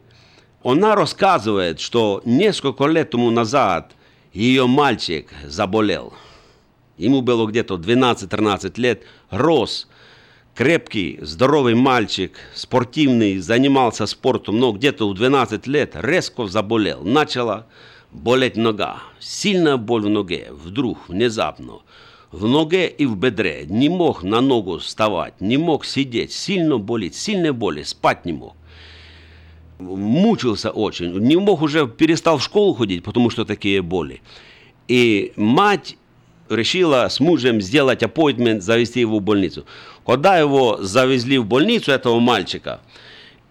Она 0.65 0.95
рассказывает, 0.95 1.81
что 1.81 2.23
несколько 2.25 2.87
лет 2.87 3.11
тому 3.11 3.31
назад 3.31 3.93
ее 4.33 4.67
мальчик 4.67 5.29
заболел. 5.45 6.15
Ему 6.97 7.21
было 7.21 7.47
где-то 7.47 7.75
12-13 7.75 8.81
лет, 8.81 9.03
рос– 9.31 9.87
крепкий, 10.61 11.19
здоровый 11.23 11.75
мальчик, 11.75 12.39
спортивный, 12.55 13.39
занимался 13.39 14.05
спортом, 14.05 14.59
но 14.59 14.73
где-то 14.73 15.09
в 15.09 15.15
12 15.15 15.67
лет 15.67 15.93
резко 15.95 16.45
заболел. 16.45 17.03
Начала 17.03 17.67
болеть 18.13 18.59
нога. 18.59 18.99
Сильная 19.21 19.79
боль 19.79 20.03
в 20.03 20.11
ноге, 20.11 20.49
вдруг, 20.53 21.09
внезапно. 21.09 21.79
В 22.31 22.47
ноге 22.47 22.89
и 22.89 23.07
в 23.07 23.17
бедре. 23.17 23.65
Не 23.71 23.89
мог 23.89 24.23
на 24.23 24.43
ногу 24.43 24.77
вставать, 24.77 25.41
не 25.41 25.57
мог 25.57 25.87
сидеть. 25.87 26.31
Сильно 26.31 26.77
болит, 26.77 27.15
сильные 27.15 27.55
боли, 27.55 27.83
спать 27.83 28.27
не 28.27 28.35
мог. 28.35 28.53
Мучился 29.79 30.71
очень. 30.71 31.19
Не 31.21 31.37
мог 31.37 31.63
уже, 31.63 31.89
перестал 31.89 32.37
в 32.37 32.43
школу 32.43 32.75
ходить, 32.75 33.03
потому 33.03 33.31
что 33.31 33.47
такие 33.47 33.81
боли. 33.81 34.21
И 34.89 35.33
мать 35.37 35.97
решила 36.51 37.09
с 37.09 37.21
мужем 37.21 37.61
сделать 37.61 38.03
аппоинтмент, 38.03 38.63
завести 38.63 39.01
его 39.01 39.21
в 39.21 39.23
больницу. 39.23 39.65
Когда 40.11 40.39
его 40.39 40.79
завезли 40.81 41.39
в 41.39 41.47
больницу, 41.47 41.93
этого 41.93 42.19
мальчика, 42.19 42.81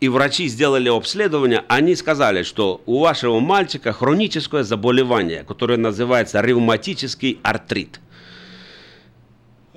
и 0.01 0.09
врачи 0.09 0.49
сделали 0.49 0.89
обследование, 0.89 1.63
они 1.69 1.95
сказали, 1.95 2.43
что 2.43 2.81
у 2.85 2.99
вашего 2.99 3.39
мальчика 3.39 3.93
хроническое 3.93 4.63
заболевание, 4.63 5.45
которое 5.45 5.77
называется 5.77 6.41
ревматический 6.41 7.39
артрит. 7.43 8.01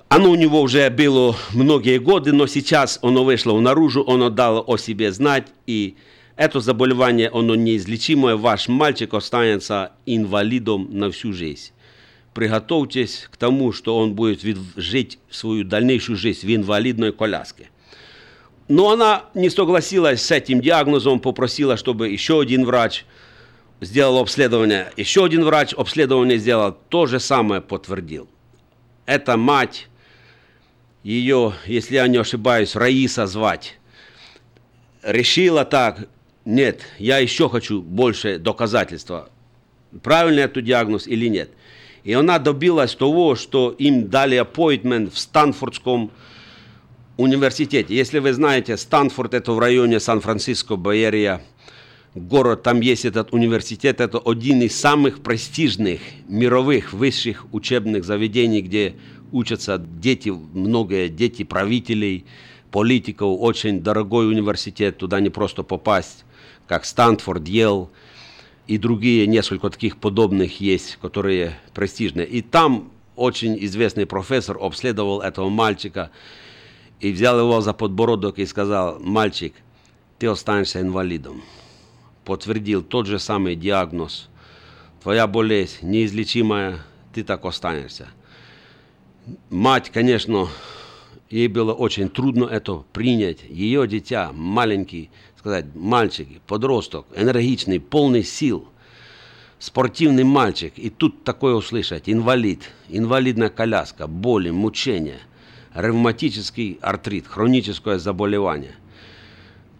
Оно 0.08 0.32
у 0.32 0.34
него 0.34 0.60
уже 0.60 0.90
было 0.90 1.36
многие 1.52 2.00
годы, 2.00 2.32
но 2.32 2.48
сейчас 2.48 2.98
оно 3.00 3.22
вышло 3.22 3.56
наружу, 3.60 4.04
оно 4.08 4.28
дало 4.28 4.64
о 4.66 4.76
себе 4.76 5.12
знать, 5.12 5.46
и 5.68 5.94
это 6.34 6.58
заболевание, 6.58 7.30
оно 7.32 7.54
неизлечимое, 7.54 8.34
ваш 8.34 8.66
мальчик 8.66 9.14
останется 9.14 9.92
инвалидом 10.04 10.88
на 10.90 11.12
всю 11.12 11.32
жизнь 11.32 11.71
приготовьтесь 12.34 13.28
к 13.30 13.36
тому, 13.36 13.72
что 13.72 13.98
он 13.98 14.14
будет 14.14 14.40
жить 14.76 15.18
свою 15.30 15.64
дальнейшую 15.64 16.16
жизнь 16.16 16.46
в 16.46 16.54
инвалидной 16.54 17.12
коляске. 17.12 17.68
Но 18.68 18.90
она 18.90 19.24
не 19.34 19.50
согласилась 19.50 20.22
с 20.22 20.30
этим 20.30 20.60
диагнозом, 20.60 21.20
попросила, 21.20 21.76
чтобы 21.76 22.08
еще 22.08 22.40
один 22.40 22.64
врач 22.64 23.04
сделал 23.80 24.18
обследование. 24.18 24.92
Еще 24.96 25.24
один 25.24 25.44
врач 25.44 25.74
обследование 25.74 26.38
сделал, 26.38 26.76
то 26.88 27.06
же 27.06 27.20
самое 27.20 27.60
подтвердил. 27.60 28.28
Это 29.04 29.36
мать, 29.36 29.88
ее, 31.02 31.54
если 31.66 31.96
я 31.96 32.06
не 32.06 32.16
ошибаюсь, 32.16 32.76
Раиса 32.76 33.26
звать, 33.26 33.78
решила 35.02 35.64
так, 35.64 36.08
нет, 36.44 36.80
я 36.98 37.18
еще 37.18 37.48
хочу 37.48 37.82
больше 37.82 38.38
доказательства, 38.38 39.28
правильный 40.02 40.44
это 40.44 40.62
диагноз 40.62 41.06
или 41.06 41.28
нет– 41.28 41.50
и 42.04 42.12
она 42.12 42.38
добилась 42.38 42.94
того, 42.94 43.36
что 43.36 43.70
им 43.70 44.08
дали 44.08 44.36
аппоинтмент 44.36 45.12
в 45.12 45.18
Станфордском 45.18 46.10
университете. 47.16 47.94
Если 47.94 48.18
вы 48.18 48.32
знаете, 48.32 48.76
Станфорд 48.76 49.34
это 49.34 49.52
в 49.52 49.58
районе 49.58 50.00
Сан-Франциско, 50.00 50.76
Байерия, 50.76 51.42
город, 52.14 52.62
там 52.62 52.80
есть 52.80 53.04
этот 53.04 53.32
университет, 53.32 54.00
это 54.00 54.18
один 54.18 54.62
из 54.62 54.78
самых 54.78 55.22
престижных 55.22 56.00
мировых 56.28 56.92
высших 56.92 57.46
учебных 57.52 58.04
заведений, 58.04 58.62
где 58.62 58.96
учатся 59.30 59.78
дети, 59.78 60.30
многие 60.30 61.08
дети 61.08 61.44
правителей, 61.44 62.26
политиков, 62.70 63.36
очень 63.40 63.80
дорогой 63.80 64.28
университет, 64.28 64.98
туда 64.98 65.20
не 65.20 65.30
просто 65.30 65.62
попасть, 65.62 66.24
как 66.66 66.84
Станфорд, 66.84 67.46
Йелл, 67.46 67.90
и 68.66 68.78
другие 68.78 69.26
несколько 69.26 69.70
таких 69.70 69.96
подобных 69.96 70.60
есть, 70.60 70.96
которые 71.00 71.58
престижные. 71.74 72.26
И 72.26 72.42
там 72.42 72.90
очень 73.16 73.56
известный 73.64 74.06
профессор 74.06 74.58
обследовал 74.60 75.20
этого 75.20 75.48
мальчика 75.48 76.10
и 77.00 77.12
взял 77.12 77.38
его 77.38 77.60
за 77.60 77.72
подбородок 77.72 78.38
и 78.38 78.46
сказал, 78.46 78.98
мальчик, 79.00 79.54
ты 80.18 80.28
останешься 80.28 80.80
инвалидом. 80.80 81.42
Подтвердил 82.24 82.82
тот 82.82 83.06
же 83.06 83.18
самый 83.18 83.56
диагноз. 83.56 84.28
Твоя 85.02 85.26
болезнь 85.26 85.78
неизлечимая, 85.82 86.78
ты 87.12 87.24
так 87.24 87.44
останешься. 87.44 88.08
Мать, 89.50 89.90
конечно, 89.90 90.48
ей 91.28 91.48
было 91.48 91.72
очень 91.72 92.08
трудно 92.08 92.44
это 92.44 92.84
принять. 92.92 93.42
Ее 93.48 93.88
дитя, 93.88 94.30
маленький, 94.32 95.10
сказать, 95.42 95.74
мальчик, 95.74 96.28
подросток, 96.46 97.04
энергичный, 97.16 97.80
полный 97.80 98.22
сил, 98.22 98.68
спортивный 99.58 100.22
мальчик, 100.22 100.72
и 100.76 100.88
тут 100.88 101.24
такое 101.24 101.54
услышать, 101.54 102.04
инвалид, 102.08 102.70
инвалидная 102.88 103.48
коляска, 103.48 104.06
боли, 104.06 104.50
мучения, 104.50 105.18
ревматический 105.74 106.78
артрит, 106.80 107.26
хроническое 107.26 107.98
заболевание. 107.98 108.76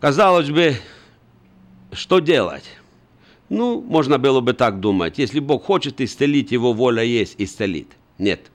Казалось 0.00 0.50
бы, 0.50 0.74
что 1.92 2.18
делать? 2.18 2.64
Ну, 3.48 3.80
можно 3.82 4.18
было 4.18 4.40
бы 4.40 4.54
так 4.54 4.80
думать. 4.80 5.18
Если 5.18 5.38
Бог 5.38 5.62
хочет 5.64 6.00
исцелить, 6.00 6.50
его 6.50 6.72
воля 6.72 7.04
есть, 7.04 7.36
исцелит. 7.38 7.92
Нет. 8.18 8.50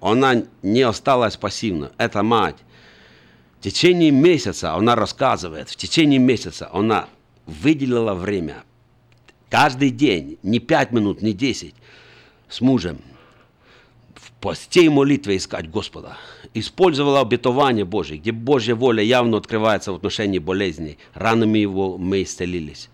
Она 0.00 0.44
не 0.62 0.82
осталась 0.82 1.36
пассивна. 1.36 1.90
Это 1.98 2.22
мать 2.22 2.56
течение 3.66 4.12
месяца, 4.12 4.74
она 4.74 4.94
рассказывает, 4.94 5.68
в 5.68 5.74
течение 5.74 6.20
месяца 6.20 6.70
она 6.72 7.08
выделила 7.46 8.14
время, 8.14 8.62
каждый 9.50 9.90
день, 9.90 10.38
не 10.44 10.60
пять 10.60 10.92
минут, 10.92 11.20
не 11.20 11.32
десять, 11.32 11.74
с 12.48 12.60
мужем, 12.60 12.98
в 14.14 14.30
посте 14.40 14.84
и 14.84 14.88
молитве 14.88 15.36
искать 15.36 15.68
Господа. 15.68 16.16
Использовала 16.54 17.20
обетование 17.20 17.84
Божие, 17.84 18.18
где 18.20 18.30
Божья 18.30 18.76
воля 18.76 19.02
явно 19.02 19.36
открывается 19.36 19.92
в 19.92 19.96
отношении 19.96 20.38
болезней. 20.38 20.98
Ранами 21.14 21.58
его 21.58 21.98
мы 21.98 22.22
исцелились. 22.22 22.88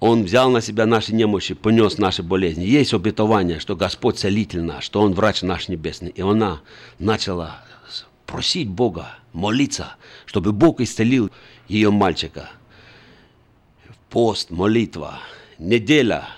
Он 0.00 0.24
взял 0.24 0.50
на 0.50 0.60
себя 0.60 0.84
наши 0.84 1.14
немощи, 1.14 1.54
понес 1.54 1.96
наши 1.96 2.22
болезни. 2.22 2.64
Есть 2.64 2.92
обетование, 2.92 3.58
что 3.58 3.74
Господь 3.74 4.18
целитель 4.18 4.60
наш, 4.60 4.84
что 4.84 5.00
Он 5.00 5.14
врач 5.14 5.40
наш 5.40 5.68
небесный. 5.68 6.10
И 6.10 6.20
она 6.20 6.60
начала 6.98 7.64
просить 8.26 8.68
Бога, 8.68 9.14
молиться, 9.32 9.96
чтобы 10.26 10.52
Бог 10.52 10.80
исцелил 10.80 11.30
ее 11.68 11.90
мальчика. 11.90 12.50
Пост, 14.10 14.50
молитва, 14.50 15.20
неделя, 15.58 16.28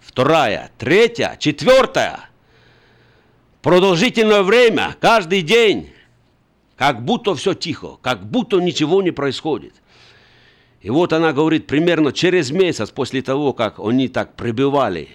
вторая, 0.00 0.70
третья, 0.78 1.36
четвертая. 1.38 2.28
Продолжительное 3.62 4.42
время, 4.42 4.96
каждый 5.00 5.42
день, 5.42 5.90
как 6.76 7.04
будто 7.04 7.34
все 7.34 7.54
тихо, 7.54 7.96
как 8.02 8.24
будто 8.26 8.58
ничего 8.58 9.02
не 9.02 9.10
происходит. 9.10 9.74
И 10.80 10.90
вот 10.90 11.14
она 11.14 11.32
говорит, 11.32 11.66
примерно 11.66 12.12
через 12.12 12.50
месяц 12.50 12.90
после 12.90 13.22
того, 13.22 13.54
как 13.54 13.78
они 13.78 14.08
так 14.08 14.36
пребывали 14.36 15.08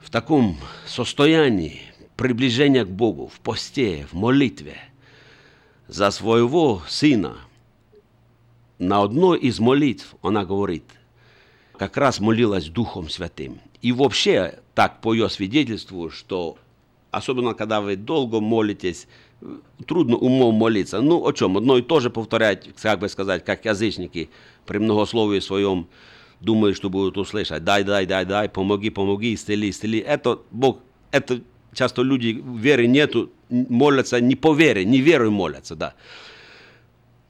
в 0.00 0.08
таком 0.08 0.56
состоянии, 0.86 1.82
приближения 2.20 2.84
к 2.84 2.90
Богу 2.90 3.28
в 3.28 3.40
посте, 3.40 4.06
в 4.12 4.14
молитве 4.14 4.76
за 5.88 6.10
своего 6.10 6.82
сына. 6.86 7.38
На 8.78 9.02
одной 9.02 9.38
из 9.38 9.58
молитв 9.58 10.14
она 10.20 10.44
говорит, 10.44 10.84
как 11.78 11.96
раз 11.96 12.20
молилась 12.20 12.66
Духом 12.66 13.08
Святым. 13.08 13.58
И 13.80 13.92
вообще, 13.92 14.58
так 14.74 15.00
по 15.00 15.14
ее 15.14 15.30
свидетельству, 15.30 16.10
что 16.10 16.58
особенно 17.10 17.54
когда 17.54 17.80
вы 17.80 17.96
долго 17.96 18.40
молитесь, 18.40 19.08
трудно 19.86 20.16
умом 20.16 20.56
молиться. 20.56 21.00
Ну, 21.00 21.26
о 21.26 21.32
чем? 21.32 21.56
Одно 21.56 21.78
и 21.78 21.82
то 21.82 22.00
же 22.00 22.10
повторять, 22.10 22.68
как 22.82 23.00
бы 23.00 23.08
сказать, 23.08 23.46
как 23.46 23.64
язычники 23.64 24.28
при 24.66 24.76
многословии 24.76 25.40
своем 25.40 25.88
думают, 26.40 26.76
что 26.76 26.90
будут 26.90 27.16
услышать. 27.16 27.64
Дай, 27.64 27.82
дай, 27.82 28.04
дай, 28.04 28.26
дай, 28.26 28.50
помоги, 28.50 28.90
помоги, 28.90 29.32
исцели, 29.32 29.70
исцели. 29.70 30.00
Это 30.00 30.38
Бог, 30.50 30.80
это 31.12 31.40
часто 31.72 32.02
люди 32.02 32.42
веры 32.44 32.86
нету, 32.86 33.30
молятся 33.48 34.20
не 34.20 34.36
по 34.36 34.54
вере, 34.54 34.84
не 34.84 35.00
верой 35.00 35.30
молятся, 35.30 35.76
да. 35.76 35.94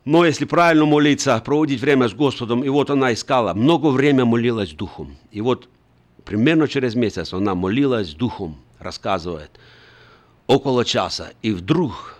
Но 0.04 0.24
если 0.24 0.46
правильно 0.46 0.86
молиться, 0.86 1.38
проводить 1.44 1.80
время 1.80 2.08
с 2.08 2.14
Господом, 2.14 2.64
и 2.64 2.68
вот 2.68 2.90
она 2.90 3.12
искала, 3.12 3.52
много 3.54 3.88
времени 3.88 4.24
молилась 4.24 4.72
Духом. 4.72 5.16
И 5.30 5.40
вот 5.40 5.68
примерно 6.24 6.68
через 6.68 6.94
месяц 6.94 7.32
она 7.32 7.54
молилась 7.54 8.14
Духом, 8.14 8.56
рассказывает, 8.78 9.50
около 10.46 10.84
часа. 10.84 11.32
И 11.42 11.52
вдруг, 11.52 12.18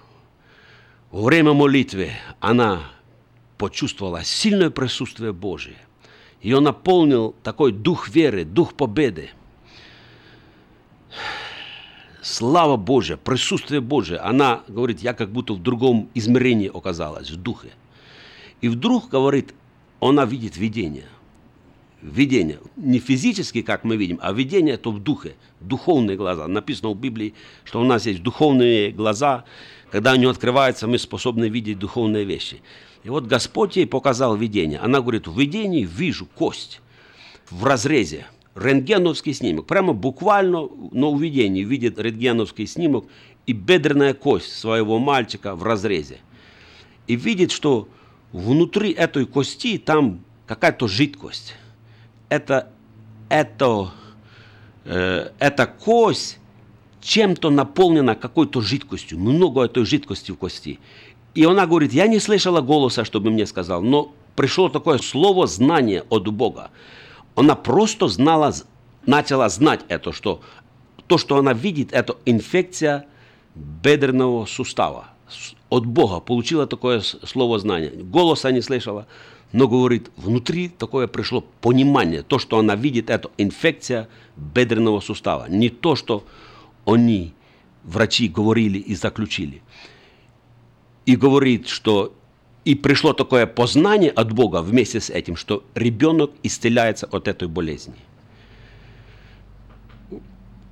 во 1.11 1.25
время 1.25 1.53
молитвы, 1.53 2.13
она 2.39 2.83
почувствовала 3.57 4.25
сильное 4.25 4.71
присутствие 4.71 5.33
Божие. 5.33 5.77
Ее 6.43 6.61
наполнил 6.61 7.35
такой 7.43 7.73
дух 7.73 8.09
веры, 8.09 8.45
дух 8.45 8.75
победы. 8.75 9.31
Слава 12.31 12.77
Божия, 12.77 13.17
присутствие 13.17 13.81
Божие. 13.81 14.21
Она 14.21 14.63
говорит, 14.69 15.01
я 15.01 15.15
как 15.15 15.33
будто 15.33 15.53
в 15.53 15.61
другом 15.61 16.09
измерении 16.15 16.71
оказалась, 16.73 17.29
в 17.29 17.35
духе. 17.35 17.71
И 18.61 18.69
вдруг, 18.69 19.09
говорит, 19.09 19.53
она 20.01 20.25
видит 20.27 20.57
видение. 20.57 21.09
Видение. 22.01 22.61
Не 22.77 23.01
физически, 23.01 23.63
как 23.63 23.83
мы 23.83 23.97
видим, 23.97 24.21
а 24.23 24.33
видение 24.33 24.75
это 24.75 24.91
в 24.91 25.01
духе, 25.01 25.35
духовные 25.59 26.17
глаза. 26.17 26.47
Написано 26.47 26.91
в 26.91 26.97
Библии, 26.97 27.35
что 27.65 27.81
у 27.81 27.85
нас 27.85 28.07
есть 28.07 28.23
духовные 28.23 28.93
глаза. 28.93 29.43
Когда 29.91 30.13
они 30.13 30.27
открываются, 30.27 30.87
мы 30.87 30.99
способны 30.99 31.49
видеть 31.49 31.81
духовные 31.81 32.25
вещи. 32.25 32.63
И 33.03 33.09
вот 33.09 33.27
Господь 33.27 33.77
ей 33.77 33.89
показал 33.89 34.37
видение. 34.37 34.79
Она 34.79 35.01
говорит, 35.01 35.27
в 35.27 35.37
видении 35.37 35.85
вижу 35.85 36.27
кость 36.27 36.81
в 37.51 37.65
разрезе, 37.65 38.29
рентгеновский 38.61 39.35
снимок. 39.35 39.67
Прямо 39.67 39.93
буквально 39.93 40.69
на 40.93 41.07
увидении 41.07 41.65
видит 41.65 41.99
рентгеновский 41.99 42.67
снимок 42.67 43.07
и 43.47 43.53
бедренная 43.53 44.15
кость 44.15 44.57
своего 44.57 44.99
мальчика 44.99 45.55
в 45.57 45.63
разрезе. 45.63 46.19
И 47.07 47.17
видит, 47.17 47.51
что 47.51 47.89
внутри 48.33 48.93
этой 48.93 49.27
кости 49.27 49.79
там 49.79 50.21
какая-то 50.47 50.89
жидкость. 50.89 51.55
Это, 52.29 52.71
это, 53.29 53.91
э, 54.85 55.31
эта 55.39 55.67
кость 55.67 56.39
чем-то 57.01 57.51
наполнена 57.51 58.15
какой-то 58.15 58.61
жидкостью, 58.61 59.19
много 59.19 59.65
этой 59.65 59.85
жидкости 59.85 60.33
в 60.33 60.37
кости. 60.37 60.79
И 61.35 61.45
она 61.45 61.67
говорит, 61.67 61.93
я 61.93 62.07
не 62.07 62.19
слышала 62.19 62.61
голоса, 62.61 63.05
чтобы 63.05 63.31
мне 63.31 63.47
сказал, 63.47 63.83
но 63.83 64.13
пришло 64.37 64.69
такое 64.69 64.99
слово 64.99 65.47
знание 65.47 66.05
от 66.11 66.29
Бога. 66.29 66.71
Она 67.41 67.55
просто 67.55 68.07
знала, 68.09 68.53
начала 69.07 69.49
знать 69.49 69.81
это, 69.89 70.13
что 70.13 70.43
то, 71.07 71.17
что 71.17 71.39
она 71.39 71.55
видит, 71.55 71.91
это 71.91 72.19
инфекция 72.27 73.07
бедренного 73.55 74.45
сустава. 74.45 75.07
От 75.71 75.87
Бога 75.87 76.21
получила 76.21 76.67
такое 76.67 77.01
слово 77.01 77.59
знание. 77.59 77.93
Голоса 77.93 78.51
не 78.51 78.61
слышала, 78.61 79.07
но 79.53 79.69
говорит, 79.69 80.11
внутри 80.19 80.69
такое 80.69 81.07
пришло 81.07 81.41
понимание. 81.63 82.23
То, 82.23 82.39
что 82.39 82.59
она 82.59 82.77
видит, 82.77 83.09
это 83.09 83.31
инфекция 83.39 84.11
бедренного 84.37 85.01
сустава. 85.01 85.47
Не 85.49 85.71
то, 85.71 85.97
что 85.97 86.27
они, 86.85 87.33
врачи, 87.85 88.29
говорили 88.29 88.77
и 88.77 88.95
заключили 88.95 89.63
и 91.07 91.17
говорит, 91.17 91.69
что 91.69 92.13
и 92.65 92.75
пришло 92.75 93.13
такое 93.13 93.47
познание 93.47 94.11
от 94.11 94.33
Бога 94.33 94.63
вместе 94.63 95.01
с 95.01 95.11
этим, 95.11 95.37
что 95.37 95.65
ребенок 95.75 96.31
исцеляется 96.43 97.07
от 97.07 97.29
этой 97.29 97.49
болезни. 97.49 97.95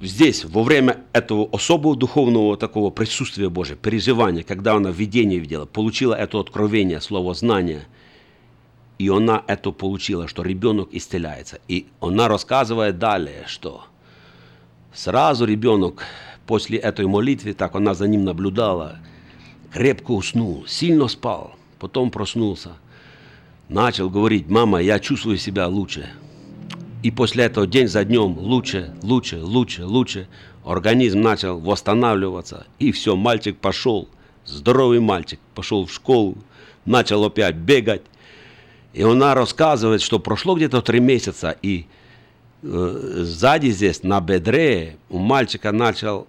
Здесь, 0.00 0.44
во 0.44 0.62
время 0.62 0.98
этого 1.12 1.48
особого 1.50 1.96
духовного 1.96 2.56
такого 2.56 2.90
присутствия 2.90 3.48
Божия, 3.48 3.76
переживания, 3.76 4.44
когда 4.44 4.74
она 4.74 4.90
видение 4.90 5.40
видела, 5.40 5.66
получила 5.66 6.14
это 6.14 6.38
откровение, 6.38 7.00
слово 7.00 7.34
знания, 7.34 7.88
и 8.98 9.08
она 9.08 9.42
это 9.48 9.72
получила, 9.72 10.28
что 10.28 10.42
ребенок 10.42 10.90
исцеляется. 10.92 11.58
И 11.66 11.86
она 12.00 12.28
рассказывает 12.28 12.98
далее, 12.98 13.44
что 13.48 13.84
сразу 14.92 15.44
ребенок 15.46 16.04
после 16.46 16.78
этой 16.78 17.06
молитвы, 17.06 17.52
так 17.54 17.74
она 17.74 17.94
за 17.94 18.06
ним 18.06 18.24
наблюдала, 18.24 18.98
крепко 19.72 20.12
уснул, 20.12 20.64
сильно 20.68 21.08
спал, 21.08 21.57
потом 21.78 22.10
проснулся. 22.10 22.72
Начал 23.68 24.08
говорить, 24.08 24.48
мама, 24.48 24.80
я 24.80 24.98
чувствую 24.98 25.38
себя 25.38 25.68
лучше. 25.68 26.08
И 27.02 27.10
после 27.10 27.44
этого 27.44 27.66
день 27.66 27.86
за 27.86 28.04
днем 28.04 28.38
лучше, 28.38 28.94
лучше, 29.02 29.42
лучше, 29.42 29.84
лучше. 29.84 30.28
Организм 30.64 31.20
начал 31.20 31.58
восстанавливаться. 31.58 32.66
И 32.78 32.92
все, 32.92 33.14
мальчик 33.14 33.56
пошел, 33.58 34.08
здоровый 34.44 35.00
мальчик, 35.00 35.38
пошел 35.54 35.86
в 35.86 35.92
школу, 35.92 36.36
начал 36.84 37.24
опять 37.24 37.54
бегать. 37.54 38.02
И 38.92 39.02
она 39.02 39.34
рассказывает, 39.34 40.00
что 40.00 40.18
прошло 40.18 40.56
где-то 40.56 40.82
три 40.82 40.98
месяца, 40.98 41.56
и 41.62 41.86
э, 42.62 43.20
сзади 43.22 43.68
здесь, 43.68 44.02
на 44.02 44.20
бедре, 44.20 44.96
у 45.08 45.18
мальчика 45.18 45.72
начал 45.72 46.26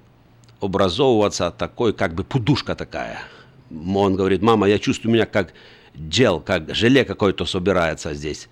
образовываться 0.59 1.51
такой, 1.51 1.93
как 1.93 2.13
бы 2.13 2.23
пудушка 2.23 2.75
такая. 2.75 3.21
Он 3.71 4.15
говорит, 4.15 4.41
мама, 4.41 4.67
я 4.67 4.79
чувствую 4.79 5.13
меня 5.13 5.25
как 5.25 5.53
гел, 5.95 6.39
как 6.39 6.73
желе 6.73 7.05
какое-то 7.05 7.45
собирается 7.45 8.13
здесь 8.13 8.49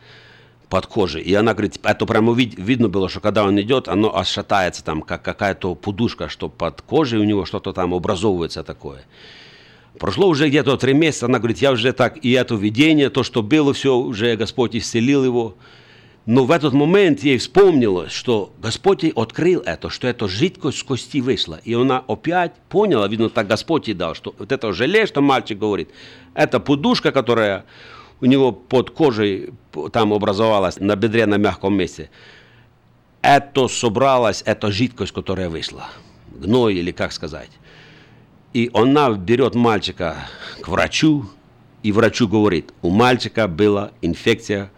под 0.70 0.86
кожей. 0.86 1.22
И 1.22 1.34
она 1.34 1.54
говорит, 1.54 1.80
это 1.84 2.06
прямо 2.06 2.34
вид, 2.34 2.56
видно 2.58 2.90
было, 2.90 3.10
что 3.10 3.20
когда 3.20 3.44
он 3.44 3.60
идет, 3.62 3.88
оно 3.88 4.16
ошатается 4.16 4.84
там, 4.84 5.02
как 5.02 5.22
какая-то 5.22 5.76
пудушка, 5.76 6.30
что 6.30 6.50
под 6.50 6.82
кожей 6.82 7.20
у 7.20 7.24
него 7.24 7.46
что-то 7.46 7.74
там 7.74 7.94
образовывается 7.94 8.64
такое. 8.64 9.04
Прошло 9.98 10.28
уже 10.28 10.48
где-то 10.50 10.78
три 10.78 10.94
месяца, 10.94 11.26
она 11.26 11.40
говорит, 11.40 11.58
я 11.60 11.72
уже 11.72 11.92
так, 11.94 12.24
и 12.24 12.32
это 12.32 12.56
видение, 12.56 13.10
то, 13.10 13.24
что 13.24 13.42
было, 13.42 13.74
все, 13.74 13.96
уже 13.98 14.36
Господь 14.36 14.76
исцелил 14.76 15.24
его. 15.24 15.56
Но 16.28 16.44
в 16.44 16.52
этот 16.52 16.74
момент 16.74 17.22
ей 17.22 17.38
вспомнилось, 17.38 18.12
что 18.12 18.52
Господь 18.60 19.04
ей 19.04 19.14
открыл 19.16 19.62
это, 19.62 19.90
что 19.90 20.08
эта 20.08 20.28
жидкость 20.28 20.80
с 20.80 20.84
кости 20.84 21.22
вышла. 21.22 21.62
И 21.64 21.74
она 21.74 22.04
опять 22.06 22.52
поняла, 22.68 23.08
видно, 23.08 23.30
так 23.30 23.48
Господь 23.48 23.88
ей 23.88 23.94
дал, 23.94 24.14
что 24.14 24.36
вот 24.38 24.52
это 24.52 24.74
желе, 24.74 25.06
что 25.06 25.22
мальчик 25.22 25.58
говорит, 25.58 25.90
это 26.34 26.60
подушка, 26.60 27.14
которая 27.14 27.64
у 28.20 28.26
него 28.26 28.52
под 28.52 28.90
кожей 28.90 29.54
там 29.94 30.12
образовалась 30.12 30.78
на 30.82 30.98
бедре 30.98 31.26
на 31.28 31.38
мягком 31.38 31.78
месте. 31.78 32.10
Это 33.22 33.70
собралась, 33.70 34.44
эта 34.46 34.70
жидкость, 34.70 35.14
которая 35.14 35.50
вышла. 35.50 35.86
Гной 36.28 36.76
или 36.76 36.92
как 36.92 37.14
сказать. 37.14 37.52
И 38.52 38.70
она 38.74 39.12
берет 39.12 39.56
мальчика 39.56 40.28
к 40.60 40.68
врачу, 40.68 41.30
и 41.84 41.94
врачу 41.94 42.28
говорит, 42.28 42.74
у 42.82 42.90
мальчика 42.90 43.48
была 43.48 43.92
инфекция 44.02 44.72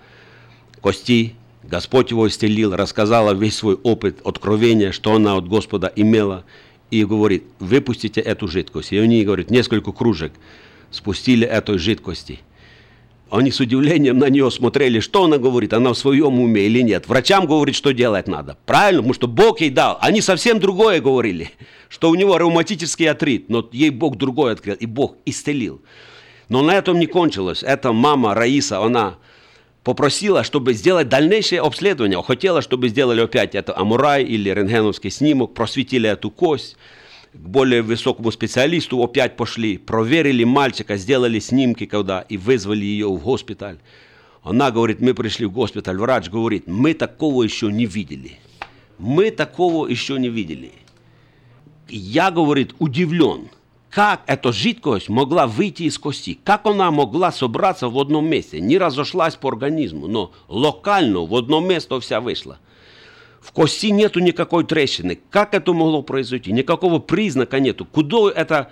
кости 0.81 1.35
Господь 1.63 2.11
его 2.11 2.27
исцелил, 2.27 2.75
рассказала 2.75 3.33
весь 3.33 3.57
свой 3.57 3.75
опыт, 3.75 4.19
откровения, 4.25 4.91
что 4.91 5.13
она 5.13 5.35
от 5.35 5.47
Господа 5.47 5.91
имела, 5.95 6.45
и 6.89 7.05
говорит, 7.05 7.43
выпустите 7.59 8.21
эту 8.21 8.47
жидкость. 8.47 8.91
И 8.91 8.97
они, 8.97 9.23
говорят, 9.23 9.51
несколько 9.51 9.91
кружек 9.91 10.33
спустили 10.89 11.45
этой 11.45 11.77
жидкости. 11.77 12.39
Они 13.29 13.51
с 13.51 13.59
удивлением 13.59 14.17
на 14.17 14.27
нее 14.29 14.49
смотрели, 14.49 14.99
что 14.99 15.25
она 15.25 15.37
говорит, 15.37 15.73
она 15.73 15.93
в 15.93 15.97
своем 15.97 16.39
уме 16.39 16.61
или 16.61 16.81
нет. 16.81 17.07
Врачам 17.07 17.45
говорит, 17.45 17.75
что 17.75 17.91
делать 17.91 18.27
надо. 18.27 18.57
Правильно, 18.65 19.01
потому 19.01 19.13
что 19.13 19.27
Бог 19.27 19.61
ей 19.61 19.69
дал. 19.69 19.99
Они 20.01 20.19
совсем 20.21 20.59
другое 20.59 20.99
говорили, 20.99 21.51
что 21.89 22.09
у 22.09 22.15
него 22.15 22.37
ревматический 22.37 23.07
артрит, 23.07 23.47
но 23.49 23.69
ей 23.71 23.91
Бог 23.91 24.17
другое 24.17 24.53
открыл, 24.53 24.73
и 24.73 24.87
Бог 24.87 25.15
исцелил. 25.25 25.81
Но 26.47 26.63
на 26.63 26.71
этом 26.71 26.97
не 26.97 27.05
кончилось. 27.05 27.61
Эта 27.61 27.93
мама 27.93 28.33
Раиса, 28.33 28.79
она 28.81 29.17
попросила, 29.83 30.43
чтобы 30.43 30.73
сделать 30.73 31.09
дальнейшее 31.09 31.61
обследование. 31.61 32.21
Хотела, 32.21 32.61
чтобы 32.61 32.89
сделали 32.89 33.21
опять 33.21 33.55
это 33.55 33.77
амурай 33.77 34.23
или 34.23 34.49
рентгеновский 34.49 35.09
снимок, 35.09 35.53
просветили 35.53 36.09
эту 36.09 36.29
кость, 36.31 36.77
к 37.33 37.37
более 37.37 37.81
высокому 37.81 38.31
специалисту 38.31 39.01
опять 39.03 39.35
пошли, 39.35 39.77
проверили 39.77 40.43
мальчика, 40.43 40.97
сделали 40.97 41.39
снимки, 41.39 41.85
когда 41.85 42.21
и 42.21 42.37
вызвали 42.37 42.83
ее 42.83 43.07
в 43.07 43.21
госпиталь. 43.21 43.77
Она 44.41 44.71
говорит, 44.71 44.99
мы 44.99 45.13
пришли 45.13 45.45
в 45.45 45.51
госпиталь, 45.51 45.97
врач 45.97 46.29
говорит, 46.29 46.65
мы 46.65 46.93
такого 46.93 47.43
еще 47.43 47.71
не 47.71 47.85
видели. 47.85 48.39
Мы 48.97 49.31
такого 49.31 49.87
еще 49.87 50.17
не 50.17 50.29
видели. 50.29 50.71
Я, 51.87 52.31
говорит, 52.31 52.73
удивлен. 52.79 53.49
Как 53.89 54.21
эта 54.27 54.51
жидкость 54.51 55.09
могла 55.09 55.47
выйти 55.47 55.83
из 55.83 55.97
кости, 55.97 56.39
как 56.43 56.65
она 56.67 56.91
могла 56.91 57.31
собраться 57.31 57.89
в 57.89 57.97
одном 57.99 58.27
месте, 58.27 58.61
не 58.61 58.77
разошлась 58.77 59.35
по 59.35 59.49
организму, 59.49 60.07
но 60.07 60.31
локально 60.47 61.25
в 61.25 61.35
одно 61.35 61.59
место 61.59 61.99
вся 61.99 62.21
вышла. 62.21 62.59
В 63.41 63.51
кости 63.51 63.87
нету 63.87 64.19
никакой 64.19 64.63
трещины. 64.65 65.19
Как 65.29 65.53
это 65.53 65.73
могло 65.73 66.03
произойти? 66.03 66.51
Никакого 66.51 66.99
признака 66.99 67.59
нету. 67.59 67.85
Куда 67.85 68.29
это, 68.29 68.71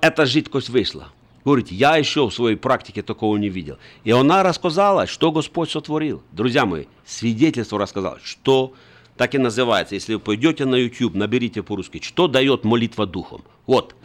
эта 0.00 0.26
жидкость 0.26 0.68
вышла? 0.68 1.08
Говорит, 1.44 1.72
я 1.72 1.96
еще 1.96 2.28
в 2.28 2.34
своей 2.34 2.56
практике 2.56 3.02
такого 3.02 3.36
не 3.38 3.48
видел. 3.48 3.78
И 4.04 4.10
она 4.10 4.42
рассказала, 4.42 5.06
что 5.06 5.32
Господь 5.32 5.70
сотворил. 5.70 6.22
Друзья 6.30 6.66
мои, 6.66 6.84
свидетельство 7.06 7.78
рассказал, 7.78 8.18
что 8.22 8.74
так 9.16 9.34
и 9.34 9.38
называется. 9.38 9.94
Если 9.94 10.14
вы 10.14 10.20
пойдете 10.20 10.64
на 10.66 10.74
YouTube, 10.76 11.14
наберите 11.14 11.62
по-русски, 11.62 12.00
что 12.02 12.28
дает 12.28 12.64
молитва 12.64 13.06
духом. 13.06 13.42
Вот, 13.66 13.96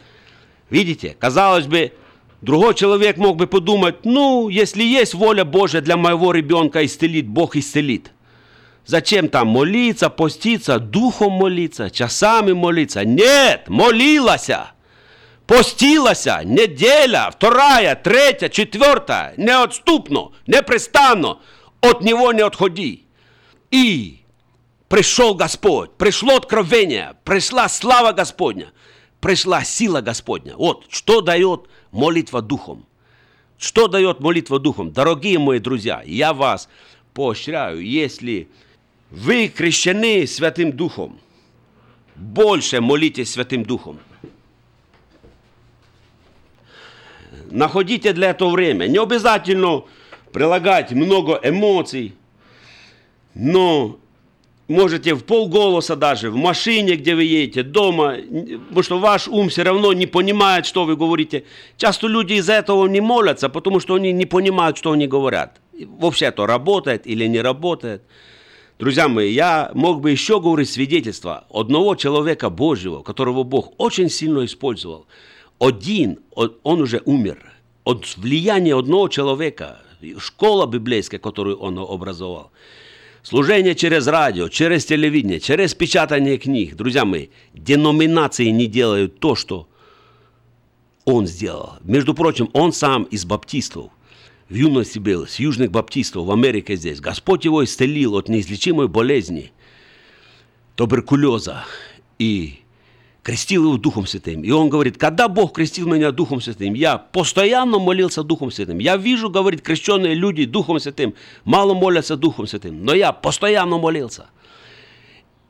видите, 0.70 1.16
казалось 1.20 1.66
бы, 1.66 1.94
другой 2.42 2.76
человек 2.76 3.18
мог 3.18 3.38
бы 3.38 3.48
подумать, 3.48 4.06
ну, 4.06 4.50
если 4.50 4.84
есть 4.84 5.14
воля 5.14 5.46
Божья 5.46 5.82
для 5.82 5.98
моего 5.98 6.32
ребенка 6.32 6.86
исцелить, 6.86 7.28
Бог 7.28 7.56
исцелит. 7.56 8.12
Зачем 8.86 9.30
там 9.30 9.48
молиться, 9.48 10.10
поститься, 10.10 10.78
духом 10.78 11.34
молиться, 11.34 11.90
часами 11.90 12.52
молиться? 12.52 13.06
Нет, 13.06 13.70
молилась, 13.70 14.50
постилась, 15.48 16.26
неделя, 16.26 17.30
вторая, 17.32 17.96
третья, 17.96 18.50
четвертая, 18.50 19.34
неотступно, 19.38 20.32
непрестанно, 20.48 21.40
от 21.80 22.02
него 22.02 22.34
не 22.34 22.42
отходи. 22.42 23.06
И 23.72 24.24
пришел 24.90 25.34
Господь, 25.34 25.92
пришло 25.98 26.36
откровение, 26.36 27.16
пришла 27.24 27.70
слава 27.70 28.12
Господня, 28.12 28.72
пришла 29.24 29.64
сила 29.64 30.02
Господня. 30.02 30.54
Вот 30.58 30.86
что 30.90 31.22
дает 31.22 31.70
молитва 31.92 32.42
духом. 32.42 32.86
Что 33.58 33.88
дает 33.88 34.20
молитва 34.20 34.60
духом? 34.60 34.92
Дорогие 34.92 35.40
мои 35.40 35.60
друзья, 35.60 36.04
я 36.06 36.34
вас 36.34 36.68
поощряю, 37.14 37.80
если 37.80 38.50
вы 39.10 39.48
крещены 39.48 40.28
Святым 40.28 40.74
Духом. 40.74 41.22
Больше 42.16 42.82
молитесь 42.82 43.32
Святым 43.32 43.64
Духом. 43.64 43.98
Находите 47.50 48.12
для 48.12 48.32
этого 48.32 48.50
время. 48.50 48.88
Не 48.88 48.98
обязательно 48.98 49.86
прилагать 50.34 50.92
много 50.92 51.40
эмоций, 51.42 52.14
но 53.34 53.98
можете 54.74 55.14
в 55.14 55.24
полголоса 55.24 55.96
даже, 55.96 56.30
в 56.30 56.36
машине, 56.36 56.96
где 56.96 57.16
вы 57.16 57.24
едете, 57.24 57.64
дома, 57.64 58.18
потому 58.68 58.84
что 58.84 59.00
ваш 59.00 59.28
ум 59.28 59.48
все 59.48 59.64
равно 59.64 59.94
не 59.94 60.08
понимает, 60.08 60.66
что 60.66 60.84
вы 60.86 60.98
говорите. 60.98 61.44
Часто 61.78 62.08
люди 62.08 62.34
из-за 62.34 62.54
этого 62.54 62.88
не 62.88 63.02
молятся, 63.02 63.50
потому 63.50 63.80
что 63.80 63.94
они 63.96 64.12
не 64.12 64.26
понимают, 64.26 64.78
что 64.78 64.92
они 64.92 65.08
говорят. 65.08 65.62
Вообще 66.00 66.26
это 66.26 66.46
работает 66.46 67.08
или 67.08 67.26
не 67.28 67.42
работает. 67.42 68.02
Друзья 68.80 69.08
мои, 69.08 69.32
я 69.32 69.72
мог 69.74 70.02
бы 70.02 70.12
еще 70.12 70.42
говорить 70.42 70.70
свидетельство 70.70 71.46
одного 71.50 71.96
человека 71.96 72.50
Божьего, 72.50 73.04
которого 73.04 73.44
Бог 73.44 73.74
очень 73.78 74.10
сильно 74.10 74.44
использовал. 74.44 75.06
Один, 75.60 76.20
он 76.64 76.82
уже 76.82 77.02
умер. 77.06 77.38
От 77.86 78.18
влияния 78.18 78.76
одного 78.76 79.08
человека, 79.10 79.80
школа 80.18 80.66
библейская, 80.66 81.20
которую 81.20 81.58
он 81.58 81.78
образовал. 81.78 82.52
Служение 83.24 83.74
через 83.74 84.06
радио, 84.06 84.50
через 84.50 84.86
телевидение, 84.86 85.40
через 85.40 85.74
печатание 85.74 86.38
книг. 86.38 86.76
Друзья 86.76 87.06
мои, 87.06 87.30
деноминации 87.54 88.48
не 88.48 88.68
делают 88.68 89.20
то, 89.20 89.34
что 89.36 89.68
он 91.06 91.26
сделал. 91.26 91.78
Между 91.84 92.14
прочим, 92.14 92.50
он 92.54 92.72
сам 92.74 93.04
из 93.04 93.26
баптистов– 93.26 93.92
в 94.50 94.56
юности 94.56 95.00
был, 95.00 95.26
с 95.26 95.40
южных 95.40 95.72
баптистов 95.72 96.28
в 96.28 96.32
Америке 96.32 96.76
здесь. 96.76 97.00
Господь 97.00 97.46
его 97.46 97.64
исцелил 97.64 98.16
от 98.16 98.30
неизлечимой 98.30 98.88
болезни, 98.88 99.52
туберкулеза, 100.76 101.66
и 102.20 102.60
крестил 103.24 103.64
его 103.64 103.78
Духом 103.78 104.06
Святым. 104.06 104.44
И 104.44 104.52
он 104.52 104.70
говорит, 104.70 104.98
когда 104.98 105.30
Бог 105.30 105.54
крестил 105.54 105.88
меня 105.88 106.12
Духом 106.12 106.42
Святым, 106.42 106.74
я 106.74 106.98
постоянно 106.98 107.80
молился 107.80 108.22
Духом 108.22 108.52
Святым. 108.52 108.80
Я 108.80 108.98
вижу, 108.98 109.30
говорит, 109.30 109.62
крещенные 109.62 110.14
люди 110.14 110.46
Духом 110.46 110.80
Святым, 110.80 111.16
мало 111.46 111.74
молятся 111.74 112.18
Духом 112.18 112.46
Святым, 112.46 112.84
но 112.84 112.94
я 112.94 113.14
постоянно 113.14 113.78
молился. 113.78 114.28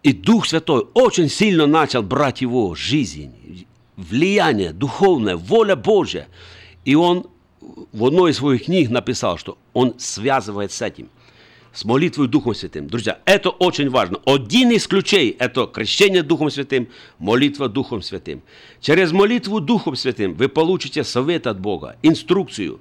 И 0.03 0.13
Дух 0.13 0.45
Святой 0.45 0.85
очень 0.93 1.29
сильно 1.29 1.65
начал 1.65 2.03
брать 2.03 2.41
его 2.41 2.75
жизнь, 2.75 3.65
влияние 3.97 4.71
духовное, 4.71 5.35
воля 5.35 5.75
Божья. 5.75 6.27
И 6.85 6.93
он 6.93 7.25
в 7.91 8.05
одной 8.05 8.31
из 8.31 8.37
своих 8.37 8.65
книг 8.65 8.89
написал, 8.89 9.37
что 9.37 9.57
он 9.73 9.95
связывает 9.97 10.71
с 10.71 10.81
этим, 10.81 11.09
с 11.73 11.85
молитвой 11.85 12.27
Духом 12.27 12.53
Святым. 12.53 12.87
Друзья, 12.87 13.19
это 13.25 13.49
очень 13.49 13.89
важно. 13.89 14.19
Один 14.25 14.71
из 14.71 14.87
ключей– 14.87 15.35
это 15.39 15.65
крещение 15.65 16.21
Духом 16.21 16.51
Святым, 16.51 16.87
молитва 17.17 17.67
Духом 17.67 18.01
Святым. 18.01 18.43
Через 18.79 19.11
молитву 19.11 19.59
Духом 19.59 19.95
Святым 19.95 20.35
вы 20.35 20.49
получите 20.49 21.03
совет 21.03 21.47
от 21.47 21.59
Бога, 21.59 21.97
инструкцию, 22.03 22.79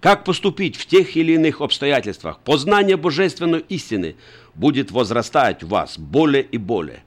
как 0.00 0.24
поступить 0.24 0.76
в 0.76 0.86
тех 0.86 1.14
или 1.16 1.32
иных 1.32 1.60
обстоятельствах. 1.60 2.38
Познание 2.40 2.96
божественной 2.96 3.60
истины 3.68 4.16
будет 4.54 4.90
возрастать 4.90 5.62
в 5.62 5.68
вас 5.68 5.98
более 5.98 6.42
и 6.42 6.56
более. 6.56 7.04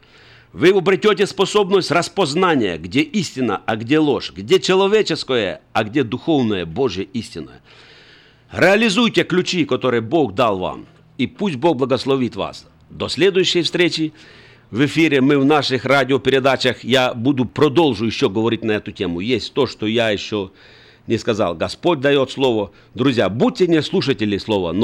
Вы 0.51 0.69
обретете 0.69 1.25
способность 1.25 1.89
распознания, 1.89 2.77
где 2.77 3.01
истина, 3.01 3.63
а 3.65 3.75
где 3.75 3.97
ложь, 3.97 4.31
где 4.35 4.59
человеческое, 4.59 5.61
а 5.73 5.83
где 5.83 6.03
духовное, 6.03 6.67
Божье 6.67 7.05
истина. 7.05 7.61
Реализуйте 8.51 9.23
ключи, 9.23 9.65
которые 9.65 10.01
Бог 10.01 10.35
дал 10.35 10.59
вам, 10.59 10.85
и 11.23 11.27
пусть 11.27 11.55
Бог 11.55 11.77
благословит 11.77 12.35
вас. 12.35 12.65
До 12.89 13.07
следующей 13.07 13.61
встречи 13.61 14.13
в 14.71 14.85
эфире 14.85 15.21
мы 15.21 15.37
в 15.39 15.45
наших 15.45 15.85
радиопередачах, 15.85 16.83
я 16.83 17.13
буду 17.13 17.45
продолжу 17.45 18.05
еще 18.05 18.29
говорить 18.29 18.63
на 18.63 18.71
эту 18.71 18.91
тему. 18.91 19.19
Есть 19.21 19.53
то, 19.53 19.67
что 19.67 19.85
я 19.85 20.09
еще 20.09 20.51
не 21.07 21.17
сказал. 21.17 21.55
Господь 21.55 22.01
дает 22.01 22.31
слово. 22.31 22.71
Друзья, 22.93 23.29
будьте 23.29 23.67
не 23.67 23.81
слушатели 23.81 24.37
слова, 24.37 24.73
но 24.73 24.81